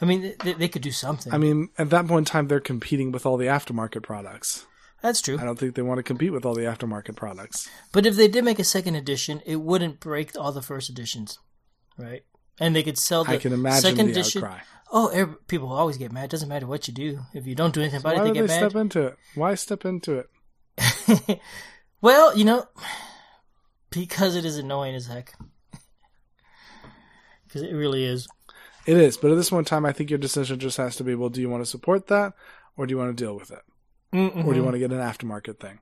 I 0.00 0.04
mean, 0.04 0.34
they, 0.42 0.54
they 0.54 0.68
could 0.68 0.82
do 0.82 0.90
something. 0.90 1.32
I 1.32 1.38
mean, 1.38 1.68
at 1.78 1.90
that 1.90 2.08
point 2.08 2.28
in 2.28 2.32
time, 2.32 2.48
they're 2.48 2.60
competing 2.60 3.12
with 3.12 3.24
all 3.24 3.36
the 3.36 3.46
aftermarket 3.46 4.02
products. 4.02 4.66
That's 5.00 5.20
true. 5.20 5.38
I 5.38 5.44
don't 5.44 5.58
think 5.58 5.74
they 5.74 5.82
want 5.82 5.98
to 5.98 6.02
compete 6.02 6.32
with 6.32 6.44
all 6.44 6.54
the 6.54 6.62
aftermarket 6.62 7.16
products. 7.16 7.68
But 7.92 8.06
if 8.06 8.16
they 8.16 8.28
did 8.28 8.44
make 8.44 8.58
a 8.58 8.64
second 8.64 8.94
edition, 8.94 9.42
it 9.44 9.56
wouldn't 9.56 10.00
break 10.00 10.36
all 10.38 10.52
the 10.52 10.62
first 10.62 10.88
editions, 10.88 11.38
right? 11.98 12.22
And 12.60 12.74
they 12.74 12.82
could 12.82 12.98
sell 12.98 13.24
the 13.24 13.32
I 13.32 13.36
can 13.38 13.52
imagine 13.52 13.82
second 13.82 14.06
the 14.06 14.12
edition. 14.12 14.44
outcry. 14.44 14.60
Oh, 14.92 15.36
people 15.48 15.72
always 15.72 15.96
get 15.96 16.12
mad. 16.12 16.24
It 16.24 16.30
Doesn't 16.30 16.48
matter 16.48 16.66
what 16.66 16.86
you 16.86 16.94
do. 16.94 17.20
If 17.32 17.46
you 17.46 17.54
don't 17.54 17.74
do 17.74 17.80
anything 17.80 18.00
about 18.00 18.16
Why 18.16 18.20
it, 18.22 18.24
they 18.34 18.40
they 18.40 18.46
get 18.46 18.50
step 18.50 18.74
into 18.76 19.06
it? 19.06 19.16
Why 19.34 19.54
step 19.54 19.84
into 19.84 20.24
it? 20.78 21.40
well, 22.02 22.36
you 22.36 22.44
know, 22.44 22.66
because 23.90 24.36
it 24.36 24.44
is 24.44 24.58
annoying 24.58 24.94
as 24.94 25.06
heck. 25.06 25.34
Because 27.44 27.68
it 27.68 27.74
really 27.74 28.06
is. 28.06 28.28
It 28.86 28.96
is, 28.96 29.18
but 29.18 29.30
at 29.30 29.36
this 29.36 29.52
one 29.52 29.66
time, 29.66 29.84
I 29.84 29.92
think 29.92 30.08
your 30.08 30.18
decision 30.18 30.58
just 30.58 30.78
has 30.78 30.96
to 30.96 31.04
be: 31.04 31.14
well, 31.14 31.28
do 31.28 31.42
you 31.42 31.50
want 31.50 31.62
to 31.62 31.68
support 31.68 32.06
that, 32.06 32.32
or 32.78 32.86
do 32.86 32.92
you 32.94 32.98
want 32.98 33.14
to 33.14 33.24
deal 33.24 33.36
with 33.36 33.50
it, 33.50 33.60
Mm-mm. 34.10 34.28
or 34.28 34.30
do 34.30 34.38
you 34.38 34.44
mm-hmm. 34.44 34.64
want 34.64 34.74
to 34.74 34.78
get 34.78 34.90
an 34.90 35.00
aftermarket 35.00 35.60
thing? 35.60 35.80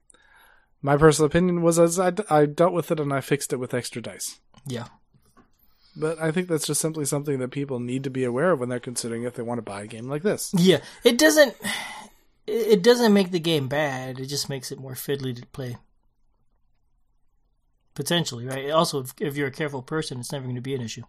My 0.81 0.97
personal 0.97 1.27
opinion 1.27 1.61
was 1.61 1.79
as 1.79 1.99
I, 1.99 2.11
I 2.29 2.45
dealt 2.45 2.73
with 2.73 2.91
it 2.91 2.99
and 2.99 3.13
I 3.13 3.21
fixed 3.21 3.53
it 3.53 3.57
with 3.57 3.73
extra 3.73 4.01
dice. 4.01 4.39
Yeah. 4.65 4.87
But 5.95 6.19
I 6.21 6.31
think 6.31 6.47
that's 6.47 6.65
just 6.65 6.81
simply 6.81 7.05
something 7.05 7.39
that 7.39 7.51
people 7.51 7.79
need 7.79 8.03
to 8.03 8.09
be 8.09 8.23
aware 8.23 8.51
of 8.51 8.59
when 8.59 8.69
they're 8.69 8.79
considering 8.79 9.23
if 9.23 9.35
they 9.35 9.43
want 9.43 9.59
to 9.59 9.63
buy 9.63 9.83
a 9.83 9.87
game 9.87 10.07
like 10.07 10.23
this. 10.23 10.51
Yeah. 10.57 10.79
It 11.03 11.17
doesn't. 11.17 11.55
It 12.47 12.81
doesn't 12.81 13.13
make 13.13 13.31
the 13.31 13.39
game 13.39 13.67
bad. 13.67 14.19
It 14.19 14.25
just 14.25 14.49
makes 14.49 14.71
it 14.71 14.79
more 14.79 14.93
fiddly 14.93 15.35
to 15.35 15.45
play. 15.47 15.77
Potentially, 17.93 18.45
right? 18.45 18.69
Also, 18.71 19.01
if, 19.01 19.13
if 19.19 19.35
you're 19.35 19.47
a 19.47 19.51
careful 19.51 19.81
person, 19.81 20.19
it's 20.19 20.31
never 20.31 20.45
going 20.45 20.55
to 20.55 20.61
be 20.61 20.75
an 20.75 20.81
issue. 20.81 21.03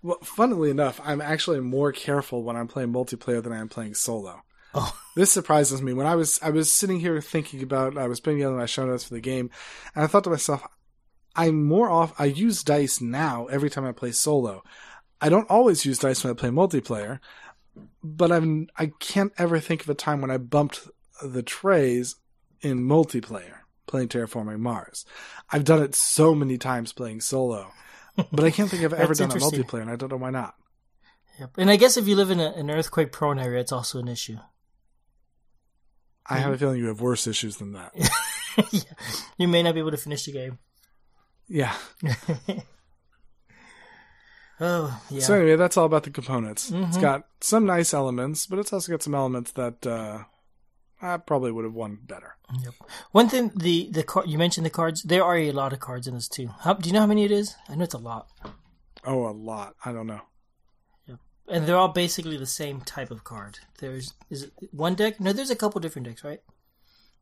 Well, 0.02 0.20
funnily 0.24 0.70
enough, 0.70 1.02
I'm 1.04 1.22
actually 1.22 1.60
more 1.60 1.92
careful 1.92 2.44
when 2.44 2.56
I'm 2.56 2.68
playing 2.68 2.94
multiplayer 2.94 3.44
than 3.44 3.52
I 3.52 3.60
am 3.60 3.68
playing 3.68 3.96
solo. 3.96 4.42
Oh. 4.74 4.98
This 5.16 5.34
surprises 5.34 5.82
me. 5.82 5.92
When 5.92 6.08
I 6.08 6.16
was 6.16 6.40
I 6.42 6.52
was 6.52 6.72
sitting 6.72 7.02
here 7.02 7.20
thinking 7.20 7.62
about 7.62 7.98
I 7.98 8.08
was 8.08 8.22
putting 8.22 8.38
together 8.38 8.56
my 8.56 8.68
show 8.68 8.86
notes 8.86 9.04
for 9.04 9.14
the 9.14 9.20
game, 9.20 9.50
and 9.94 10.06
I 10.06 10.08
thought 10.08 10.24
to 10.24 10.30
myself, 10.30 10.66
I'm 11.36 11.66
more 11.66 11.90
off. 11.90 12.14
I 12.18 12.26
use 12.26 12.64
dice 12.64 13.02
now 13.02 13.48
every 13.48 13.70
time 13.70 13.84
I 13.84 13.92
play 13.92 14.14
solo. 14.14 14.64
I 15.20 15.28
don't 15.28 15.50
always 15.50 15.86
use 15.86 16.00
dice 16.00 16.24
when 16.24 16.32
I 16.32 16.36
play 16.36 16.52
multiplayer, 16.52 17.20
but 18.02 18.32
I'm 18.32 18.70
I 18.78 18.94
can't 19.00 19.34
ever 19.38 19.60
think 19.60 19.82
of 19.82 19.90
a 19.90 19.94
time 19.94 20.22
when 20.22 20.32
I 20.32 20.38
bumped 20.38 20.88
the 21.22 21.44
trays 21.44 22.16
in 22.62 22.88
multiplayer 22.88 23.59
playing 23.90 24.08
Terraforming 24.08 24.60
Mars. 24.60 25.06
I've 25.52 25.66
done 25.66 25.84
it 25.84 25.96
so 25.96 26.34
many 26.34 26.58
times 26.58 26.94
playing 26.94 27.20
solo, 27.22 27.72
but 28.32 28.46
I 28.46 28.52
can't 28.52 28.70
think 28.70 28.84
I've 28.84 28.94
ever 29.06 29.14
done 29.14 29.26
interesting. 29.32 29.62
multiplayer, 29.64 29.82
and 29.82 29.90
I 29.92 29.98
don't 29.98 30.10
know 30.12 30.18
why 30.18 30.30
not. 30.30 30.56
Yep. 31.40 31.52
And 31.58 31.70
I 31.70 31.76
guess 31.76 31.98
if 31.98 32.08
you 32.08 32.16
live 32.16 32.32
in 32.32 32.40
a, 32.40 32.52
an 32.52 32.70
earthquake 32.70 33.12
prone 33.12 33.40
area, 33.40 33.60
it's 33.60 33.72
also 33.72 34.00
an 34.00 34.08
issue. 34.08 34.38
I 36.26 36.38
have 36.38 36.54
a 36.54 36.58
feeling 36.58 36.80
you 36.80 36.88
have 36.88 37.02
worse 37.02 37.26
issues 37.28 37.58
than 37.58 37.74
that. 37.74 37.92
yeah. 38.72 38.82
You 39.38 39.48
may 39.48 39.64
not 39.64 39.74
be 39.74 39.80
able 39.80 39.92
to 39.92 39.98
finish 39.98 40.26
the 40.26 40.32
game. 40.32 40.60
Yeah. 41.48 41.76
Oh, 44.62 45.02
yeah. 45.10 45.22
So 45.22 45.36
anyway, 45.36 45.56
that's 45.56 45.78
all 45.78 45.86
about 45.86 46.04
the 46.04 46.10
components. 46.10 46.70
It's 46.70 46.98
Mhm. 46.98 47.02
got 47.02 47.24
some 47.40 47.66
nice 47.66 47.94
elements, 47.94 48.46
but 48.46 48.60
it's 48.60 48.74
also 48.74 48.92
got 48.92 49.02
some 49.02 49.16
elements 49.16 49.52
that 49.52 49.88
uh, 49.88 50.24
I 51.02 51.18
probably 51.18 51.52
would 51.52 51.64
have 51.66 51.74
won 51.74 51.98
better. 52.02 52.36
Yep. 52.62 52.74
One 53.12 53.30
thing, 53.30 53.52
the 53.56 53.90
the 53.92 54.04
car, 54.04 54.24
you 54.26 54.38
mentioned 54.38 54.66
the 54.66 54.70
cards. 54.70 55.04
There 55.04 55.24
are 55.24 55.38
a 55.38 55.52
lot 55.52 55.72
of 55.74 55.80
cards 55.80 56.08
in 56.08 56.14
this 56.16 56.28
too. 56.28 56.50
How, 56.62 56.74
do 56.74 56.88
you 56.90 56.94
know 56.94 57.02
how 57.02 57.08
many 57.08 57.24
it 57.24 57.32
is? 57.32 57.56
I 57.70 57.76
know 57.76 57.84
it's 57.86 57.94
a 57.94 57.98
lot, 57.98 58.28
Oh, 59.06 59.28
a 59.28 59.32
lot. 59.32 59.76
I 59.86 59.92
don't 59.94 60.08
know. 60.08 60.22
and 61.48 61.66
they're 61.66 61.78
all 61.78 61.88
basically 61.88 62.38
the 62.38 62.46
same 62.46 62.82
type 62.82 63.12
of 63.12 63.24
card. 63.24 63.60
There's 63.80 64.14
is 64.30 64.44
it 64.44 64.54
one 64.72 64.96
deck? 64.96 65.20
No, 65.20 65.32
there's 65.34 65.50
a 65.50 65.56
couple 65.56 65.80
different 65.82 66.08
decks, 66.08 66.24
right? 66.24 66.42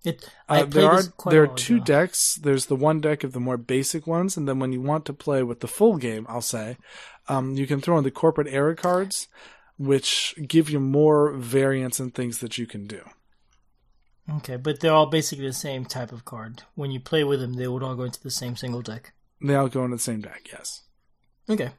It. 0.04 0.30
I 0.50 0.62
Uh, 0.62 0.66
there 0.66 0.86
are 0.90 0.96
this 0.98 1.08
quite 1.10 1.32
a 1.32 1.36
there 1.36 1.44
are 1.44 1.56
two 1.56 1.76
ago. 1.78 1.86
decks. 1.86 2.36
There's 2.36 2.66
the 2.66 2.76
one 2.76 3.00
deck 3.02 3.24
of 3.24 3.32
the 3.34 3.40
more 3.40 3.58
basic 3.58 4.06
ones, 4.08 4.38
and 4.38 4.48
then 4.48 4.60
when 4.60 4.72
you 4.74 4.82
want 4.82 5.06
to 5.06 5.14
play 5.14 5.44
with 5.44 5.60
the 5.60 5.68
full 5.68 5.98
game, 5.98 6.26
I'll 6.30 6.42
say, 6.42 6.78
um, 7.28 7.56
you 7.56 7.66
can 7.68 7.80
throw 7.82 7.98
in 7.98 8.04
the 8.04 8.12
corporate 8.12 8.48
era 8.48 8.76
cards, 8.76 9.28
which 9.78 10.36
give 10.48 10.70
you 10.70 10.80
more 10.80 11.32
variance 11.34 12.00
and 12.00 12.14
things 12.14 12.40
that 12.40 12.58
you 12.58 12.66
can 12.68 12.86
do. 12.88 13.02
Okay, 14.30 14.58
but 14.58 14.80
they're 14.82 14.92
all 14.94 15.06
basically 15.06 15.48
the 15.48 15.54
same 15.54 15.86
type 15.86 16.12
of 16.12 16.26
card. 16.26 16.64
When 16.76 16.92
you 16.92 17.00
play 17.00 17.24
with 17.24 17.40
them, 17.40 17.54
they 17.54 17.68
would 17.68 17.82
all 17.84 17.96
go 17.96 18.04
into 18.04 18.22
the 18.22 18.30
same 18.32 18.56
single 18.58 18.82
deck. 18.82 19.14
They 19.42 19.56
all 19.56 19.70
go 19.70 19.86
into 19.86 19.96
the 19.98 20.02
same 20.04 20.20
deck, 20.22 20.50
yes, 20.52 20.82
Okay. 21.50 21.70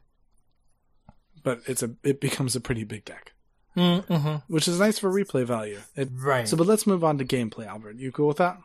but 1.42 1.60
it's 1.66 1.82
a 1.82 1.90
it 2.02 2.20
becomes 2.20 2.56
a 2.56 2.60
pretty 2.60 2.84
big 2.84 3.04
deck, 3.04 3.32
Mm-hmm. 3.76 4.36
which 4.52 4.66
is 4.68 4.78
nice 4.78 4.98
for 4.98 5.10
replay 5.12 5.44
value. 5.44 5.80
It 5.94 6.08
Right. 6.12 6.48
So, 6.48 6.56
but 6.56 6.66
let's 6.66 6.86
move 6.86 7.04
on 7.04 7.18
to 7.18 7.24
gameplay, 7.24 7.66
Albert. 7.66 7.96
You 7.96 8.10
cool 8.12 8.28
with 8.28 8.38
that? 8.38 8.58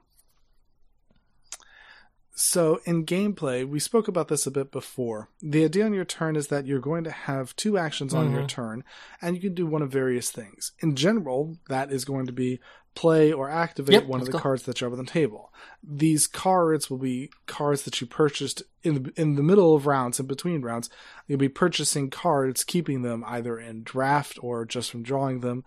So 2.35 2.81
in 2.85 3.05
gameplay, 3.05 3.67
we 3.67 3.79
spoke 3.79 4.07
about 4.07 4.27
this 4.27 4.47
a 4.47 4.51
bit 4.51 4.71
before. 4.71 5.29
The 5.41 5.63
idea 5.65 5.85
on 5.85 5.93
your 5.93 6.03
turn 6.05 6.35
is 6.35 6.47
that 6.47 6.65
you're 6.65 6.79
going 6.79 7.03
to 7.03 7.11
have 7.11 7.55
two 7.55 7.77
actions 7.77 8.13
on 8.13 8.27
Mm-hmm. 8.27 8.35
your 8.35 8.47
turn, 8.47 8.83
and 9.21 9.35
you 9.35 9.41
can 9.41 9.53
do 9.53 9.67
one 9.67 9.83
of 9.83 9.91
various 9.91 10.31
things. 10.31 10.71
In 10.79 10.95
general, 10.95 11.57
that 11.69 11.91
is 11.91 12.05
going 12.05 12.25
to 12.25 12.31
be 12.31 12.59
play 12.95 13.31
or 13.31 13.49
activate 13.49 13.93
Yep, 13.93 14.05
one 14.05 14.19
of 14.19 14.25
the 14.27 14.33
go. 14.33 14.39
cards 14.39 14.63
that 14.63 14.81
are 14.81 14.91
on 14.91 14.97
the 14.97 15.03
table. 15.03 15.51
These 15.81 16.27
cards 16.27 16.89
will 16.89 16.97
be 16.99 17.31
cards 17.45 17.83
that 17.83 17.99
you 17.99 18.07
purchased 18.07 18.63
in 18.83 19.03
the, 19.03 19.13
in 19.15 19.35
the 19.35 19.43
middle 19.43 19.75
of 19.75 19.87
rounds, 19.87 20.19
in 20.19 20.27
between 20.27 20.61
rounds. 20.61 20.89
You'll 21.27 21.39
be 21.39 21.49
purchasing 21.49 22.09
cards, 22.09 22.63
keeping 22.63 23.01
them 23.01 23.23
either 23.27 23.59
in 23.59 23.83
draft 23.83 24.37
or 24.41 24.65
just 24.65 24.91
from 24.91 25.03
drawing 25.03 25.39
them. 25.39 25.63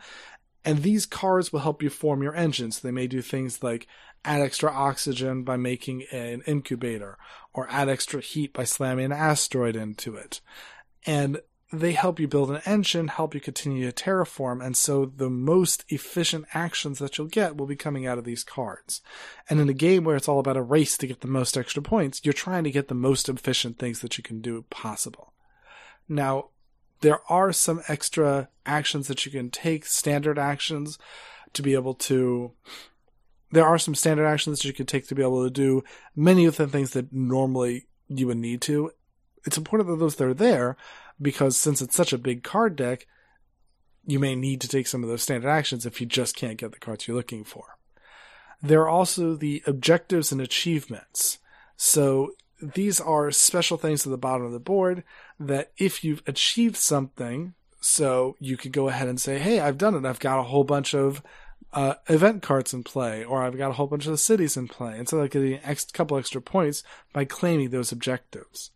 And 0.65 0.83
these 0.83 1.07
cards 1.07 1.53
will 1.53 1.61
help 1.61 1.83
you 1.83 1.91
form 1.91 2.23
your 2.23 2.35
engines. 2.35 2.81
They 2.81 2.91
may 2.91 3.07
do 3.07 3.23
things 3.23 3.63
like 3.63 3.87
add 4.25 4.41
extra 4.41 4.71
oxygen 4.73 5.45
by 5.45 5.57
making 5.57 6.05
an 6.11 6.43
incubator, 6.47 7.17
or 7.55 7.69
add 7.71 7.89
extra 7.89 8.21
heat 8.21 8.53
by 8.53 8.65
slamming 8.65 9.07
an 9.07 9.13
asteroid 9.13 9.77
into 9.77 10.17
it. 10.17 10.41
And 11.07 11.41
they 11.73 11.93
help 11.93 12.21
you 12.21 12.29
build 12.29 12.51
an 12.51 12.63
engine, 12.65 13.09
help 13.09 13.35
you 13.35 13.41
continue 13.41 13.91
to 13.91 14.05
terraform, 14.05 14.65
and 14.65 14.77
so 14.77 15.05
the 15.05 15.29
most 15.29 15.85
efficient 15.89 16.45
actions 16.55 17.01
that 17.01 17.19
you'll 17.19 17.27
get 17.27 17.57
will 17.57 17.67
be 17.67 17.75
coming 17.75 18.07
out 18.07 18.19
of 18.19 18.25
these 18.25 18.45
cards. 18.45 19.03
And 19.51 19.59
in 19.59 19.69
a 19.69 19.75
game 19.75 20.05
where 20.05 20.17
it's 20.17 20.29
all 20.29 20.39
about 20.39 20.57
a 20.57 20.63
race 20.63 20.97
to 20.99 21.07
get 21.09 21.23
the 21.23 21.29
most 21.29 21.57
extra 21.57 21.83
points, 21.83 22.21
you're 22.23 22.33
trying 22.33 22.65
to 22.65 22.71
get 22.71 22.87
the 22.87 22.95
most 22.95 23.29
efficient 23.29 23.79
things 23.79 24.01
that 24.01 24.17
you 24.17 24.23
can 24.23 24.41
do 24.41 24.65
possible. 24.71 25.33
Now, 26.09 26.51
there 27.01 27.21
are 27.29 27.53
some 27.53 27.83
extra 27.89 28.49
actions 28.65 29.09
that 29.09 29.27
you 29.27 29.33
can 29.33 29.51
take, 29.51 29.87
standard 29.87 30.39
actions, 30.39 30.99
to 31.53 31.63
be 31.63 31.75
able 31.75 31.95
to. 31.95 32.53
There 33.51 33.67
are 33.67 33.79
some 33.79 33.95
standard 33.95 34.27
actions 34.27 34.59
that 34.59 34.69
you 34.69 34.73
can 34.73 34.87
take 34.87 35.07
to 35.09 35.15
be 35.15 35.23
able 35.23 35.45
to 35.45 35.51
do 35.51 35.83
many 36.15 36.45
of 36.47 36.57
the 36.57 36.67
things 36.69 36.93
that 36.93 37.13
normally 37.13 37.87
you 38.09 38.27
would 38.29 38.39
need 38.39 38.61
to. 38.63 38.93
It's 39.45 39.57
important 39.57 39.89
that 39.89 39.97
those 39.97 40.17
that 40.17 40.27
are 40.27 40.35
there 40.35 40.77
because 41.21 41.57
since 41.57 41.81
it's 41.81 41.97
such 41.97 42.13
a 42.13 42.19
big 42.19 42.43
card 42.43 42.77
deck, 42.77 43.07
you 44.07 44.19
may 44.19 44.37
need 44.37 44.61
to 44.61 44.69
take 44.69 44.87
some 44.87 45.03
of 45.03 45.09
those 45.09 45.23
standard 45.23 45.49
actions 45.49 45.85
if 45.85 46.01
you 46.01 46.07
just 46.07 46.37
can't 46.37 46.59
get 46.59 46.73
the 46.73 46.79
cards 46.79 47.07
you're 47.07 47.17
looking 47.17 47.45
for. 47.45 47.77
There 48.63 48.83
are 48.83 48.89
also 48.89 49.35
the 49.35 49.63
objectives 49.67 50.33
and 50.33 50.41
achievements. 50.41 51.39
So 51.77 52.33
these 52.61 53.01
are 53.01 53.31
special 53.31 53.77
things 53.77 54.07
at 54.07 54.11
the 54.11 54.17
bottom 54.17 54.47
of 54.47 54.53
the 54.53 54.61
board 54.61 55.05
that 55.39 55.73
if 55.77 56.03
you've 56.03 56.23
achieved 56.27 56.77
something, 56.77 57.55
so 57.81 58.37
you 58.41 58.57
could 58.57 58.73
go 58.73 58.89
ahead 58.89 59.09
and 59.09 59.21
say, 59.21 59.39
Hey, 59.39 59.61
I've 59.61 59.79
done 59.79 59.95
it. 59.95 60.09
I've 60.09 60.21
got 60.21 60.41
a 60.41 60.45
whole 60.45 60.65
bunch 60.65 60.95
of 60.95 61.23
uh, 61.73 61.95
event 62.09 62.43
cards 62.43 62.73
in 62.73 62.83
play, 62.83 63.25
or 63.25 63.43
I've 63.43 63.59
got 63.59 63.71
a 63.71 63.75
whole 63.75 63.87
bunch 63.87 64.07
of 64.07 64.19
cities 64.19 64.57
in 64.57 64.69
play. 64.69 64.99
And 64.99 65.09
so 65.09 65.23
I 65.23 65.29
get 65.29 65.43
a 65.43 65.69
ex- 65.69 65.85
couple 65.85 66.17
extra 66.17 66.41
points 66.41 66.83
by 67.13 67.25
claiming 67.25 67.71
those 67.71 67.93
objectives. 67.93 68.71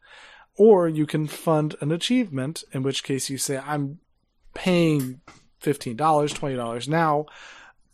Or 0.60 0.86
you 0.86 1.06
can 1.06 1.26
fund 1.26 1.74
an 1.80 1.90
achievement, 1.90 2.64
in 2.70 2.82
which 2.82 3.02
case 3.02 3.30
you 3.30 3.38
say, 3.38 3.56
I'm 3.56 3.98
paying 4.52 5.22
$15, 5.62 5.96
$20 5.96 6.86
now 6.86 7.24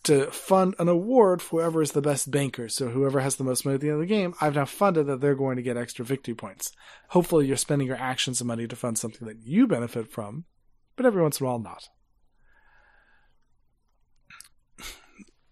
to 0.03 0.29
fund 0.33 0.75
an 0.81 0.89
award 0.89 1.41
for 1.41 1.61
whoever 1.61 1.81
is 1.81 1.93
the 1.93 2.03
best 2.03 2.29
banker. 2.29 2.69
So 2.69 2.89
whoever 2.89 3.21
has 3.21 3.37
the 3.37 3.45
most 3.45 3.65
money 3.65 3.77
at 3.77 3.83
the 3.83 3.91
end 3.91 3.95
of 3.95 4.01
the 4.01 4.07
game, 4.13 4.35
I've 4.41 4.57
now 4.57 4.65
funded 4.65 5.07
that 5.07 5.21
they're 5.21 5.37
going 5.37 5.59
to 5.59 5.63
get 5.63 5.77
extra 5.77 6.05
victory 6.05 6.35
points. 6.35 6.73
Hopefully 7.11 7.47
you're 7.47 7.57
spending 7.57 7.87
your 7.87 7.99
actions 7.99 8.41
and 8.41 8.49
money 8.49 8.67
to 8.67 8.75
fund 8.75 8.99
something 8.99 9.29
that 9.29 9.45
you 9.45 9.69
benefit 9.69 10.11
from, 10.11 10.45
but 10.97 11.07
every 11.07 11.23
once 11.23 11.39
in 11.39 11.47
a 11.47 11.49
while 11.49 11.61
not. 11.61 11.89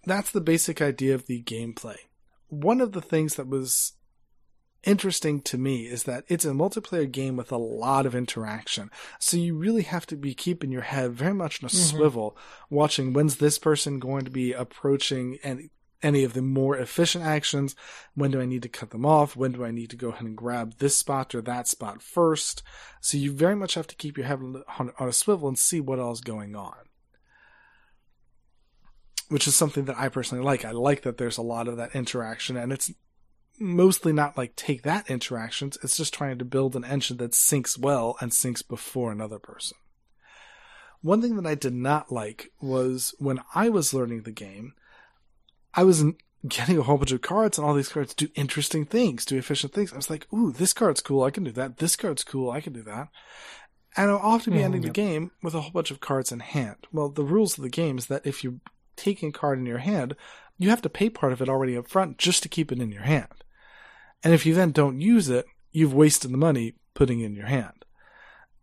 That's 0.05 0.33
the 0.33 0.41
basic 0.41 0.83
idea 0.83 1.15
of 1.15 1.27
the 1.27 1.45
gameplay. 1.45 1.99
One 2.49 2.81
of 2.81 2.91
the 2.91 3.01
things 3.01 3.37
that 3.37 3.47
was 3.47 3.93
interesting 4.87 5.41
to 5.43 5.59
me 5.59 5.87
is 5.87 6.05
that 6.05 6.25
it's 6.29 6.45
a 6.45 6.51
multiplayer 6.51 7.11
game 7.11 7.37
with 7.37 7.53
a 7.53 7.57
lot 7.57 8.07
of 8.07 8.15
interaction. 8.15 8.91
So 9.19 9.37
you 9.37 9.57
really 9.57 9.83
have 9.83 10.07
to 10.07 10.17
be 10.17 10.35
keeping 10.35 10.71
your 10.71 10.83
head 10.83 11.13
very 11.13 11.35
much 11.35 11.61
in 11.61 11.67
a 11.67 11.69
mm-hmm. 11.69 11.97
swivel, 11.97 12.37
watching 12.71 13.13
when's 13.13 13.37
this 13.37 13.59
person 13.59 13.99
going 13.99 14.25
to 14.25 14.31
be 14.31 14.53
approaching 14.53 15.39
any 15.43 15.71
any 16.03 16.23
of 16.23 16.35
the 16.35 16.43
more 16.43 16.77
efficient 16.77 17.25
actions. 17.25 17.75
When 18.15 18.31
do 18.31 18.41
I 18.41 18.45
need 18.45 18.63
to 18.63 18.69
cut 18.69 18.91
them 18.91 19.07
off? 19.07 19.37
When 19.37 19.53
do 19.53 19.65
I 19.65 19.71
need 19.71 19.89
to 19.91 19.97
go 19.97 20.11
ahead 20.11 20.27
and 20.27 20.37
grab 20.37 20.75
this 20.79 20.97
spot 20.97 21.35
or 21.35 21.41
that 21.43 21.67
spot 21.67 22.03
first? 22.03 22.63
So 23.01 23.17
you 23.17 23.33
very 23.33 23.57
much 23.57 23.75
have 23.75 23.87
to 23.87 23.97
keep 23.97 24.19
your 24.19 24.27
head 24.27 24.39
on, 24.41 24.93
on 24.99 25.09
a 25.09 25.13
swivel 25.13 25.49
and 25.49 25.59
see 25.59 25.81
what 25.81 25.99
else 25.99 26.19
is 26.19 26.25
going 26.25 26.55
on. 26.55 26.75
Which 29.31 29.49
is 29.49 29.57
something 29.57 29.87
that 29.87 29.99
I 29.99 30.11
personally 30.11 30.45
like. 30.45 30.67
I 30.67 30.73
like 30.73 31.03
that 31.03 31.17
there's 31.17 31.39
a 31.39 31.43
lot 31.43 31.69
of 31.69 31.79
that 31.79 31.97
interaction 31.97 32.59
and 32.59 32.71
it's 32.71 32.93
mostly 33.59 34.13
not 34.13 34.37
like 34.37 34.57
take 34.57 34.83
that 34.83 35.09
interactions. 35.11 35.79
It's 35.83 35.97
just 35.97 36.15
trying 36.15 36.39
to 36.39 36.45
build 36.45 36.75
an 36.77 36.85
engine 36.85 37.19
that 37.19 37.33
syncs 37.33 37.79
well 37.79 38.17
and 38.21 38.33
syncs 38.33 38.67
before 38.67 39.13
another 39.13 39.39
person. 39.39 39.77
One 41.03 41.21
thing 41.21 41.37
that 41.37 41.47
I 41.47 41.55
did 41.55 41.75
not 41.75 42.11
like 42.11 42.51
was 42.61 43.15
when 43.19 43.41
I 43.55 43.69
was 43.69 43.93
learning 43.93 44.23
the 44.23 44.33
game, 44.33 44.75
I 45.75 45.85
was 45.85 46.05
getting 46.49 46.79
a 46.79 46.83
whole 46.83 46.99
bunch 46.99 47.13
of 47.13 47.23
cards 47.23 47.59
and 47.59 47.67
all 47.67 47.75
these 47.75 47.89
cards 47.89 48.15
do 48.15 48.29
interesting 48.35 48.85
things, 48.85 49.25
do 49.25 49.37
efficient 49.37 49.73
things. 49.73 49.93
I 49.93 49.97
was 49.97 50.11
like, 50.11 50.27
ooh, 50.33 50.51
this 50.53 50.73
card's 50.73 51.01
cool. 51.01 51.23
I 51.23 51.31
can 51.31 51.45
do 51.45 51.53
that. 51.53 51.79
This 51.79 51.97
card's 51.97 52.25
cool. 52.25 52.51
I 52.51 52.61
can 52.61 52.73
do 52.73 52.83
that. 52.83 53.09
And 53.97 54.11
I'll 54.11 54.17
often 54.17 54.53
be 54.55 54.59
Mhm, 54.61 54.65
ending 54.65 54.83
the 54.83 54.91
game 54.91 55.31
with 55.43 55.55
a 55.55 55.61
whole 55.61 55.71
bunch 55.71 55.91
of 55.91 56.01
cards 56.01 56.33
in 56.33 56.41
hand. 56.41 56.87
Well, 56.93 57.09
the 57.11 57.23
rules 57.23 57.57
of 57.57 57.63
the 57.63 57.71
game 57.71 57.97
is 57.99 58.07
that 58.07 58.27
if 58.27 58.43
you're 58.43 58.61
taking 58.97 59.29
a 59.29 59.33
card 59.33 59.59
in 59.59 59.67
your 59.67 59.79
hand, 59.79 60.17
you 60.59 60.71
have 60.71 60.83
to 60.83 60.89
pay 60.89 61.11
part 61.11 61.33
of 61.33 61.43
it 61.43 61.49
already 61.49 61.77
up 61.77 61.89
front 61.89 62.19
just 62.19 62.43
to 62.43 62.49
keep 62.49 62.71
it 62.73 62.81
in 62.81 62.91
your 62.93 63.03
hand. 63.03 63.45
And 64.23 64.33
if 64.33 64.47
you 64.47 64.55
then 64.55 64.73
don't 64.73 65.01
use 65.01 65.29
it, 65.29 65.47
you've 65.73 65.95
wasted 65.95 66.33
the 66.33 66.39
money 66.39 66.75
putting 66.95 67.21
it 67.21 67.27
in 67.27 67.35
your 67.35 67.47
hand. 67.47 67.85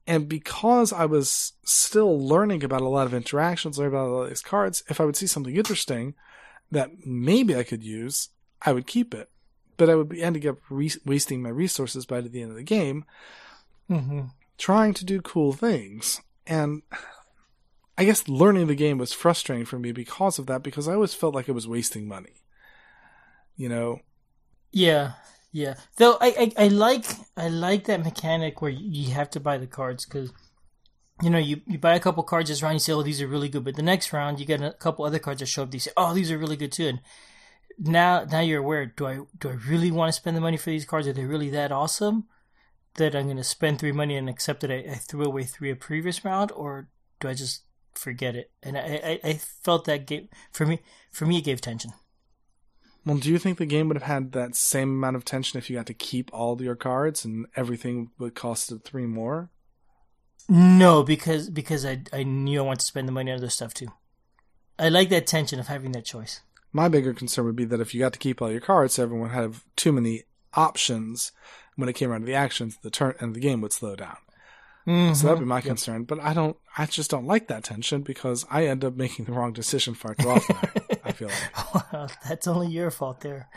And 0.07 0.27
because 0.27 0.91
I 0.91 1.05
was 1.05 1.53
still 1.63 2.19
learning 2.19 2.63
about 2.63 2.81
a 2.81 2.87
lot 2.89 3.05
of 3.05 3.13
interactions, 3.13 3.77
learning 3.77 3.93
about 3.93 4.07
a 4.07 4.11
lot 4.11 4.23
of 4.23 4.29
these 4.29 4.41
cards, 4.41 4.83
if 4.89 4.99
I 4.99 5.05
would 5.05 5.15
see 5.15 5.27
something 5.27 5.55
interesting 5.55 6.15
that 6.71 7.05
maybe 7.05 7.55
I 7.55 7.63
could 7.63 7.83
use, 7.83 8.29
I 8.61 8.71
would 8.73 8.87
keep 8.87 9.13
it. 9.13 9.29
But 9.77 9.89
I 9.89 9.95
would 9.95 10.09
be 10.09 10.23
ending 10.23 10.47
up 10.47 10.57
re- 10.69 10.91
wasting 11.05 11.41
my 11.41 11.49
resources 11.49 12.05
by 12.05 12.21
the 12.21 12.41
end 12.41 12.51
of 12.51 12.57
the 12.57 12.63
game 12.63 13.05
Mm-hmm. 13.89 14.21
trying 14.57 14.93
to 14.93 15.05
do 15.05 15.21
cool 15.21 15.51
things. 15.53 16.21
And 16.47 16.81
I 18.01 18.03
guess 18.03 18.27
learning 18.27 18.65
the 18.65 18.73
game 18.73 18.97
was 18.97 19.13
frustrating 19.13 19.63
for 19.63 19.77
me 19.77 19.91
because 19.91 20.39
of 20.39 20.47
that, 20.47 20.63
because 20.63 20.87
I 20.87 20.95
always 20.95 21.13
felt 21.13 21.35
like 21.35 21.47
I 21.47 21.51
was 21.51 21.67
wasting 21.67 22.07
money. 22.07 22.33
You 23.55 23.69
know, 23.69 23.99
Yeah, 24.71 25.11
yeah. 25.51 25.75
Though 25.97 26.17
I, 26.19 26.51
I, 26.57 26.65
I 26.65 26.67
like 26.69 27.05
I 27.37 27.49
like 27.49 27.83
that 27.85 28.03
mechanic 28.03 28.59
where 28.59 28.71
you 28.71 29.13
have 29.13 29.29
to 29.31 29.39
buy 29.39 29.59
the 29.59 29.67
cards 29.67 30.05
because 30.05 30.33
you 31.21 31.29
know 31.29 31.37
you, 31.37 31.61
you 31.67 31.77
buy 31.77 31.93
a 31.93 31.99
couple 31.99 32.23
cards 32.23 32.49
this 32.49 32.63
round 32.63 32.73
you 32.73 32.79
say 32.79 32.93
oh 32.93 33.03
these 33.03 33.21
are 33.21 33.27
really 33.27 33.49
good 33.49 33.63
but 33.63 33.75
the 33.75 33.83
next 33.83 34.11
round 34.11 34.39
you 34.39 34.47
get 34.47 34.63
a 34.63 34.71
couple 34.71 35.05
other 35.05 35.19
cards 35.19 35.39
that 35.39 35.45
show 35.45 35.61
up 35.61 35.71
you 35.71 35.79
say 35.79 35.91
oh 35.95 36.15
these 36.15 36.31
are 36.31 36.39
really 36.39 36.55
good 36.55 36.71
too 36.71 36.87
and 36.87 37.01
now 37.77 38.23
now 38.23 38.39
you're 38.39 38.61
aware 38.61 38.87
do 38.87 39.05
I 39.05 39.19
do 39.37 39.49
I 39.49 39.57
really 39.69 39.91
want 39.91 40.09
to 40.09 40.19
spend 40.19 40.35
the 40.35 40.41
money 40.41 40.57
for 40.57 40.71
these 40.71 40.85
cards 40.85 41.07
are 41.07 41.13
they 41.13 41.25
really 41.25 41.51
that 41.51 41.71
awesome 41.71 42.23
that 42.95 43.15
I'm 43.15 43.25
going 43.25 43.37
to 43.37 43.43
spend 43.43 43.77
three 43.77 43.91
money 43.91 44.15
and 44.15 44.27
accept 44.27 44.61
that 44.61 44.71
I, 44.71 44.85
I 44.89 44.95
threw 44.95 45.23
away 45.23 45.43
three 45.43 45.69
a 45.69 45.75
previous 45.75 46.25
round 46.25 46.51
or 46.53 46.87
do 47.19 47.29
I 47.29 47.35
just 47.35 47.61
forget 47.93 48.35
it 48.35 48.51
and 48.63 48.77
I, 48.77 49.19
I, 49.23 49.29
I 49.29 49.33
felt 49.33 49.85
that 49.85 50.05
game 50.05 50.29
for 50.51 50.65
me 50.65 50.79
for 51.11 51.25
me 51.25 51.39
it 51.39 51.45
gave 51.45 51.61
tension 51.61 51.93
well, 53.05 53.17
do 53.17 53.31
you 53.31 53.39
think 53.39 53.57
the 53.57 53.65
game 53.65 53.87
would 53.87 53.97
have 53.97 54.03
had 54.03 54.31
that 54.33 54.55
same 54.55 54.89
amount 54.89 55.15
of 55.15 55.25
tension 55.25 55.57
if 55.57 55.69
you 55.69 55.75
got 55.75 55.87
to 55.87 55.93
keep 55.93 56.29
all 56.31 56.61
your 56.61 56.75
cards 56.75 57.25
and 57.25 57.47
everything 57.55 58.11
would 58.19 58.35
cost 58.35 58.71
three 58.83 59.07
more? 59.07 59.49
No, 60.47 61.01
because 61.01 61.49
because 61.49 61.85
I 61.85 62.03
I 62.13 62.23
knew 62.23 62.59
I 62.59 62.63
wanted 62.63 62.81
to 62.81 62.85
spend 62.85 63.07
the 63.07 63.11
money 63.11 63.31
on 63.31 63.37
other 63.37 63.49
stuff 63.49 63.73
too. 63.73 63.87
I 64.77 64.89
like 64.89 65.09
that 65.09 65.27
tension 65.27 65.59
of 65.59 65.67
having 65.67 65.91
that 65.93 66.05
choice. 66.05 66.41
My 66.73 66.87
bigger 66.87 67.13
concern 67.13 67.45
would 67.45 67.55
be 67.55 67.65
that 67.65 67.81
if 67.81 67.93
you 67.93 67.99
got 67.99 68.13
to 68.13 68.19
keep 68.19 68.41
all 68.41 68.51
your 68.51 68.61
cards, 68.61 68.97
everyone 68.97 69.29
would 69.29 69.35
have 69.35 69.63
too 69.75 69.91
many 69.91 70.23
options 70.53 71.31
when 71.75 71.89
it 71.89 71.93
came 71.93 72.11
around 72.11 72.21
to 72.21 72.25
the 72.25 72.35
actions, 72.35 72.77
the 72.81 72.89
turn 72.89 73.15
and 73.19 73.35
the 73.35 73.39
game 73.39 73.61
would 73.61 73.73
slow 73.73 73.95
down. 73.95 74.17
Mm-hmm. 74.87 75.13
So 75.13 75.27
that'd 75.27 75.39
be 75.39 75.45
my 75.45 75.61
concern. 75.61 76.03
But 76.03 76.19
I 76.19 76.33
don't, 76.33 76.57
I 76.77 76.85
just 76.85 77.11
don't 77.11 77.25
like 77.25 77.47
that 77.47 77.65
tension 77.65 78.01
because 78.01 78.45
I 78.49 78.65
end 78.67 78.85
up 78.85 78.95
making 78.95 79.25
the 79.25 79.33
wrong 79.33 79.51
decision 79.51 79.93
far 79.93 80.15
too 80.15 80.29
often. 80.29 80.55
I, 80.55 81.09
I 81.09 81.11
feel 81.11 81.27
like. 81.27 81.83
Well, 81.93 82.09
that's 82.27 82.47
only 82.47 82.67
your 82.67 82.89
fault 82.89 83.19
there. 83.19 83.49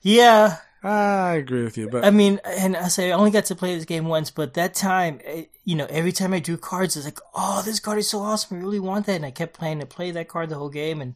Yeah, 0.00 0.56
I 0.82 1.34
agree 1.34 1.62
with 1.62 1.76
you, 1.78 1.88
but 1.88 2.04
I 2.04 2.10
mean, 2.10 2.40
and 2.44 2.76
I 2.76 2.88
say 2.88 3.12
I 3.12 3.16
only 3.16 3.30
got 3.30 3.44
to 3.46 3.54
play 3.54 3.74
this 3.74 3.84
game 3.84 4.06
once, 4.06 4.30
but 4.30 4.54
that 4.54 4.74
time, 4.74 5.20
eh, 5.24 5.44
you 5.64 5.76
know, 5.76 5.86
every 5.88 6.10
time 6.10 6.32
I 6.32 6.40
drew 6.40 6.56
cards, 6.56 6.96
it's 6.96 7.04
like, 7.04 7.20
oh, 7.34 7.62
this 7.64 7.78
card 7.80 7.98
is 7.98 8.08
so 8.08 8.20
awesome. 8.20 8.58
I 8.58 8.60
really 8.60 8.80
want 8.80 9.06
that, 9.06 9.16
and 9.16 9.26
I 9.26 9.30
kept 9.30 9.54
playing 9.54 9.80
to 9.80 9.86
play 9.86 10.10
that 10.10 10.28
card 10.28 10.48
the 10.48 10.56
whole 10.56 10.70
game. 10.70 11.00
And 11.00 11.14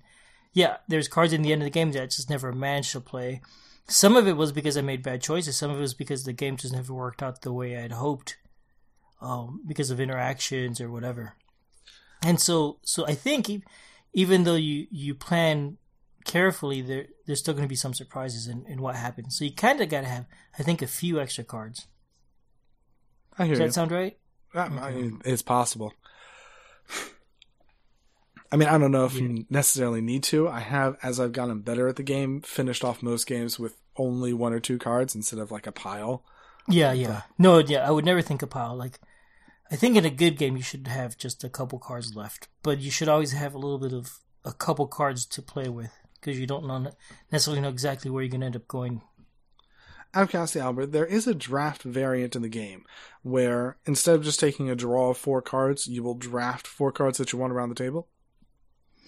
yeah, 0.53 0.76
there's 0.87 1.09
cards 1.09 1.33
in 1.33 1.43
the 1.43 1.53
end 1.53 1.62
of 1.62 1.66
the 1.66 1.70
game 1.70 1.93
that 1.93 2.03
I 2.03 2.07
just 2.07 2.31
never 2.31 2.53
managed 2.53 2.93
to 2.93 3.01
play. 3.01 3.41
Some 3.89 4.16
of 4.16 4.28
it 4.28 4.37
was 4.37 4.53
because 4.53 4.76
I 4.76 4.83
made 4.83 5.03
bad 5.03 5.22
choices. 5.22 5.57
Some 5.57 5.70
of 5.70 5.78
it 5.78 5.81
was 5.81 5.95
because 5.95 6.24
the 6.24 6.33
game 6.33 6.57
just 6.57 6.74
never 6.74 6.93
worked 6.93 7.22
out 7.22 7.43
the 7.43 7.53
way 7.53 7.76
I'd 7.76 7.93
hoped, 7.93 8.37
um, 9.20 9.62
because 9.66 9.91
of 9.91 9.99
interactions 9.99 10.81
or 10.81 10.91
whatever. 10.91 11.35
And 12.23 12.41
so, 12.41 12.79
so 12.83 13.07
I 13.07 13.14
think 13.14 13.49
e- 13.51 13.62
even 14.12 14.45
though 14.45 14.55
you 14.57 14.87
you 14.91 15.14
plan 15.14 15.79
carefully, 16.25 16.81
there 16.81 17.07
there's 17.27 17.39
still 17.39 17.55
going 17.55 17.64
to 17.64 17.69
be 17.69 17.77
some 17.77 17.95
surprises 17.95 18.47
in, 18.47 18.64
in 18.67 18.81
what 18.81 18.97
happens. 18.97 19.37
So 19.39 19.45
you 19.45 19.53
kind 19.53 19.81
of 19.81 19.89
got 19.89 20.03
to 20.03 20.07
have, 20.09 20.27
I 20.59 20.62
think, 20.62 20.83
a 20.83 20.87
few 20.87 21.21
extra 21.21 21.45
cards. 21.45 21.87
I 23.39 23.45
hear 23.45 23.55
Does 23.55 23.61
you. 23.61 23.67
that 23.67 23.75
sound 23.75 23.93
right? 23.93 24.17
I 24.55 24.61
I 24.64 24.93
mean, 24.93 25.21
it's 25.25 25.43
possible. 25.43 25.93
I 28.53 28.57
mean, 28.57 28.69
I 28.69 28.79
don't 28.79 28.93
know 28.93 29.05
if 29.05 29.14
you 29.14 29.45
necessarily 29.51 30.01
need 30.01 30.23
to. 30.25 30.49
I 30.49 30.61
have, 30.61 30.97
as 31.03 31.19
I've 31.19 31.33
gotten 31.33 31.61
better 31.61 31.89
at 31.89 31.97
the 31.97 32.05
game, 32.05 32.41
finished 32.43 32.85
off 32.85 33.03
most 33.03 33.27
games 33.27 33.59
with 33.59 33.77
only 33.97 34.33
one 34.33 34.53
or 34.53 34.61
two 34.61 34.79
cards 34.79 35.17
instead 35.17 35.41
of 35.41 35.51
like 35.51 35.67
a 35.67 35.73
pile. 35.73 36.23
Yeah, 36.69 36.93
yeah. 36.93 37.11
Uh, 37.11 37.21
no, 37.39 37.59
yeah, 37.59 37.87
I 37.87 37.91
would 37.91 38.05
never 38.05 38.23
think 38.23 38.43
a 38.43 38.47
pile. 38.47 38.77
Like, 38.77 39.01
I 39.71 39.77
think 39.77 39.97
in 39.97 40.05
a 40.05 40.11
good 40.11 40.37
game 40.39 40.57
you 40.57 40.62
should 40.62 40.87
have 40.87 41.17
just 41.19 41.43
a 41.45 41.49
couple 41.49 41.79
cards 41.79 42.14
left, 42.14 42.49
but 42.62 42.79
you 42.79 42.91
should 42.91 43.09
always 43.09 43.33
have 43.33 43.55
a 43.55 43.59
little 43.59 43.79
bit 43.79 43.93
of 43.93 44.19
a 44.45 44.53
couple 44.53 44.87
cards 44.87 45.27
to 45.27 45.43
play 45.43 45.69
with 45.69 45.91
because 46.14 46.39
you 46.39 46.47
don't 46.47 46.67
know 46.67 46.93
necessarily 47.33 47.61
know 47.61 47.69
exactly 47.69 48.11
where 48.11 48.23
you're 48.23 48.31
going 48.31 48.41
to 48.43 48.47
end 48.47 48.57
up 48.57 48.69
going. 48.69 49.03
Out 50.14 50.23
of 50.25 50.31
curiosity, 50.31 50.61
Albert, 50.61 50.93
there 50.93 51.05
is 51.05 51.27
a 51.27 51.35
draft 51.35 51.83
variant 51.83 52.37
in 52.37 52.43
the 52.43 52.49
game 52.49 52.85
where 53.23 53.77
instead 53.85 54.14
of 54.14 54.23
just 54.25 54.41
taking 54.41 54.71
a 54.71 54.77
draw 54.77 55.11
of 55.11 55.19
four 55.19 55.43
cards, 55.43 55.87
you 55.89 56.03
will 56.03 56.14
draft 56.14 56.67
four 56.67 56.91
cards 56.93 57.19
that 57.19 57.33
you 57.33 57.39
want 57.39 57.53
around 57.53 57.69
the 57.69 57.75
table. 57.75 58.09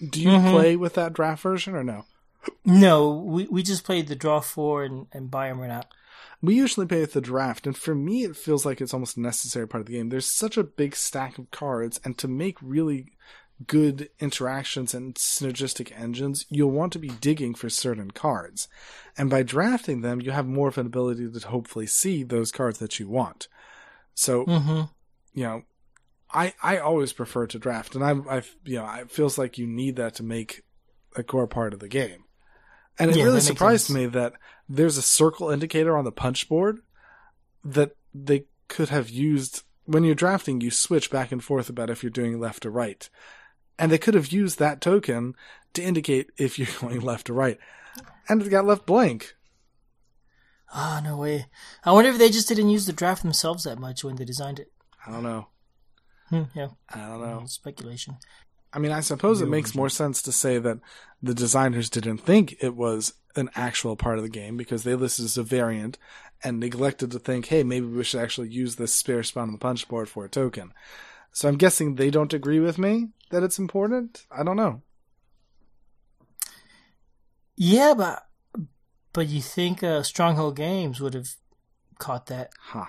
Do 0.07 0.21
you 0.21 0.29
Mhm. 0.29 0.51
play 0.51 0.75
with 0.75 0.93
that 0.95 1.13
draft 1.13 1.41
version 1.41 1.73
or 1.75 1.83
no? 1.83 2.05
No, 2.63 3.11
we 3.11 3.47
we 3.47 3.63
just 3.63 3.83
played 3.83 4.07
the 4.07 4.15
draw 4.15 4.39
four 4.39 4.83
and 4.83 5.07
and 5.11 5.31
buy 5.31 5.47
them 5.49 5.59
right 5.59 5.71
out. 5.71 5.87
We 6.41 6.55
usually 6.55 6.85
play 6.85 7.01
with 7.01 7.13
the 7.13 7.21
draft, 7.21 7.67
and 7.67 7.75
for 7.75 7.93
me, 7.93 8.23
it 8.23 8.35
feels 8.37 8.65
like 8.65 8.79
it's 8.79 8.93
almost 8.93 9.17
a 9.17 9.21
necessary 9.21 9.67
part 9.67 9.81
of 9.81 9.87
the 9.87 9.93
game. 9.93 10.09
There's 10.09 10.25
such 10.25 10.57
a 10.57 10.63
big 10.63 10.95
stack 10.95 11.37
of 11.37 11.51
cards, 11.51 11.99
and 12.05 12.17
to 12.17 12.27
make 12.27 12.57
really 12.61 13.07
good 13.67 14.09
interactions 14.19 14.93
and 14.93 15.15
synergistic 15.15 15.91
engines, 15.99 16.45
you'll 16.49 16.71
want 16.71 16.93
to 16.93 16.99
be 16.99 17.09
digging 17.09 17.53
for 17.53 17.69
certain 17.69 18.11
cards. 18.11 18.69
And 19.17 19.29
by 19.29 19.43
drafting 19.43 19.99
them, 19.99 20.21
you 20.21 20.31
have 20.31 20.47
more 20.47 20.69
of 20.69 20.77
an 20.77 20.85
ability 20.85 21.29
to 21.29 21.47
hopefully 21.47 21.85
see 21.85 22.23
those 22.23 22.51
cards 22.53 22.79
that 22.79 22.99
you 22.99 23.09
want. 23.09 23.49
So, 24.13 24.45
Mm-hmm. 24.45 24.83
you 25.33 25.43
know, 25.43 25.63
I 26.31 26.53
I 26.63 26.77
always 26.77 27.11
prefer 27.11 27.47
to 27.47 27.59
draft, 27.59 27.95
and 27.95 28.03
I 28.03 28.11
I 28.37 28.43
you 28.63 28.77
know 28.77 28.89
it 28.93 29.11
feels 29.11 29.37
like 29.37 29.57
you 29.57 29.67
need 29.67 29.97
that 29.97 30.15
to 30.15 30.23
make 30.23 30.63
a 31.17 31.23
core 31.23 31.47
part 31.47 31.73
of 31.73 31.79
the 31.79 31.87
game. 31.89 32.23
And 32.99 33.09
it 33.11 33.17
Yeah, 33.17 33.23
really 33.23 33.39
surprised 33.39 33.87
sense. 33.87 33.95
me 33.95 34.05
that 34.07 34.33
there's 34.67 34.97
a 34.97 35.01
circle 35.01 35.49
indicator 35.49 35.97
on 35.97 36.03
the 36.05 36.11
punch 36.11 36.49
board 36.49 36.79
that 37.63 37.95
they 38.13 38.45
could 38.67 38.89
have 38.89 39.09
used 39.09 39.63
when 39.85 40.03
you're 40.03 40.15
drafting. 40.15 40.61
You 40.61 40.69
switch 40.71 41.09
back 41.09 41.31
and 41.31 41.43
forth 41.43 41.69
about 41.69 41.89
if 41.89 42.03
you're 42.03 42.09
doing 42.11 42.39
left 42.39 42.65
or 42.65 42.71
right, 42.71 43.09
and 43.77 43.91
they 43.91 43.97
could 43.97 44.13
have 44.15 44.27
used 44.33 44.59
that 44.59 44.81
token 44.81 45.33
to 45.73 45.81
indicate 45.81 46.29
if 46.37 46.59
you're 46.59 46.67
going 46.81 46.99
left 47.01 47.29
or 47.29 47.33
right, 47.33 47.57
and 48.27 48.41
it 48.41 48.49
got 48.49 48.65
left 48.65 48.85
blank. 48.85 49.35
Ah, 50.71 51.01
no 51.03 51.17
way. 51.17 51.47
I 51.83 51.91
wonder 51.93 52.11
if 52.11 52.17
they 52.19 52.29
just 52.29 52.47
didn't 52.47 52.69
use 52.69 52.85
the 52.85 52.93
draft 52.93 53.23
themselves 53.23 53.63
that 53.63 53.79
much 53.79 54.03
when 54.03 54.17
they 54.17 54.25
designed 54.25 54.59
it. 54.59 54.71
I 55.07 55.11
don't 55.11 55.23
know. 55.23 55.47
Hmm, 56.29 56.43
yeah, 56.53 56.67
I 56.89 57.07
don't 57.07 57.21
know. 57.21 57.43
speculation. 57.47 58.17
I 58.71 58.79
mean, 58.79 58.91
I 58.91 58.99
suppose 58.99 59.41
it 59.41 59.47
makes 59.47 59.73
more 59.73 59.89
sense 59.89 60.21
to 60.21 60.31
say 60.31 60.59
that 60.59 60.79
the 61.21 61.33
designers 61.33 61.89
didn't 61.89 62.19
think 62.19 62.55
it 62.61 62.75
was 62.75 63.13
an 63.35 63.49
actual 63.55 63.95
part 63.95 64.17
of 64.17 64.23
the 64.23 64.29
game 64.29 64.57
because 64.57 64.83
they 64.83 64.95
listed 64.95 65.25
as 65.25 65.37
a 65.37 65.43
variant 65.43 65.97
and 66.43 66.59
neglected 66.59 67.11
to 67.11 67.19
think, 67.19 67.47
hey, 67.47 67.63
maybe 67.63 67.87
we 67.87 68.03
should 68.03 68.21
actually 68.21 68.49
use 68.49 68.75
this 68.75 68.93
spare 68.93 69.23
spot 69.23 69.43
on 69.43 69.51
the 69.51 69.57
punch 69.57 69.87
board 69.87 70.07
for 70.07 70.23
a 70.23 70.29
token. 70.29 70.71
So 71.31 71.47
I'm 71.47 71.57
guessing 71.57 71.95
they 71.95 72.09
don't 72.09 72.33
agree 72.33 72.59
with 72.59 72.77
me 72.77 73.09
that 73.31 73.43
it's 73.43 73.59
important. 73.59 74.25
I 74.31 74.43
don't 74.43 74.57
know. 74.57 74.81
Yeah, 77.55 77.93
but 77.95 78.25
but 79.13 79.27
you 79.27 79.41
think 79.41 79.83
uh, 79.83 80.03
Stronghold 80.03 80.55
Games 80.55 81.01
would 81.01 81.13
have 81.13 81.29
caught 81.97 82.27
that? 82.27 82.51
Huh. 82.57 82.85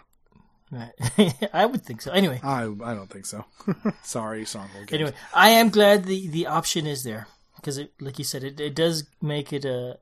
I 1.52 1.66
would 1.66 1.82
think 1.82 2.00
so. 2.02 2.12
Anyway, 2.12 2.40
I 2.42 2.62
I 2.62 2.94
don't 2.94 3.10
think 3.10 3.26
so. 3.26 3.44
Sorry, 4.02 4.44
Games. 4.44 4.92
anyway, 4.92 5.12
I 5.34 5.50
am 5.50 5.70
glad 5.70 6.04
the 6.04 6.28
the 6.28 6.46
option 6.46 6.86
is 6.86 7.02
there 7.02 7.26
because 7.56 7.78
it, 7.78 7.92
like 8.00 8.18
you 8.18 8.24
said, 8.24 8.44
it 8.44 8.60
it 8.60 8.74
does 8.74 9.04
make 9.20 9.52
it 9.52 9.66
uh 9.66 9.94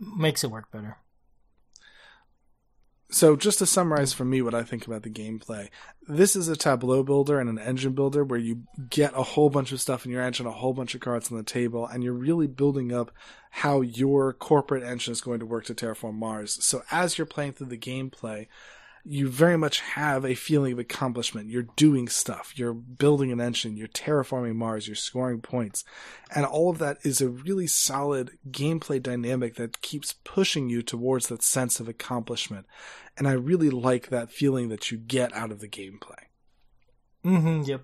makes 0.00 0.42
it 0.42 0.50
work 0.50 0.70
better. 0.72 0.96
So, 3.12 3.34
just 3.34 3.58
to 3.58 3.66
summarize 3.66 4.12
for 4.12 4.24
me 4.24 4.40
what 4.40 4.54
I 4.54 4.62
think 4.62 4.86
about 4.86 5.02
the 5.02 5.10
gameplay, 5.10 5.68
this 6.06 6.36
is 6.36 6.46
a 6.46 6.54
tableau 6.54 7.02
builder 7.02 7.40
and 7.40 7.50
an 7.50 7.58
engine 7.58 7.92
builder 7.92 8.22
where 8.22 8.38
you 8.38 8.62
get 8.88 9.12
a 9.16 9.22
whole 9.24 9.50
bunch 9.50 9.72
of 9.72 9.80
stuff 9.80 10.06
in 10.06 10.12
your 10.12 10.22
engine, 10.22 10.46
a 10.46 10.52
whole 10.52 10.72
bunch 10.72 10.94
of 10.94 11.00
cards 11.00 11.30
on 11.30 11.36
the 11.36 11.42
table, 11.42 11.84
and 11.88 12.04
you're 12.04 12.12
really 12.12 12.46
building 12.46 12.92
up 12.92 13.10
how 13.50 13.80
your 13.80 14.32
corporate 14.32 14.84
engine 14.84 15.10
is 15.10 15.20
going 15.20 15.40
to 15.40 15.46
work 15.46 15.64
to 15.64 15.74
terraform 15.74 16.14
Mars. 16.14 16.64
So, 16.64 16.84
as 16.92 17.18
you're 17.18 17.26
playing 17.26 17.54
through 17.54 17.66
the 17.66 17.76
gameplay, 17.76 18.46
you 19.04 19.28
very 19.28 19.56
much 19.56 19.80
have 19.80 20.24
a 20.24 20.34
feeling 20.34 20.72
of 20.72 20.78
accomplishment. 20.78 21.48
You're 21.48 21.68
doing 21.76 22.08
stuff. 22.08 22.52
You're 22.56 22.74
building 22.74 23.32
an 23.32 23.40
engine. 23.40 23.76
You're 23.76 23.88
terraforming 23.88 24.56
Mars. 24.56 24.86
You're 24.86 24.94
scoring 24.94 25.40
points. 25.40 25.84
And 26.34 26.44
all 26.44 26.70
of 26.70 26.78
that 26.78 26.98
is 27.02 27.20
a 27.20 27.28
really 27.28 27.66
solid 27.66 28.38
gameplay 28.50 29.02
dynamic 29.02 29.54
that 29.54 29.80
keeps 29.80 30.14
pushing 30.24 30.68
you 30.68 30.82
towards 30.82 31.28
that 31.28 31.42
sense 31.42 31.80
of 31.80 31.88
accomplishment. 31.88 32.66
And 33.16 33.26
I 33.26 33.32
really 33.32 33.70
like 33.70 34.08
that 34.08 34.30
feeling 34.30 34.68
that 34.68 34.90
you 34.90 34.98
get 34.98 35.34
out 35.34 35.50
of 35.50 35.60
the 35.60 35.68
gameplay. 35.68 36.24
Mm-hmm. 37.24 37.62
Yep. 37.62 37.82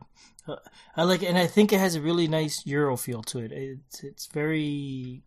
Uh, 0.49 0.57
I 0.97 1.03
like, 1.05 1.23
it, 1.23 1.27
and 1.27 1.39
I 1.39 1.47
think 1.47 1.73
it 1.73 1.81
has 1.81 1.95
a 1.95 2.01
really 2.01 2.29
nice 2.29 2.65
Euro 2.67 2.97
feel 2.97 3.23
to 3.25 3.39
it. 3.41 3.53
It's 3.53 4.05
it's 4.05 4.27
very, 4.27 5.23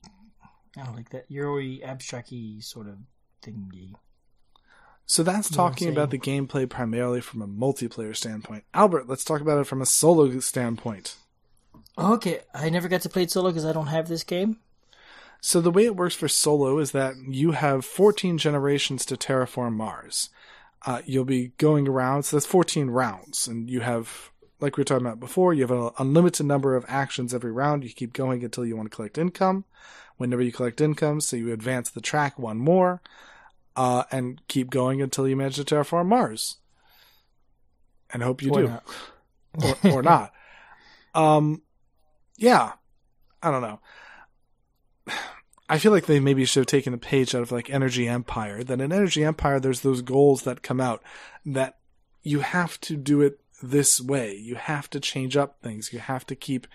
I 0.78 0.86
don't 0.86 0.96
like 0.96 1.10
that 1.10 1.26
Euro-y, 1.30 1.80
abstract-y 1.84 2.58
sort 2.62 2.88
of 2.88 2.98
thingy. 3.44 3.94
So 5.10 5.24
that's 5.24 5.50
You 5.50 5.58
know 5.58 5.64
talking 5.64 5.90
about 5.90 6.12
the 6.12 6.20
gameplay 6.20 6.70
primarily 6.70 7.20
from 7.20 7.42
a 7.42 7.48
multiplayer 7.48 8.16
standpoint. 8.16 8.64
Albert, 8.76 9.10
let's 9.10 9.24
talk 9.24 9.42
about 9.42 9.58
it 9.58 9.64
from 9.64 9.82
a 9.82 9.86
solo 9.88 10.40
standpoint. 10.40 11.16
Okay, 11.98 12.42
I 12.54 12.70
never 12.70 12.88
got 12.88 13.02
to 13.02 13.10
play 13.10 13.24
it 13.24 13.32
solo 13.32 13.50
because 13.50 13.66
I 13.66 13.74
don't 13.74 13.88
have 13.88 14.08
this 14.08 14.24
game. 14.24 14.58
So 15.42 15.62
the 15.62 15.72
way 15.72 15.86
it 15.86 15.96
works 15.96 16.14
for 16.14 16.28
solo 16.28 16.78
is 16.78 16.92
that 16.92 17.16
you 17.28 17.54
have 17.54 17.86
14 17.86 18.38
generations 18.38 19.04
to 19.08 19.18
terraform 19.18 19.74
Mars. 19.74 20.30
Uh, 20.86 21.02
you'll 21.06 21.26
be 21.26 21.54
going 21.58 21.88
around, 21.88 22.22
so 22.22 22.36
that's 22.36 22.46
14 22.46 22.92
rounds, 22.92 23.48
and 23.48 23.68
you 23.68 23.80
have, 23.80 24.30
like 24.60 24.78
we 24.78 24.82
were 24.82 24.86
talking 24.86 25.08
about 25.08 25.20
before, 25.20 25.56
you 25.56 25.62
have 25.64 25.72
an 25.72 25.90
unlimited 25.98 26.46
number 26.46 26.76
of 26.76 26.86
actions 26.88 27.34
every 27.34 27.52
round. 27.52 27.84
You 27.84 27.90
keep 27.90 28.14
going 28.14 28.44
until 28.44 28.64
you 28.64 28.78
want 28.78 28.92
to 28.92 28.96
collect 28.96 29.18
income. 29.18 29.66
Whenever 30.18 30.44
you 30.44 30.52
collect 30.52 30.80
income, 30.80 31.20
so 31.20 31.36
you 31.36 31.52
advance 31.52 31.90
the 31.90 32.00
track 32.00 32.38
one 32.38 32.60
more, 32.60 33.02
uh, 33.80 34.04
and 34.12 34.42
keep 34.50 34.70
going 34.70 35.02
until 35.02 35.26
you 35.26 35.38
manage 35.38 35.56
to 35.56 35.64
terraform 35.64 36.08
Mars. 36.08 36.58
And 38.12 38.22
hope 38.22 38.42
you 38.42 38.52
Or 38.52 38.62
do 38.62 38.68
not. 38.68 38.84
or, 39.86 39.92
or 39.92 40.04
not. 40.04 40.34
Um, 41.16 41.64
yeah, 42.38 42.74
I 43.42 43.50
don't 43.50 43.64
know. 43.64 43.80
I 45.68 45.80
feel 45.80 45.92
like 45.92 46.06
they 46.06 46.20
maybe 46.20 46.46
should 46.46 46.62
have 46.62 46.68
taken 46.68 46.94
a 46.94 47.00
page 47.00 47.34
out 47.34 47.42
of 47.42 47.52
like 47.52 47.68
Energy 47.70 48.08
Empire. 48.08 48.64
That 48.64 48.80
in 48.80 48.92
Energy 48.92 49.24
Empire, 49.24 49.60
there's 49.60 49.82
those 49.82 50.04
goals 50.04 50.44
that 50.44 50.62
come 50.62 50.80
out 50.80 51.02
that 51.48 51.78
you 52.22 52.42
have 52.42 52.80
to 52.82 52.96
do 52.96 53.22
it 53.22 53.40
this 53.64 54.00
way. 54.00 54.36
You 54.36 54.54
have 54.56 54.88
to 54.92 55.00
change 55.00 55.36
up 55.36 55.58
things. 55.64 55.92
You 55.92 55.98
have 55.98 56.28
to 56.28 56.36
keep, 56.36 56.68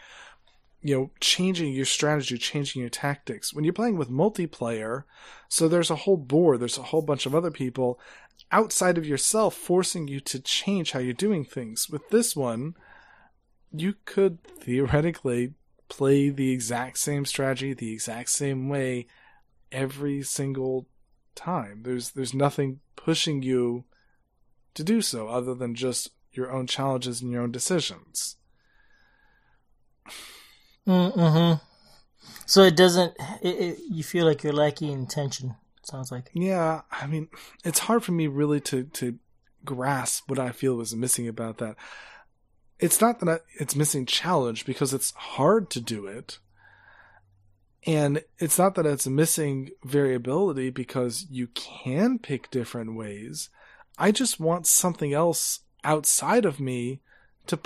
you 0.84 0.94
know, 0.94 1.10
changing 1.18 1.72
your 1.72 1.86
strategy, 1.86 2.36
changing 2.36 2.80
your 2.80 2.90
tactics. 2.90 3.54
When 3.54 3.64
you're 3.64 3.72
playing 3.72 3.96
with 3.96 4.10
multiplayer, 4.10 5.04
so 5.48 5.66
there's 5.66 5.90
a 5.90 5.96
whole 5.96 6.18
board, 6.18 6.60
there's 6.60 6.76
a 6.76 6.82
whole 6.82 7.00
bunch 7.00 7.24
of 7.24 7.34
other 7.34 7.50
people 7.50 7.98
outside 8.52 8.98
of 8.98 9.06
yourself 9.06 9.54
forcing 9.54 10.08
you 10.08 10.20
to 10.20 10.38
change 10.38 10.92
how 10.92 10.98
you're 10.98 11.14
doing 11.14 11.42
things. 11.42 11.88
With 11.88 12.06
this 12.10 12.36
one, 12.36 12.74
you 13.72 13.94
could 14.04 14.42
theoretically 14.44 15.54
play 15.88 16.28
the 16.28 16.52
exact 16.52 16.98
same 16.98 17.24
strategy 17.24 17.72
the 17.72 17.92
exact 17.92 18.28
same 18.28 18.68
way 18.68 19.06
every 19.72 20.22
single 20.22 20.86
time. 21.34 21.80
There's 21.82 22.10
there's 22.10 22.34
nothing 22.34 22.80
pushing 22.94 23.42
you 23.42 23.84
to 24.74 24.84
do 24.84 25.00
so 25.00 25.28
other 25.28 25.54
than 25.54 25.74
just 25.74 26.10
your 26.30 26.52
own 26.52 26.66
challenges 26.66 27.22
and 27.22 27.32
your 27.32 27.42
own 27.42 27.52
decisions. 27.52 28.36
Mm-hmm. 30.86 31.62
So 32.46 32.62
it 32.62 32.76
doesn't. 32.76 33.14
It, 33.42 33.48
it, 33.48 33.78
you 33.90 34.02
feel 34.02 34.26
like 34.26 34.42
you're 34.42 34.52
lacking 34.52 34.92
in 34.92 35.06
tension. 35.06 35.54
Sounds 35.82 36.10
like. 36.10 36.30
Yeah, 36.32 36.82
I 36.90 37.06
mean, 37.06 37.28
it's 37.64 37.80
hard 37.80 38.04
for 38.04 38.12
me 38.12 38.26
really 38.26 38.60
to 38.62 38.84
to 38.84 39.18
grasp 39.64 40.28
what 40.28 40.38
I 40.38 40.50
feel 40.50 40.74
was 40.74 40.94
missing 40.94 41.28
about 41.28 41.58
that. 41.58 41.76
It's 42.78 43.00
not 43.00 43.20
that 43.20 43.28
I, 43.28 43.38
it's 43.60 43.76
missing 43.76 44.04
challenge 44.06 44.66
because 44.66 44.92
it's 44.92 45.12
hard 45.12 45.70
to 45.70 45.80
do 45.80 46.06
it. 46.06 46.38
And 47.86 48.24
it's 48.38 48.58
not 48.58 48.74
that 48.76 48.86
it's 48.86 49.06
missing 49.06 49.70
variability 49.84 50.70
because 50.70 51.26
you 51.30 51.48
can 51.48 52.18
pick 52.18 52.50
different 52.50 52.96
ways. 52.96 53.50
I 53.98 54.10
just 54.10 54.40
want 54.40 54.66
something 54.66 55.12
else 55.12 55.60
outside 55.84 56.46
of 56.46 56.60
me 56.60 57.00
to 57.46 57.58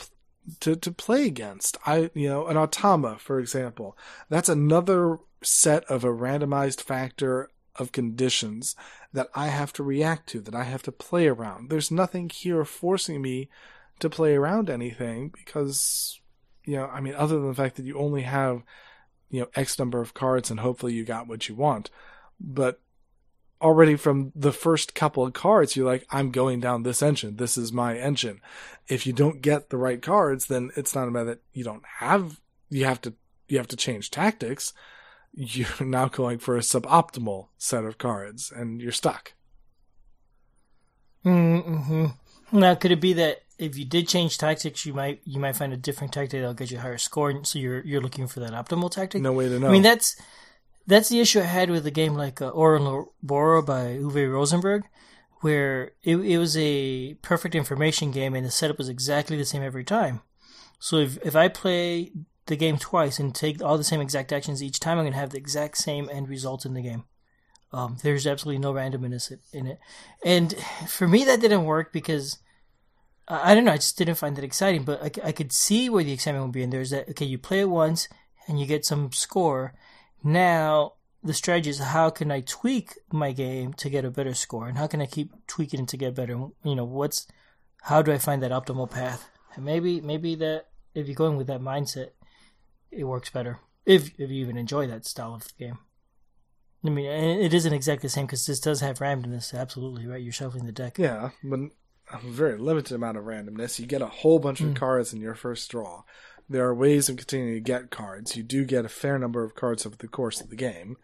to, 0.60 0.76
to 0.76 0.92
play 0.92 1.26
against. 1.26 1.76
I, 1.86 2.10
you 2.14 2.28
know, 2.28 2.46
an 2.46 2.56
Automa, 2.56 3.18
for 3.18 3.38
example, 3.38 3.96
that's 4.28 4.48
another 4.48 5.18
set 5.42 5.84
of 5.84 6.04
a 6.04 6.08
randomized 6.08 6.80
factor 6.80 7.50
of 7.76 7.92
conditions 7.92 8.74
that 9.12 9.28
I 9.34 9.48
have 9.48 9.72
to 9.74 9.82
react 9.82 10.28
to, 10.30 10.40
that 10.40 10.54
I 10.54 10.64
have 10.64 10.82
to 10.84 10.92
play 10.92 11.28
around. 11.28 11.70
There's 11.70 11.90
nothing 11.90 12.28
here 12.28 12.64
forcing 12.64 13.22
me 13.22 13.48
to 14.00 14.10
play 14.10 14.34
around 14.34 14.68
anything 14.68 15.28
because, 15.28 16.20
you 16.64 16.76
know, 16.76 16.86
I 16.86 17.00
mean, 17.00 17.14
other 17.14 17.36
than 17.38 17.48
the 17.48 17.54
fact 17.54 17.76
that 17.76 17.86
you 17.86 17.98
only 17.98 18.22
have, 18.22 18.62
you 19.30 19.40
know, 19.40 19.48
X 19.54 19.78
number 19.78 20.00
of 20.00 20.14
cards 20.14 20.50
and 20.50 20.60
hopefully 20.60 20.92
you 20.92 21.04
got 21.04 21.28
what 21.28 21.48
you 21.48 21.54
want. 21.54 21.90
But 22.40 22.80
already 23.60 23.96
from 23.96 24.32
the 24.34 24.52
first 24.52 24.94
couple 24.94 25.24
of 25.24 25.32
cards, 25.32 25.76
you're 25.76 25.86
like, 25.86 26.06
I'm 26.10 26.30
going 26.30 26.60
down 26.60 26.82
this 26.82 27.02
engine. 27.02 27.36
This 27.36 27.58
is 27.58 27.72
my 27.72 27.96
engine. 27.96 28.40
If 28.86 29.06
you 29.06 29.12
don't 29.12 29.42
get 29.42 29.70
the 29.70 29.76
right 29.76 30.00
cards, 30.00 30.46
then 30.46 30.70
it's 30.76 30.94
not 30.94 31.08
a 31.08 31.10
matter 31.10 31.26
that 31.26 31.42
you 31.52 31.64
don't 31.64 31.84
have, 31.98 32.40
you 32.70 32.84
have 32.84 33.00
to, 33.02 33.14
you 33.48 33.58
have 33.58 33.68
to 33.68 33.76
change 33.76 34.10
tactics. 34.10 34.72
You're 35.32 35.68
now 35.80 36.08
going 36.08 36.38
for 36.38 36.56
a 36.56 36.60
suboptimal 36.60 37.48
set 37.58 37.84
of 37.84 37.98
cards 37.98 38.52
and 38.54 38.80
you're 38.80 38.92
stuck. 38.92 39.34
Mm-hmm. 41.24 42.06
Now, 42.52 42.74
could 42.74 42.92
it 42.92 43.00
be 43.00 43.12
that 43.14 43.42
if 43.58 43.76
you 43.76 43.84
did 43.84 44.08
change 44.08 44.38
tactics, 44.38 44.86
you 44.86 44.94
might 44.94 45.20
you 45.24 45.40
might 45.40 45.56
find 45.56 45.72
a 45.72 45.76
different 45.76 46.12
tactic 46.12 46.40
that'll 46.40 46.54
get 46.54 46.70
you 46.70 46.78
a 46.78 46.80
higher 46.80 46.98
score, 46.98 47.30
and 47.30 47.46
so 47.46 47.58
you're 47.58 47.84
you're 47.84 48.00
looking 48.00 48.26
for 48.26 48.40
that 48.40 48.52
optimal 48.52 48.90
tactic? 48.90 49.20
No 49.20 49.32
way 49.32 49.48
to 49.48 49.58
know. 49.58 49.68
I 49.68 49.72
mean, 49.72 49.82
that's 49.82 50.16
that's 50.88 51.10
the 51.10 51.20
issue 51.20 51.40
I 51.40 51.44
had 51.44 51.68
with 51.68 51.86
a 51.86 51.90
game 51.90 52.14
like 52.14 52.40
uh, 52.40 52.50
Ouroboros 52.50 53.64
by 53.66 53.98
Uwe 53.98 54.32
Rosenberg, 54.32 54.84
where 55.42 55.92
it, 56.02 56.16
it 56.16 56.38
was 56.38 56.56
a 56.56 57.14
perfect 57.20 57.54
information 57.54 58.10
game 58.10 58.34
and 58.34 58.44
the 58.44 58.50
setup 58.50 58.78
was 58.78 58.88
exactly 58.88 59.36
the 59.36 59.44
same 59.44 59.62
every 59.62 59.84
time. 59.84 60.22
So 60.80 60.96
if, 60.96 61.18
if 61.24 61.36
I 61.36 61.48
play 61.48 62.12
the 62.46 62.56
game 62.56 62.78
twice 62.78 63.18
and 63.18 63.34
take 63.34 63.62
all 63.62 63.76
the 63.76 63.84
same 63.84 64.00
exact 64.00 64.32
actions 64.32 64.62
each 64.62 64.80
time, 64.80 64.96
I'm 64.98 65.04
going 65.04 65.12
to 65.12 65.18
have 65.18 65.30
the 65.30 65.38
exact 65.38 65.76
same 65.76 66.08
end 66.10 66.28
result 66.28 66.64
in 66.64 66.72
the 66.72 66.82
game. 66.82 67.04
Um, 67.70 67.98
there's 68.02 68.26
absolutely 68.26 68.60
no 68.60 68.72
randomness 68.72 69.30
in 69.52 69.66
it. 69.66 69.78
And 70.24 70.54
for 70.88 71.06
me, 71.06 71.22
that 71.24 71.42
didn't 71.42 71.66
work 71.66 71.92
because 71.92 72.38
I 73.28 73.54
don't 73.54 73.66
know, 73.66 73.72
I 73.72 73.76
just 73.76 73.98
didn't 73.98 74.14
find 74.14 74.34
that 74.36 74.44
exciting. 74.44 74.84
But 74.84 75.02
I, 75.02 75.28
I 75.28 75.32
could 75.32 75.52
see 75.52 75.90
where 75.90 76.02
the 76.02 76.12
excitement 76.12 76.46
would 76.46 76.52
be. 76.52 76.62
And 76.62 76.72
there's 76.72 76.90
that, 76.90 77.10
okay, 77.10 77.26
you 77.26 77.36
play 77.36 77.60
it 77.60 77.68
once 77.68 78.08
and 78.46 78.58
you 78.58 78.64
get 78.64 78.86
some 78.86 79.12
score 79.12 79.74
now, 80.22 80.94
the 81.22 81.34
strategy 81.34 81.70
is 81.70 81.78
how 81.78 82.10
can 82.10 82.30
I 82.30 82.40
tweak 82.40 82.94
my 83.12 83.32
game 83.32 83.72
to 83.74 83.90
get 83.90 84.04
a 84.04 84.10
better 84.10 84.34
score, 84.34 84.68
and 84.68 84.78
how 84.78 84.86
can 84.86 85.00
I 85.00 85.06
keep 85.06 85.32
tweaking 85.46 85.80
it 85.80 85.88
to 85.88 85.96
get 85.96 86.14
better? 86.14 86.34
You 86.64 86.74
know, 86.74 86.84
what's 86.84 87.26
how 87.82 88.02
do 88.02 88.12
I 88.12 88.18
find 88.18 88.42
that 88.42 88.50
optimal 88.50 88.90
path? 88.90 89.28
And 89.54 89.64
maybe 89.64 90.00
maybe 90.00 90.34
that 90.36 90.68
if 90.94 91.06
you're 91.06 91.14
going 91.14 91.36
with 91.36 91.46
that 91.48 91.60
mindset, 91.60 92.10
it 92.90 93.04
works 93.04 93.30
better. 93.30 93.58
If 93.84 94.10
if 94.18 94.30
you 94.30 94.42
even 94.42 94.56
enjoy 94.56 94.86
that 94.86 95.06
style 95.06 95.34
of 95.34 95.56
game. 95.58 95.78
I 96.84 96.90
mean, 96.90 97.06
it 97.06 97.52
isn't 97.52 97.72
exactly 97.72 98.06
the 98.06 98.12
same 98.12 98.26
because 98.26 98.46
this 98.46 98.60
does 98.60 98.80
have 98.80 99.00
randomness. 99.00 99.52
Absolutely 99.52 100.06
right. 100.06 100.22
You're 100.22 100.32
shuffling 100.32 100.64
the 100.64 100.72
deck. 100.72 100.96
Yeah, 100.96 101.30
but 101.42 101.58
a 102.12 102.18
very 102.24 102.56
limited 102.56 102.94
amount 102.94 103.18
of 103.18 103.24
randomness. 103.24 103.80
You 103.80 103.86
get 103.86 104.00
a 104.00 104.06
whole 104.06 104.38
bunch 104.38 104.60
of 104.60 104.68
mm. 104.68 104.76
cards 104.76 105.12
in 105.12 105.20
your 105.20 105.34
first 105.34 105.68
draw 105.70 106.04
there 106.48 106.64
are 106.64 106.74
ways 106.74 107.08
of 107.08 107.16
continuing 107.16 107.54
to 107.54 107.60
get 107.60 107.90
cards. 107.90 108.36
You 108.36 108.42
do 108.42 108.64
get 108.64 108.84
a 108.84 108.88
fair 108.88 109.18
number 109.18 109.44
of 109.44 109.54
cards 109.54 109.84
over 109.84 109.96
the 109.96 110.08
course 110.08 110.40
of 110.40 110.50
the 110.50 110.56
game. 110.56 110.96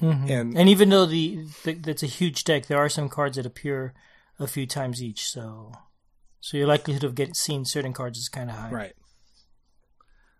Mm-hmm. 0.00 0.30
And 0.30 0.56
and 0.56 0.68
even 0.68 0.88
though 0.90 1.06
the, 1.06 1.44
the 1.64 1.74
that's 1.74 2.02
a 2.02 2.06
huge 2.06 2.44
deck, 2.44 2.66
there 2.66 2.78
are 2.78 2.88
some 2.88 3.08
cards 3.08 3.36
that 3.36 3.46
appear 3.46 3.94
a 4.38 4.46
few 4.46 4.66
times 4.66 5.02
each. 5.02 5.28
So 5.28 5.72
so 6.40 6.56
your 6.56 6.66
likelihood 6.66 7.04
of 7.04 7.14
getting 7.14 7.34
seeing 7.34 7.64
certain 7.64 7.92
cards 7.92 8.18
is 8.18 8.28
kind 8.28 8.50
of 8.50 8.56
high. 8.56 8.70
Right. 8.70 8.92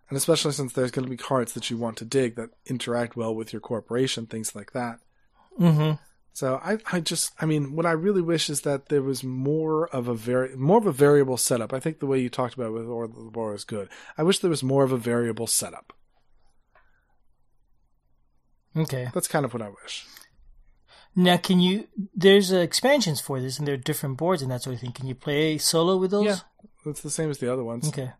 And 0.09 0.17
especially 0.17 0.53
since 0.53 0.73
there's 0.73 0.91
going 0.91 1.05
to 1.05 1.09
be 1.09 1.17
cards 1.17 1.53
that 1.53 1.69
you 1.69 1.77
want 1.77 1.97
to 1.97 2.05
dig 2.05 2.35
that 2.35 2.49
interact 2.65 3.15
well 3.15 3.35
with 3.35 3.53
your 3.53 3.59
corporation, 3.59 4.25
things 4.25 4.55
like 4.55 4.71
that. 4.71 4.99
Mm-hmm. 5.59 6.01
So 6.33 6.59
I, 6.63 6.77
I 6.91 6.99
just, 7.01 7.33
I 7.41 7.45
mean, 7.45 7.75
what 7.75 7.85
I 7.85 7.91
really 7.91 8.21
wish 8.21 8.49
is 8.49 8.61
that 8.61 8.87
there 8.87 9.01
was 9.01 9.23
more 9.23 9.87
of 9.89 10.07
a 10.07 10.13
very, 10.13 10.55
more 10.55 10.77
of 10.77 10.85
a 10.85 10.91
variable 10.91 11.37
setup. 11.37 11.73
I 11.73 11.79
think 11.79 11.99
the 11.99 12.05
way 12.05 12.19
you 12.19 12.29
talked 12.29 12.53
about 12.53 12.67
it 12.67 12.71
with 12.71 12.85
Ouroboros 12.85 13.61
is 13.61 13.65
good. 13.65 13.89
I 14.17 14.23
wish 14.23 14.39
there 14.39 14.49
was 14.49 14.63
more 14.63 14.83
of 14.83 14.91
a 14.91 14.97
variable 14.97 15.47
setup. 15.47 15.91
Okay. 18.77 19.09
That's 19.13 19.27
kind 19.27 19.45
of 19.45 19.53
what 19.53 19.63
I 19.63 19.69
wish. 19.83 20.05
Now, 21.15 21.37
can 21.37 21.59
you? 21.59 21.87
There's 22.15 22.53
uh, 22.53 22.57
expansions 22.57 23.19
for 23.19 23.41
this, 23.41 23.57
and 23.57 23.67
there 23.67 23.73
are 23.73 23.77
different 23.77 24.17
boards 24.17 24.41
and 24.41 24.51
that 24.51 24.61
sort 24.61 24.75
of 24.75 24.81
thing. 24.81 24.91
Can 24.91 25.07
you 25.07 25.15
play 25.15 25.57
solo 25.57 25.97
with 25.97 26.11
those? 26.11 26.25
Yeah, 26.25 26.37
it's 26.85 27.01
the 27.01 27.09
same 27.09 27.29
as 27.29 27.39
the 27.39 27.51
other 27.51 27.63
ones. 27.63 27.89
Okay. 27.89 28.11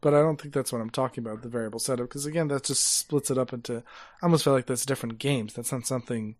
But 0.00 0.14
I 0.14 0.20
don't 0.20 0.40
think 0.40 0.54
that's 0.54 0.72
what 0.72 0.80
I'm 0.80 0.90
talking 0.90 1.24
about, 1.24 1.42
the 1.42 1.48
variable 1.48 1.78
setup, 1.78 2.08
because 2.08 2.26
again, 2.26 2.48
that 2.48 2.64
just 2.64 2.98
splits 2.98 3.30
it 3.30 3.38
up 3.38 3.52
into. 3.52 3.76
I 3.76 4.24
almost 4.24 4.44
feel 4.44 4.54
like 4.54 4.66
that's 4.66 4.86
different 4.86 5.18
games. 5.18 5.54
That's 5.54 5.72
not 5.72 5.86
something 5.86 6.36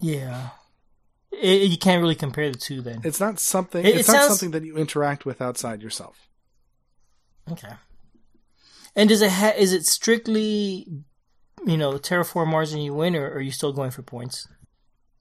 yeah. 0.00 0.50
It, 1.32 1.70
you 1.70 1.78
can't 1.78 2.02
really 2.02 2.14
compare 2.14 2.50
the 2.50 2.58
two 2.58 2.82
then. 2.82 3.00
It's 3.04 3.20
not 3.20 3.38
something. 3.38 3.84
It, 3.84 3.96
it's 3.96 4.08
it 4.08 4.12
not 4.12 4.18
sounds... 4.22 4.28
something 4.28 4.50
that 4.52 4.64
you 4.64 4.76
interact 4.76 5.24
with 5.24 5.40
outside 5.40 5.82
yourself. 5.82 6.28
Okay. 7.50 7.72
And 8.96 9.08
does 9.08 9.22
it 9.22 9.30
ha- 9.30 9.54
is 9.56 9.72
it 9.72 9.86
strictly, 9.86 10.86
you 11.66 11.76
know, 11.76 11.92
terraform 11.92 12.48
Mars 12.48 12.72
and 12.72 12.84
you 12.84 12.94
win, 12.94 13.14
or 13.14 13.30
are 13.30 13.40
you 13.40 13.52
still 13.52 13.72
going 13.72 13.90
for 13.90 14.02
points? 14.02 14.48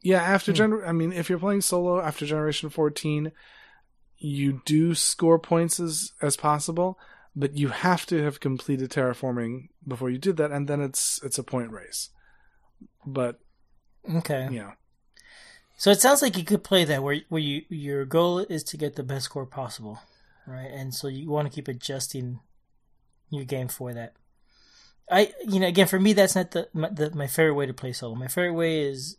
Yeah, 0.02 0.22
after 0.22 0.52
hmm. 0.52 0.58
gener- 0.58 0.88
I 0.88 0.92
mean, 0.92 1.12
if 1.12 1.30
you're 1.30 1.40
playing 1.40 1.62
solo 1.62 2.02
after 2.02 2.26
Generation 2.26 2.70
14, 2.70 3.32
you 4.18 4.62
do 4.66 4.96
score 4.96 5.40
points 5.40 5.80
as 5.80 6.14
as 6.22 6.36
possible, 6.36 6.98
but 7.36 7.56
you 7.56 7.70
have 7.70 8.06
to 8.08 8.24
have 8.24 8.40
completed 8.40 8.90
terraforming 8.90 9.70
before 9.88 10.10
you 10.10 10.18
did 10.18 10.38
that, 10.38 10.52
and 10.52 10.68
then 10.68 10.82
it's 10.82 11.22
it's 11.24 11.38
a 11.38 11.44
point 11.44 11.72
race. 11.72 12.10
But 13.06 13.40
Okay. 14.08 14.48
Yeah. 14.52 14.72
So 15.80 15.92
it 15.92 16.02
sounds 16.02 16.22
like 16.22 16.38
you 16.38 16.44
could 16.44 16.64
play 16.64 16.84
that 16.84 17.02
where 17.02 17.22
where 17.30 17.42
you 17.42 17.64
your 17.70 18.04
goal 18.04 18.40
is 18.40 18.64
to 18.66 18.78
get 18.78 18.96
the 18.96 19.04
best 19.04 19.26
score 19.26 19.46
possible, 19.46 20.02
right? 20.46 20.70
And 20.70 20.94
so 20.94 21.08
you 21.08 21.30
want 21.30 21.48
to 21.48 21.56
keep 21.56 21.70
adjusting 21.70 22.42
your 23.30 23.46
game 23.46 23.70
for 23.70 23.94
that. 23.94 24.14
I 25.10 25.34
you 25.48 25.60
know 25.60 25.68
again 25.68 25.88
for 25.88 25.98
me 25.98 26.12
that's 26.12 26.36
not 26.36 26.52
the 26.52 26.68
my, 26.74 26.90
the 26.90 27.12
my 27.12 27.28
favorite 27.28 27.54
way 27.54 27.66
to 27.66 27.74
play 27.74 27.94
solo. 27.94 28.14
My 28.16 28.28
favorite 28.28 28.56
way 28.56 28.82
is 28.82 29.18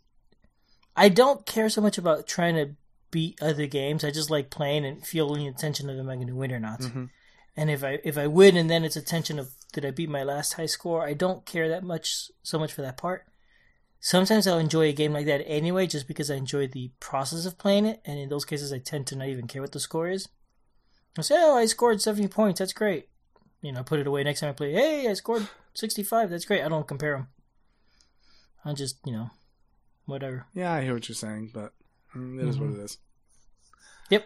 I 0.95 1.09
don't 1.09 1.47
care 1.47 1.67
so 1.67 1.81
much 1.81 1.97
about 1.97 2.27
trying 2.27 2.53
to 2.53 2.75
beat 3.09 3.41
other 3.41 3.65
games. 3.65 4.03
I 4.03 4.11
just 4.11 4.29
like 4.29 4.51
playing 4.51 4.85
and 4.85 5.03
feeling 5.03 5.47
the 5.47 5.53
tension 5.53 5.89
of 5.89 5.97
am 5.97 6.09
I 6.09 6.15
going 6.15 6.27
to 6.27 6.35
win 6.35 6.51
or 6.51 6.59
not. 6.59 6.81
Mm-hmm. 6.81 7.05
And 7.57 7.71
if 7.71 7.83
I 7.83 7.97
if 8.03 8.19
I 8.19 8.27
win 8.27 8.55
and 8.55 8.69
then 8.69 8.85
it's 8.85 8.95
a 8.95 9.01
tension 9.01 9.39
of 9.39 9.49
did 9.73 9.83
I 9.83 9.89
beat 9.89 10.09
my 10.09 10.21
last 10.21 10.53
high 10.53 10.67
score, 10.67 11.03
I 11.03 11.13
don't 11.13 11.43
care 11.43 11.67
that 11.69 11.83
much 11.83 12.29
so 12.43 12.59
much 12.59 12.71
for 12.71 12.83
that 12.83 12.97
part 12.97 13.25
sometimes 14.01 14.47
I'll 14.47 14.57
enjoy 14.57 14.89
a 14.89 14.93
game 14.93 15.13
like 15.13 15.27
that 15.27 15.47
anyway, 15.47 15.87
just 15.87 16.07
because 16.07 16.29
I 16.29 16.35
enjoy 16.35 16.67
the 16.67 16.91
process 16.99 17.45
of 17.45 17.57
playing 17.57 17.85
it. 17.85 18.01
And 18.03 18.19
in 18.19 18.27
those 18.27 18.43
cases, 18.43 18.73
I 18.73 18.79
tend 18.79 19.07
to 19.07 19.15
not 19.15 19.29
even 19.29 19.47
care 19.47 19.61
what 19.61 19.71
the 19.71 19.79
score 19.79 20.09
is. 20.09 20.27
I 21.17 21.21
say, 21.21 21.35
oh, 21.37 21.57
I 21.57 21.65
scored 21.65 22.01
70 22.01 22.27
points. 22.27 22.59
That's 22.59 22.73
great. 22.73 23.07
You 23.61 23.71
know, 23.71 23.81
I 23.81 23.83
put 23.83 23.99
it 23.99 24.07
away 24.07 24.23
next 24.23 24.41
time 24.41 24.49
I 24.49 24.53
play. 24.53 24.73
Hey, 24.73 25.07
I 25.09 25.13
scored 25.13 25.47
65. 25.75 26.29
That's 26.29 26.45
great. 26.45 26.63
I 26.63 26.69
don't 26.69 26.87
compare 26.87 27.15
them. 27.15 27.27
I 28.65 28.73
just, 28.73 28.97
you 29.05 29.11
know, 29.11 29.29
whatever. 30.05 30.47
Yeah, 30.53 30.73
I 30.73 30.81
hear 30.81 30.93
what 30.93 31.07
you're 31.07 31.15
saying, 31.15 31.51
but 31.53 31.73
mm, 32.15 32.41
it 32.41 32.47
is 32.47 32.55
mm-hmm. 32.57 32.71
what 32.71 32.79
it 32.79 32.83
is. 32.83 32.97
Yep. 34.09 34.25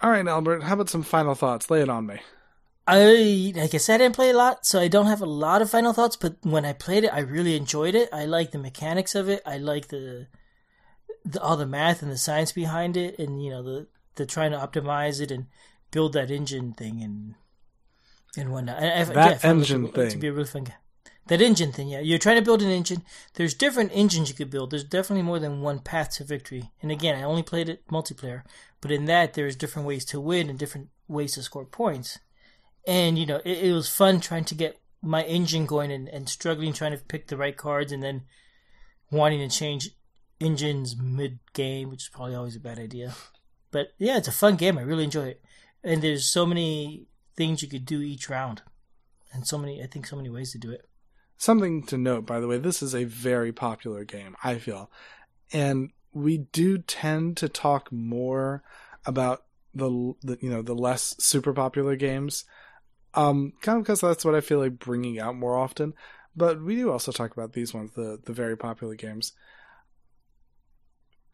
All 0.00 0.10
right, 0.10 0.26
Albert. 0.26 0.62
How 0.62 0.74
about 0.74 0.90
some 0.90 1.02
final 1.02 1.34
thoughts? 1.34 1.70
Lay 1.70 1.82
it 1.82 1.88
on 1.88 2.06
me. 2.06 2.20
I 2.90 3.52
like 3.54 3.74
I 3.74 3.76
said, 3.76 3.96
I 3.96 4.04
didn't 4.04 4.14
play 4.14 4.30
a 4.30 4.36
lot, 4.36 4.64
so 4.64 4.80
I 4.80 4.88
don't 4.88 5.08
have 5.08 5.20
a 5.20 5.26
lot 5.26 5.60
of 5.60 5.68
final 5.68 5.92
thoughts. 5.92 6.16
But 6.16 6.36
when 6.40 6.64
I 6.64 6.72
played 6.72 7.04
it, 7.04 7.12
I 7.12 7.18
really 7.18 7.54
enjoyed 7.54 7.94
it. 7.94 8.08
I 8.14 8.24
like 8.24 8.50
the 8.50 8.58
mechanics 8.58 9.14
of 9.14 9.28
it. 9.28 9.42
I 9.44 9.58
like 9.58 9.88
the, 9.88 10.26
the 11.22 11.38
all 11.42 11.58
the 11.58 11.66
math 11.66 12.00
and 12.00 12.10
the 12.10 12.16
science 12.16 12.50
behind 12.50 12.96
it, 12.96 13.18
and 13.18 13.44
you 13.44 13.50
know 13.50 13.62
the 13.62 13.88
the 14.14 14.24
trying 14.24 14.52
to 14.52 14.56
optimize 14.56 15.20
it 15.20 15.30
and 15.30 15.48
build 15.90 16.14
that 16.14 16.30
engine 16.30 16.72
thing 16.72 17.02
and 17.02 17.34
and 18.38 18.52
whatnot. 18.52 18.82
I, 18.82 19.04
that 19.04 19.44
yeah, 19.44 19.50
engine 19.50 19.86
to, 19.88 19.92
thing 19.92 20.08
to 20.08 20.16
be 20.16 20.28
a 20.28 20.32
really 20.32 20.46
fun 20.46 20.64
game. 20.64 20.76
That 21.26 21.42
engine 21.42 21.72
thing, 21.72 21.88
yeah. 21.88 22.00
You're 22.00 22.16
trying 22.16 22.36
to 22.36 22.44
build 22.44 22.62
an 22.62 22.70
engine. 22.70 23.02
There's 23.34 23.52
different 23.52 23.90
engines 23.92 24.30
you 24.30 24.34
could 24.34 24.48
build. 24.48 24.70
There's 24.70 24.82
definitely 24.82 25.24
more 25.24 25.38
than 25.38 25.60
one 25.60 25.80
path 25.80 26.12
to 26.12 26.24
victory. 26.24 26.70
And 26.80 26.90
again, 26.90 27.18
I 27.18 27.22
only 27.22 27.42
played 27.42 27.68
it 27.68 27.86
multiplayer, 27.88 28.44
but 28.80 28.90
in 28.90 29.04
that 29.04 29.34
there's 29.34 29.56
different 29.56 29.86
ways 29.86 30.06
to 30.06 30.22
win 30.22 30.48
and 30.48 30.58
different 30.58 30.88
ways 31.06 31.34
to 31.34 31.42
score 31.42 31.66
points 31.66 32.18
and 32.86 33.18
you 33.18 33.26
know 33.26 33.40
it, 33.44 33.58
it, 33.64 33.72
was 33.72 33.88
fun 33.88 34.20
trying 34.20 34.44
to 34.44 34.54
get 34.54 34.78
my 35.02 35.22
engine 35.24 35.66
going 35.66 35.92
and, 35.92 36.08
and 36.08 36.28
struggling 36.28 36.72
trying 36.72 36.92
to 36.92 37.04
pick 37.04 37.28
the 37.28 37.36
right 37.36 37.56
cards 37.56 37.92
and 37.92 38.02
then 38.02 38.22
wanting 39.10 39.38
to 39.38 39.54
change 39.54 39.90
engines 40.40 40.96
mid 40.96 41.38
game, 41.52 41.90
which 41.90 42.04
is 42.04 42.08
probably 42.08 42.34
always 42.34 42.56
a 42.56 42.60
bad 42.60 42.78
idea. 42.78 43.14
But 43.70 43.88
yeah, 43.98 44.16
it's 44.16 44.28
a 44.28 44.32
fun 44.32 44.56
game. 44.56 44.78
I 44.78 44.82
really 44.82 45.04
enjoy 45.04 45.26
it, 45.26 45.42
and 45.82 46.02
there's 46.02 46.28
so 46.28 46.46
many 46.46 47.06
things 47.36 47.62
you 47.62 47.68
could 47.68 47.84
do 47.84 48.00
each 48.00 48.28
round, 48.28 48.62
and 49.32 49.46
so 49.46 49.58
many 49.58 49.82
I 49.82 49.86
think 49.86 50.06
so 50.06 50.16
many 50.16 50.30
ways 50.30 50.52
to 50.52 50.58
do 50.58 50.70
it. 50.70 50.88
Something 51.36 51.84
to 51.84 51.96
note, 51.96 52.26
by 52.26 52.40
the 52.40 52.48
way, 52.48 52.58
this 52.58 52.82
is 52.82 52.94
a 52.94 53.04
very 53.04 53.52
popular 53.52 54.04
game. 54.04 54.36
I 54.42 54.58
feel, 54.58 54.90
and 55.52 55.90
we 56.12 56.38
do 56.38 56.78
tend 56.78 57.36
to 57.38 57.48
talk 57.48 57.92
more 57.92 58.62
about 59.04 59.44
the 59.74 60.14
the 60.22 60.38
you 60.40 60.50
know 60.50 60.62
the 60.62 60.74
less 60.74 61.14
super 61.18 61.52
popular 61.52 61.96
games. 61.96 62.44
Um, 63.14 63.52
kind 63.62 63.78
of 63.78 63.84
because 63.84 64.00
that's 64.00 64.24
what 64.24 64.34
I 64.34 64.40
feel 64.40 64.58
like 64.58 64.78
bringing 64.78 65.18
out 65.18 65.36
more 65.36 65.56
often. 65.56 65.94
But 66.36 66.62
we 66.62 66.76
do 66.76 66.90
also 66.90 67.10
talk 67.10 67.32
about 67.32 67.52
these 67.52 67.74
ones, 67.74 67.92
the 67.94 68.20
the 68.24 68.32
very 68.32 68.56
popular 68.56 68.94
games. 68.94 69.32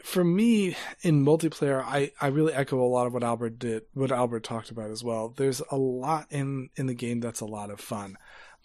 For 0.02 0.22
me, 0.22 0.76
in 1.02 1.24
multiplayer, 1.24 1.82
I, 1.82 2.12
I 2.20 2.26
really 2.26 2.52
echo 2.52 2.78
a 2.78 2.84
lot 2.84 3.06
of 3.06 3.14
what 3.14 3.24
Albert 3.24 3.58
did, 3.58 3.84
what 3.94 4.12
Albert 4.12 4.44
talked 4.44 4.70
about 4.70 4.90
as 4.90 5.02
well. 5.02 5.32
There's 5.34 5.62
a 5.70 5.76
lot 5.76 6.26
in, 6.30 6.68
in 6.76 6.86
the 6.86 6.94
game 6.94 7.20
that's 7.20 7.40
a 7.40 7.46
lot 7.46 7.70
of 7.70 7.80
fun. 7.80 8.18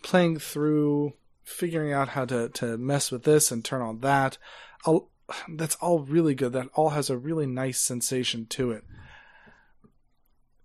Playing 0.03 0.39
through, 0.39 1.14
figuring 1.43 1.93
out 1.93 2.10
how 2.10 2.26
to, 2.26 2.49
to 2.49 2.78
mess 2.78 3.10
with 3.10 3.24
this 3.24 3.51
and 3.51 3.64
turn 3.64 3.82
on 3.82 4.01
that. 4.01 4.38
I'll, 4.86 5.12
that's 5.55 5.76
all 5.76 5.99
really 5.99 6.36
good. 6.36 6.51
That 6.51 6.68
all 6.74 6.89
has 6.89 7.10
a 7.10 7.18
really 7.18 7.47
nice 7.47 7.80
sensation 7.80 8.45
to 8.47 8.72
it. 8.72 8.84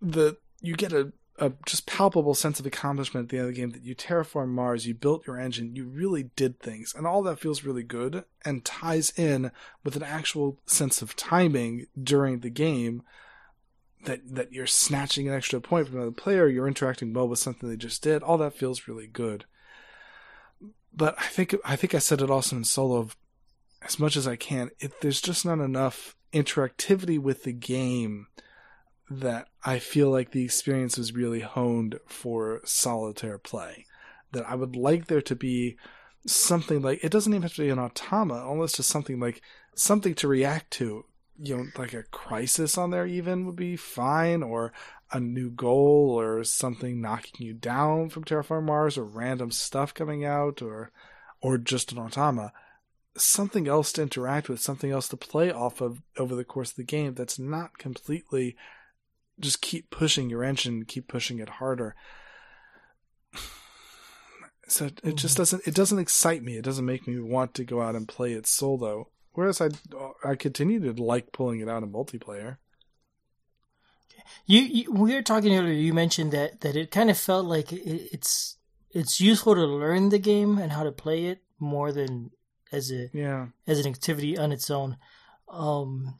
The 0.02 0.38
you 0.60 0.74
get 0.74 0.92
a 0.92 1.12
a 1.38 1.52
just 1.66 1.86
palpable 1.86 2.34
sense 2.34 2.60
of 2.60 2.66
accomplishment 2.66 3.24
at 3.24 3.30
the 3.30 3.38
end 3.38 3.48
of 3.48 3.54
the 3.54 3.60
game 3.60 3.70
that 3.70 3.82
you 3.82 3.94
terraform 3.94 4.48
Mars, 4.48 4.86
you 4.86 4.94
built 4.94 5.26
your 5.26 5.38
engine, 5.38 5.74
you 5.74 5.84
really 5.84 6.24
did 6.36 6.60
things, 6.60 6.94
and 6.96 7.06
all 7.06 7.22
that 7.22 7.40
feels 7.40 7.64
really 7.64 7.82
good 7.82 8.24
and 8.44 8.64
ties 8.64 9.10
in 9.16 9.50
with 9.82 9.96
an 9.96 10.02
actual 10.02 10.58
sense 10.66 11.02
of 11.02 11.16
timing 11.16 11.86
during 12.00 12.40
the 12.40 12.50
game. 12.50 13.02
That 14.04 14.20
that 14.34 14.52
you're 14.52 14.66
snatching 14.66 15.28
an 15.28 15.34
extra 15.34 15.62
point 15.62 15.88
from 15.88 15.96
another 15.96 16.10
player, 16.10 16.46
you're 16.46 16.68
interacting 16.68 17.14
well 17.14 17.26
with 17.26 17.38
something 17.38 17.68
they 17.68 17.76
just 17.76 18.02
did. 18.02 18.22
All 18.22 18.36
that 18.36 18.52
feels 18.52 18.86
really 18.86 19.06
good. 19.06 19.46
But 20.94 21.16
I 21.18 21.26
think 21.28 21.56
I 21.64 21.74
think 21.74 21.94
I 21.94 22.00
said 22.00 22.20
it 22.20 22.30
also 22.30 22.54
in 22.56 22.64
solo 22.64 23.08
as 23.82 23.98
much 23.98 24.16
as 24.16 24.28
I 24.28 24.36
can. 24.36 24.70
It, 24.78 25.00
there's 25.00 25.22
just 25.22 25.46
not 25.46 25.58
enough 25.58 26.16
interactivity 26.34 27.18
with 27.18 27.44
the 27.44 27.52
game 27.52 28.26
that 29.20 29.48
I 29.64 29.78
feel 29.78 30.10
like 30.10 30.30
the 30.30 30.44
experience 30.44 30.98
was 30.98 31.14
really 31.14 31.40
honed 31.40 31.98
for 32.06 32.60
solitaire 32.64 33.38
play. 33.38 33.86
That 34.32 34.48
I 34.48 34.54
would 34.54 34.76
like 34.76 35.06
there 35.06 35.22
to 35.22 35.34
be 35.34 35.76
something 36.26 36.82
like 36.82 37.04
it 37.04 37.12
doesn't 37.12 37.32
even 37.32 37.42
have 37.42 37.54
to 37.54 37.62
be 37.62 37.70
an 37.70 37.78
automa, 37.78 38.44
almost 38.44 38.76
just 38.76 38.88
something 38.88 39.20
like 39.20 39.42
something 39.74 40.14
to 40.16 40.28
react 40.28 40.70
to. 40.72 41.04
You 41.36 41.56
know, 41.56 41.64
like 41.76 41.94
a 41.94 42.04
crisis 42.04 42.78
on 42.78 42.90
there 42.90 43.06
even 43.06 43.44
would 43.46 43.56
be 43.56 43.76
fine, 43.76 44.42
or 44.42 44.72
a 45.10 45.18
new 45.18 45.50
goal, 45.50 46.16
or 46.18 46.44
something 46.44 47.00
knocking 47.00 47.44
you 47.44 47.54
down 47.54 48.08
from 48.08 48.24
Terraform 48.24 48.64
Mars, 48.64 48.96
or 48.96 49.04
random 49.04 49.50
stuff 49.50 49.92
coming 49.92 50.24
out, 50.24 50.62
or 50.62 50.92
or 51.40 51.58
just 51.58 51.90
an 51.92 51.98
automa. 51.98 52.50
Something 53.16 53.68
else 53.68 53.92
to 53.92 54.02
interact 54.02 54.48
with, 54.48 54.60
something 54.60 54.90
else 54.90 55.08
to 55.08 55.16
play 55.16 55.50
off 55.50 55.80
of 55.80 56.02
over 56.18 56.34
the 56.34 56.44
course 56.44 56.70
of 56.70 56.76
the 56.76 56.84
game 56.84 57.14
that's 57.14 57.38
not 57.38 57.78
completely 57.78 58.56
just 59.40 59.60
keep 59.60 59.90
pushing 59.90 60.30
your 60.30 60.44
engine, 60.44 60.84
keep 60.84 61.08
pushing 61.08 61.38
it 61.38 61.48
harder. 61.48 61.94
So 64.66 64.86
it 64.86 65.16
just 65.16 65.34
mm-hmm. 65.34 65.42
doesn't 65.42 65.66
it 65.66 65.74
doesn't 65.74 65.98
excite 65.98 66.42
me. 66.42 66.56
It 66.56 66.64
doesn't 66.64 66.86
make 66.86 67.06
me 67.06 67.20
want 67.20 67.52
to 67.52 67.64
go 67.64 67.82
out 67.82 67.94
and 67.94 68.08
play 68.08 68.32
it 68.32 68.46
solo. 68.46 69.10
Whereas 69.32 69.60
I 69.60 69.68
I 70.24 70.36
continue 70.36 70.80
to 70.80 71.02
like 71.02 71.32
pulling 71.32 71.60
it 71.60 71.68
out 71.68 71.82
in 71.82 71.92
multiplayer. 71.92 72.56
You, 74.46 74.60
you 74.60 74.92
we 74.92 75.14
were 75.14 75.20
talking 75.20 75.54
earlier. 75.54 75.74
You 75.74 75.92
mentioned 75.92 76.32
that 76.32 76.62
that 76.62 76.76
it 76.76 76.90
kind 76.90 77.10
of 77.10 77.18
felt 77.18 77.44
like 77.44 77.74
it, 77.74 78.08
it's 78.12 78.56
it's 78.90 79.20
useful 79.20 79.54
to 79.54 79.66
learn 79.66 80.08
the 80.08 80.18
game 80.18 80.58
and 80.58 80.72
how 80.72 80.84
to 80.84 80.92
play 80.92 81.26
it 81.26 81.42
more 81.58 81.92
than 81.92 82.30
as 82.72 82.90
a 82.90 83.10
yeah 83.12 83.48
as 83.66 83.80
an 83.80 83.86
activity 83.86 84.38
on 84.38 84.52
its 84.52 84.70
own. 84.70 84.96
Um, 85.48 86.18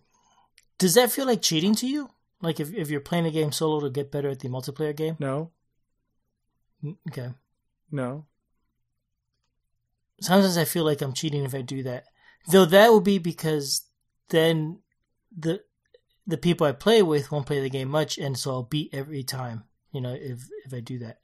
does 0.79 0.95
that 0.95 1.13
feel 1.13 1.27
like 1.27 1.43
cheating 1.43 1.75
to 1.77 1.87
you? 1.87 2.11
Like 2.45 2.61
if 2.61 2.73
if 2.75 2.91
you're 2.91 3.01
playing 3.01 3.27
a 3.27 3.31
game 3.31 3.53
solo 3.53 3.81
to 3.81 3.91
get 3.91 4.13
better 4.13 4.29
at 4.29 4.41
the 4.41 4.49
multiplayer 4.49 4.95
game? 4.95 5.17
No. 5.19 5.51
Okay. 7.09 7.31
No. 7.91 8.27
Sometimes 10.21 10.59
I 10.59 10.65
feel 10.65 10.85
like 10.85 11.01
I'm 11.01 11.15
cheating 11.15 11.45
if 11.45 11.55
I 11.55 11.63
do 11.63 11.83
that. 11.85 12.05
Though 12.51 12.67
that 12.67 12.91
will 12.91 13.01
be 13.01 13.19
because 13.19 13.83
then 14.29 14.81
the 15.37 15.63
the 16.27 16.37
people 16.37 16.67
I 16.67 16.73
play 16.73 17.03
with 17.03 17.33
won't 17.33 17.47
play 17.47 17.61
the 17.61 17.71
game 17.71 17.89
much, 17.89 18.19
and 18.19 18.39
so 18.39 18.51
I'll 18.51 18.63
beat 18.63 18.93
every 18.93 19.23
time. 19.23 19.65
You 19.93 20.01
know, 20.01 20.13
if 20.13 20.49
if 20.67 20.75
I 20.75 20.81
do 20.81 20.99
that, 20.99 21.19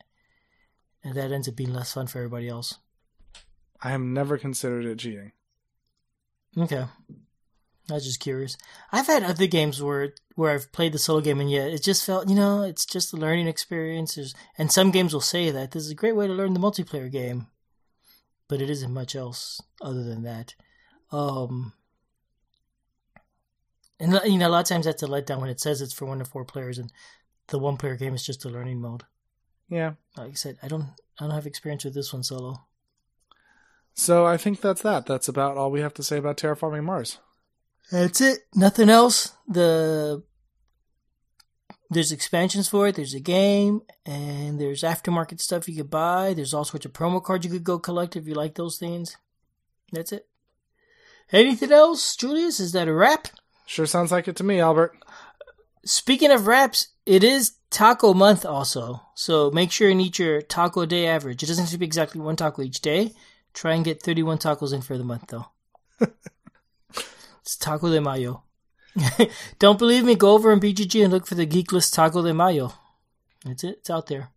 and 1.05 1.15
that 1.15 1.33
ends 1.33 1.49
up 1.49 1.57
being 1.57 1.73
less 1.73 1.93
fun 1.93 2.07
for 2.07 2.19
everybody 2.19 2.49
else. 2.49 2.77
I 3.83 3.91
have 3.91 4.01
never 4.01 4.39
considered 4.39 4.85
it 4.85 4.99
cheating. 4.99 5.33
Okay. 6.57 6.85
I 7.91 7.95
was 7.95 8.05
just 8.05 8.21
curious. 8.21 8.57
I've 8.93 9.07
had 9.07 9.23
other 9.23 9.47
games 9.47 9.83
where 9.83 10.15
where 10.35 10.53
I've 10.53 10.73
played 10.73 10.93
the 10.93 10.99
solo 10.99 11.21
game 11.21 11.41
and 11.41 11.51
yeah, 11.51 11.65
it 11.65 11.83
just 11.83 12.05
felt 12.05 12.29
you 12.29 12.35
know 12.35 12.63
it's 12.63 12.85
just 12.85 13.13
a 13.13 13.17
learning 13.17 13.47
experience. 13.47 14.15
There's, 14.15 14.35
and 14.59 14.71
some 14.71 14.91
games 14.91 15.13
will 15.13 15.21
say 15.21 15.51
that 15.51 15.73
this 15.73 15.85
is 15.85 15.91
a 15.91 15.97
great 15.97 16.17
way 16.17 16.27
to 16.27 16.33
learn 16.33 16.55
the 16.55 16.61
multiplayer 16.61 17.11
game, 17.11 17.47
but 18.49 18.61
it 18.61 18.71
isn't 18.71 18.93
much 18.93 19.15
else 19.15 19.61
other 19.81 20.03
than 20.03 20.23
that. 20.23 20.55
Um, 21.13 21.73
and 23.99 24.19
you 24.25 24.39
know 24.39 24.49
a 24.49 24.51
lot 24.51 24.61
of 24.61 24.69
times 24.69 24.87
that's 24.87 25.03
a 25.03 25.07
letdown 25.07 25.41
when 25.41 25.51
it 25.51 25.61
says 25.61 25.81
it's 25.81 25.93
for 25.93 26.07
one 26.07 26.19
to 26.19 26.25
four 26.25 26.45
players 26.45 26.79
and 26.79 26.93
the 27.49 27.59
one 27.59 27.77
player 27.77 27.97
game 27.97 28.15
is 28.15 28.25
just 28.25 28.45
a 28.45 28.49
learning 28.49 28.81
mode. 28.81 29.05
Yeah, 29.69 29.95
like 30.17 30.31
I 30.31 30.35
said, 30.35 30.59
I 30.63 30.69
don't 30.69 30.89
I 31.19 31.25
don't 31.25 31.31
have 31.31 31.47
experience 31.47 31.85
with 31.85 31.95
this 31.95 32.13
one 32.13 32.23
solo. 32.23 32.65
So 33.95 34.25
I 34.25 34.37
think 34.37 34.61
that's 34.61 34.83
that. 34.83 35.07
That's 35.07 35.29
about 35.29 35.57
all 35.57 35.71
we 35.71 35.81
have 35.81 35.95
to 35.95 36.03
say 36.03 36.17
about 36.17 36.39
terraforming 36.39 36.85
Mars. 36.85 37.19
That's 37.91 38.21
it. 38.21 38.41
Nothing 38.55 38.89
else. 38.89 39.33
The 39.49 40.23
there's 41.91 42.13
expansions 42.13 42.69
for 42.69 42.87
it. 42.87 42.95
There's 42.95 43.15
a 43.15 43.21
game, 43.21 43.83
and 44.07 44.61
there's 44.61 44.83
aftermarket 44.83 45.41
stuff 45.41 45.69
you 45.69 45.77
could 45.77 45.91
buy. 45.91 46.35
There's 46.35 46.55
all 46.55 46.65
sorts 46.65 46.87
of 46.87 46.93
promo 46.93 47.23
cards 47.23 47.45
you 47.45 47.51
could 47.51 47.65
go 47.65 47.81
collect 47.81 48.15
if 48.15 48.29
you 48.29 48.35
like 48.35 48.55
those 48.55 48.79
things. 48.79 49.17
That's 49.91 50.13
it. 50.13 50.29
Anything 51.33 51.73
else, 51.73 52.15
Julius? 52.15 52.61
Is 52.61 52.73
that 52.73 52.87
a 52.87 52.95
wrap? 52.95 53.29
Sure 53.67 53.87
sounds 53.87 54.13
like 54.13 54.29
it 54.29 54.37
to 54.37 54.45
me, 54.45 54.61
Albert. 54.61 54.97
Speaking 55.85 56.31
of 56.31 56.47
wraps, 56.47 56.89
it 57.07 57.25
is 57.25 57.55
taco 57.71 58.15
month 58.15 58.45
also. 58.45 59.03
So 59.15 59.51
make 59.51 59.73
sure 59.73 59.91
and 59.91 60.01
eat 60.01 60.19
your 60.19 60.43
taco 60.43 60.87
day 60.87 61.07
average. 61.07 61.43
It 61.43 61.47
doesn't 61.47 61.65
have 61.65 61.73
to 61.73 61.79
be 61.79 61.87
exactly 61.87 62.21
one 62.21 62.37
taco 62.37 62.63
each 62.63 62.81
day. 62.81 63.13
Try 63.53 63.75
and 63.75 63.85
get 63.85 64.03
31 64.03 64.39
tacos 64.39 64.73
in 64.73 64.83
for 64.83 64.97
the 64.97 65.05
month, 65.05 65.27
though. 65.29 65.47
It's 67.43 67.57
Taco 67.57 67.91
de 67.91 68.01
Mayo. 68.01 68.43
Don't 69.59 69.79
believe 69.79 70.05
me? 70.05 70.15
Go 70.15 70.33
over 70.33 70.53
on 70.53 70.61
BGG 70.61 71.03
and 71.03 71.13
look 71.13 71.27
for 71.27 71.35
the 71.35 71.47
GeekList 71.47 71.95
Taco 71.95 72.23
de 72.23 72.35
Mayo. 72.35 72.73
That's 73.45 73.65
it. 73.65 73.79
It's 73.79 73.91
out 73.91 74.07
there. 74.09 74.31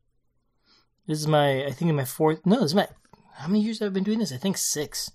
This 1.08 1.20
is 1.20 1.28
my, 1.28 1.66
I 1.66 1.72
think, 1.72 1.90
in 1.90 1.96
my 1.96 2.06
fourth. 2.06 2.46
No, 2.46 2.62
this 2.62 2.72
is 2.72 2.76
my. 2.76 2.88
How 3.36 3.48
many 3.48 3.62
years 3.62 3.80
have 3.80 3.92
I 3.92 3.94
been 3.94 4.04
doing 4.04 4.20
this? 4.20 4.32
I 4.32 4.38
think 4.38 4.58
six. 4.58 5.12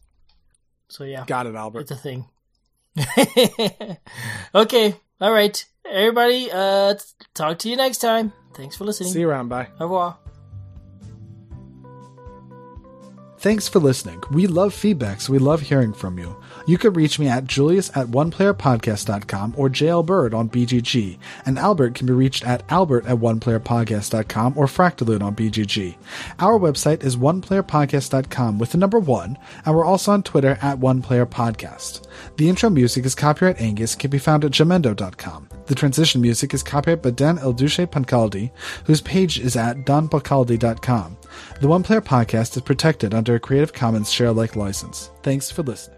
So 0.89 1.05
yeah, 1.05 1.25
got 1.27 1.47
it, 1.47 1.55
Albert. 1.55 1.81
It's 1.81 1.91
a 1.91 1.97
thing. 1.97 2.27
okay, 4.55 4.97
all 5.21 5.33
right, 5.33 5.65
everybody. 5.89 6.51
Uh, 6.53 6.95
talk 7.35 7.59
to 7.61 7.71
you 7.71 7.77
next 7.77 7.99
time. 7.99 8.33
Thanks 8.55 8.77
for 8.77 8.85
listening. 8.85 9.13
See 9.13 9.21
you 9.21 9.29
around. 9.29 9.49
Bye. 9.49 9.69
Au 9.79 9.85
revoir. 9.85 10.19
Thanks 13.41 13.69
for 13.69 13.79
listening. 13.79 14.21
We 14.33 14.49
love 14.49 14.75
feedback, 14.75 15.21
so 15.21 15.33
we 15.33 15.39
love 15.39 15.61
hearing 15.61 15.93
from 15.93 16.19
you. 16.19 16.35
You 16.67 16.77
can 16.77 16.93
reach 16.93 17.21
me 17.21 17.29
at 17.29 17.45
julius 17.45 17.89
at 17.97 18.09
oneplayerpodcast.com 18.09 19.55
or 19.57 19.69
JLBird 19.69 20.35
on 20.35 20.49
BGG, 20.49 21.19
and 21.47 21.57
Albert 21.57 21.95
can 21.95 22.09
be 22.09 22.13
reached 22.13 22.45
at 22.45 22.65
albert 22.69 23.07
at 23.07 23.19
oneplayerpodcast.com 23.19 24.59
or 24.59 24.67
fractaloon 24.67 25.23
on 25.23 25.37
BGG. 25.37 25.97
Our 26.41 26.59
website 26.59 27.05
is 27.05 27.17
oneplayerpodcast.com 27.17 28.59
with 28.59 28.73
the 28.73 28.79
number 28.79 28.99
one, 28.99 29.39
and 29.65 29.77
we're 29.77 29.85
also 29.85 30.11
on 30.11 30.25
Twitter 30.25 30.59
at 30.61 30.81
oneplayerpodcast. 30.81 32.09
The 32.39 32.49
intro 32.49 32.71
music 32.71 33.07
is 33.07 33.15
copyright 33.15 33.61
Angus, 33.61 33.95
can 33.95 34.11
be 34.11 34.19
found 34.19 34.45
at 34.45 34.51
jamendo.com. 34.51 35.49
The 35.69 35.75
transition 35.75 36.23
music 36.23 36.55
is 36.55 36.63
copyright 36.63 37.03
by 37.03 37.11
Dan 37.11 37.37
Elduce 37.39 37.87
Pancaldi, 37.87 38.51
whose 38.87 39.03
page 39.03 39.39
is 39.39 39.55
at 39.55 39.85
donpancaldi.com. 39.85 41.17
The 41.61 41.69
One 41.69 41.83
Player 41.83 42.01
Podcast 42.01 42.57
is 42.57 42.63
protected 42.63 43.13
under 43.13 43.35
a 43.35 43.41
Creative 43.41 43.73
Commons 43.73 44.11
share 44.11 44.29
alike 44.29 44.57
license. 44.57 45.11
Thanks 45.23 45.51
for 45.51 45.63
listening. 45.63 45.98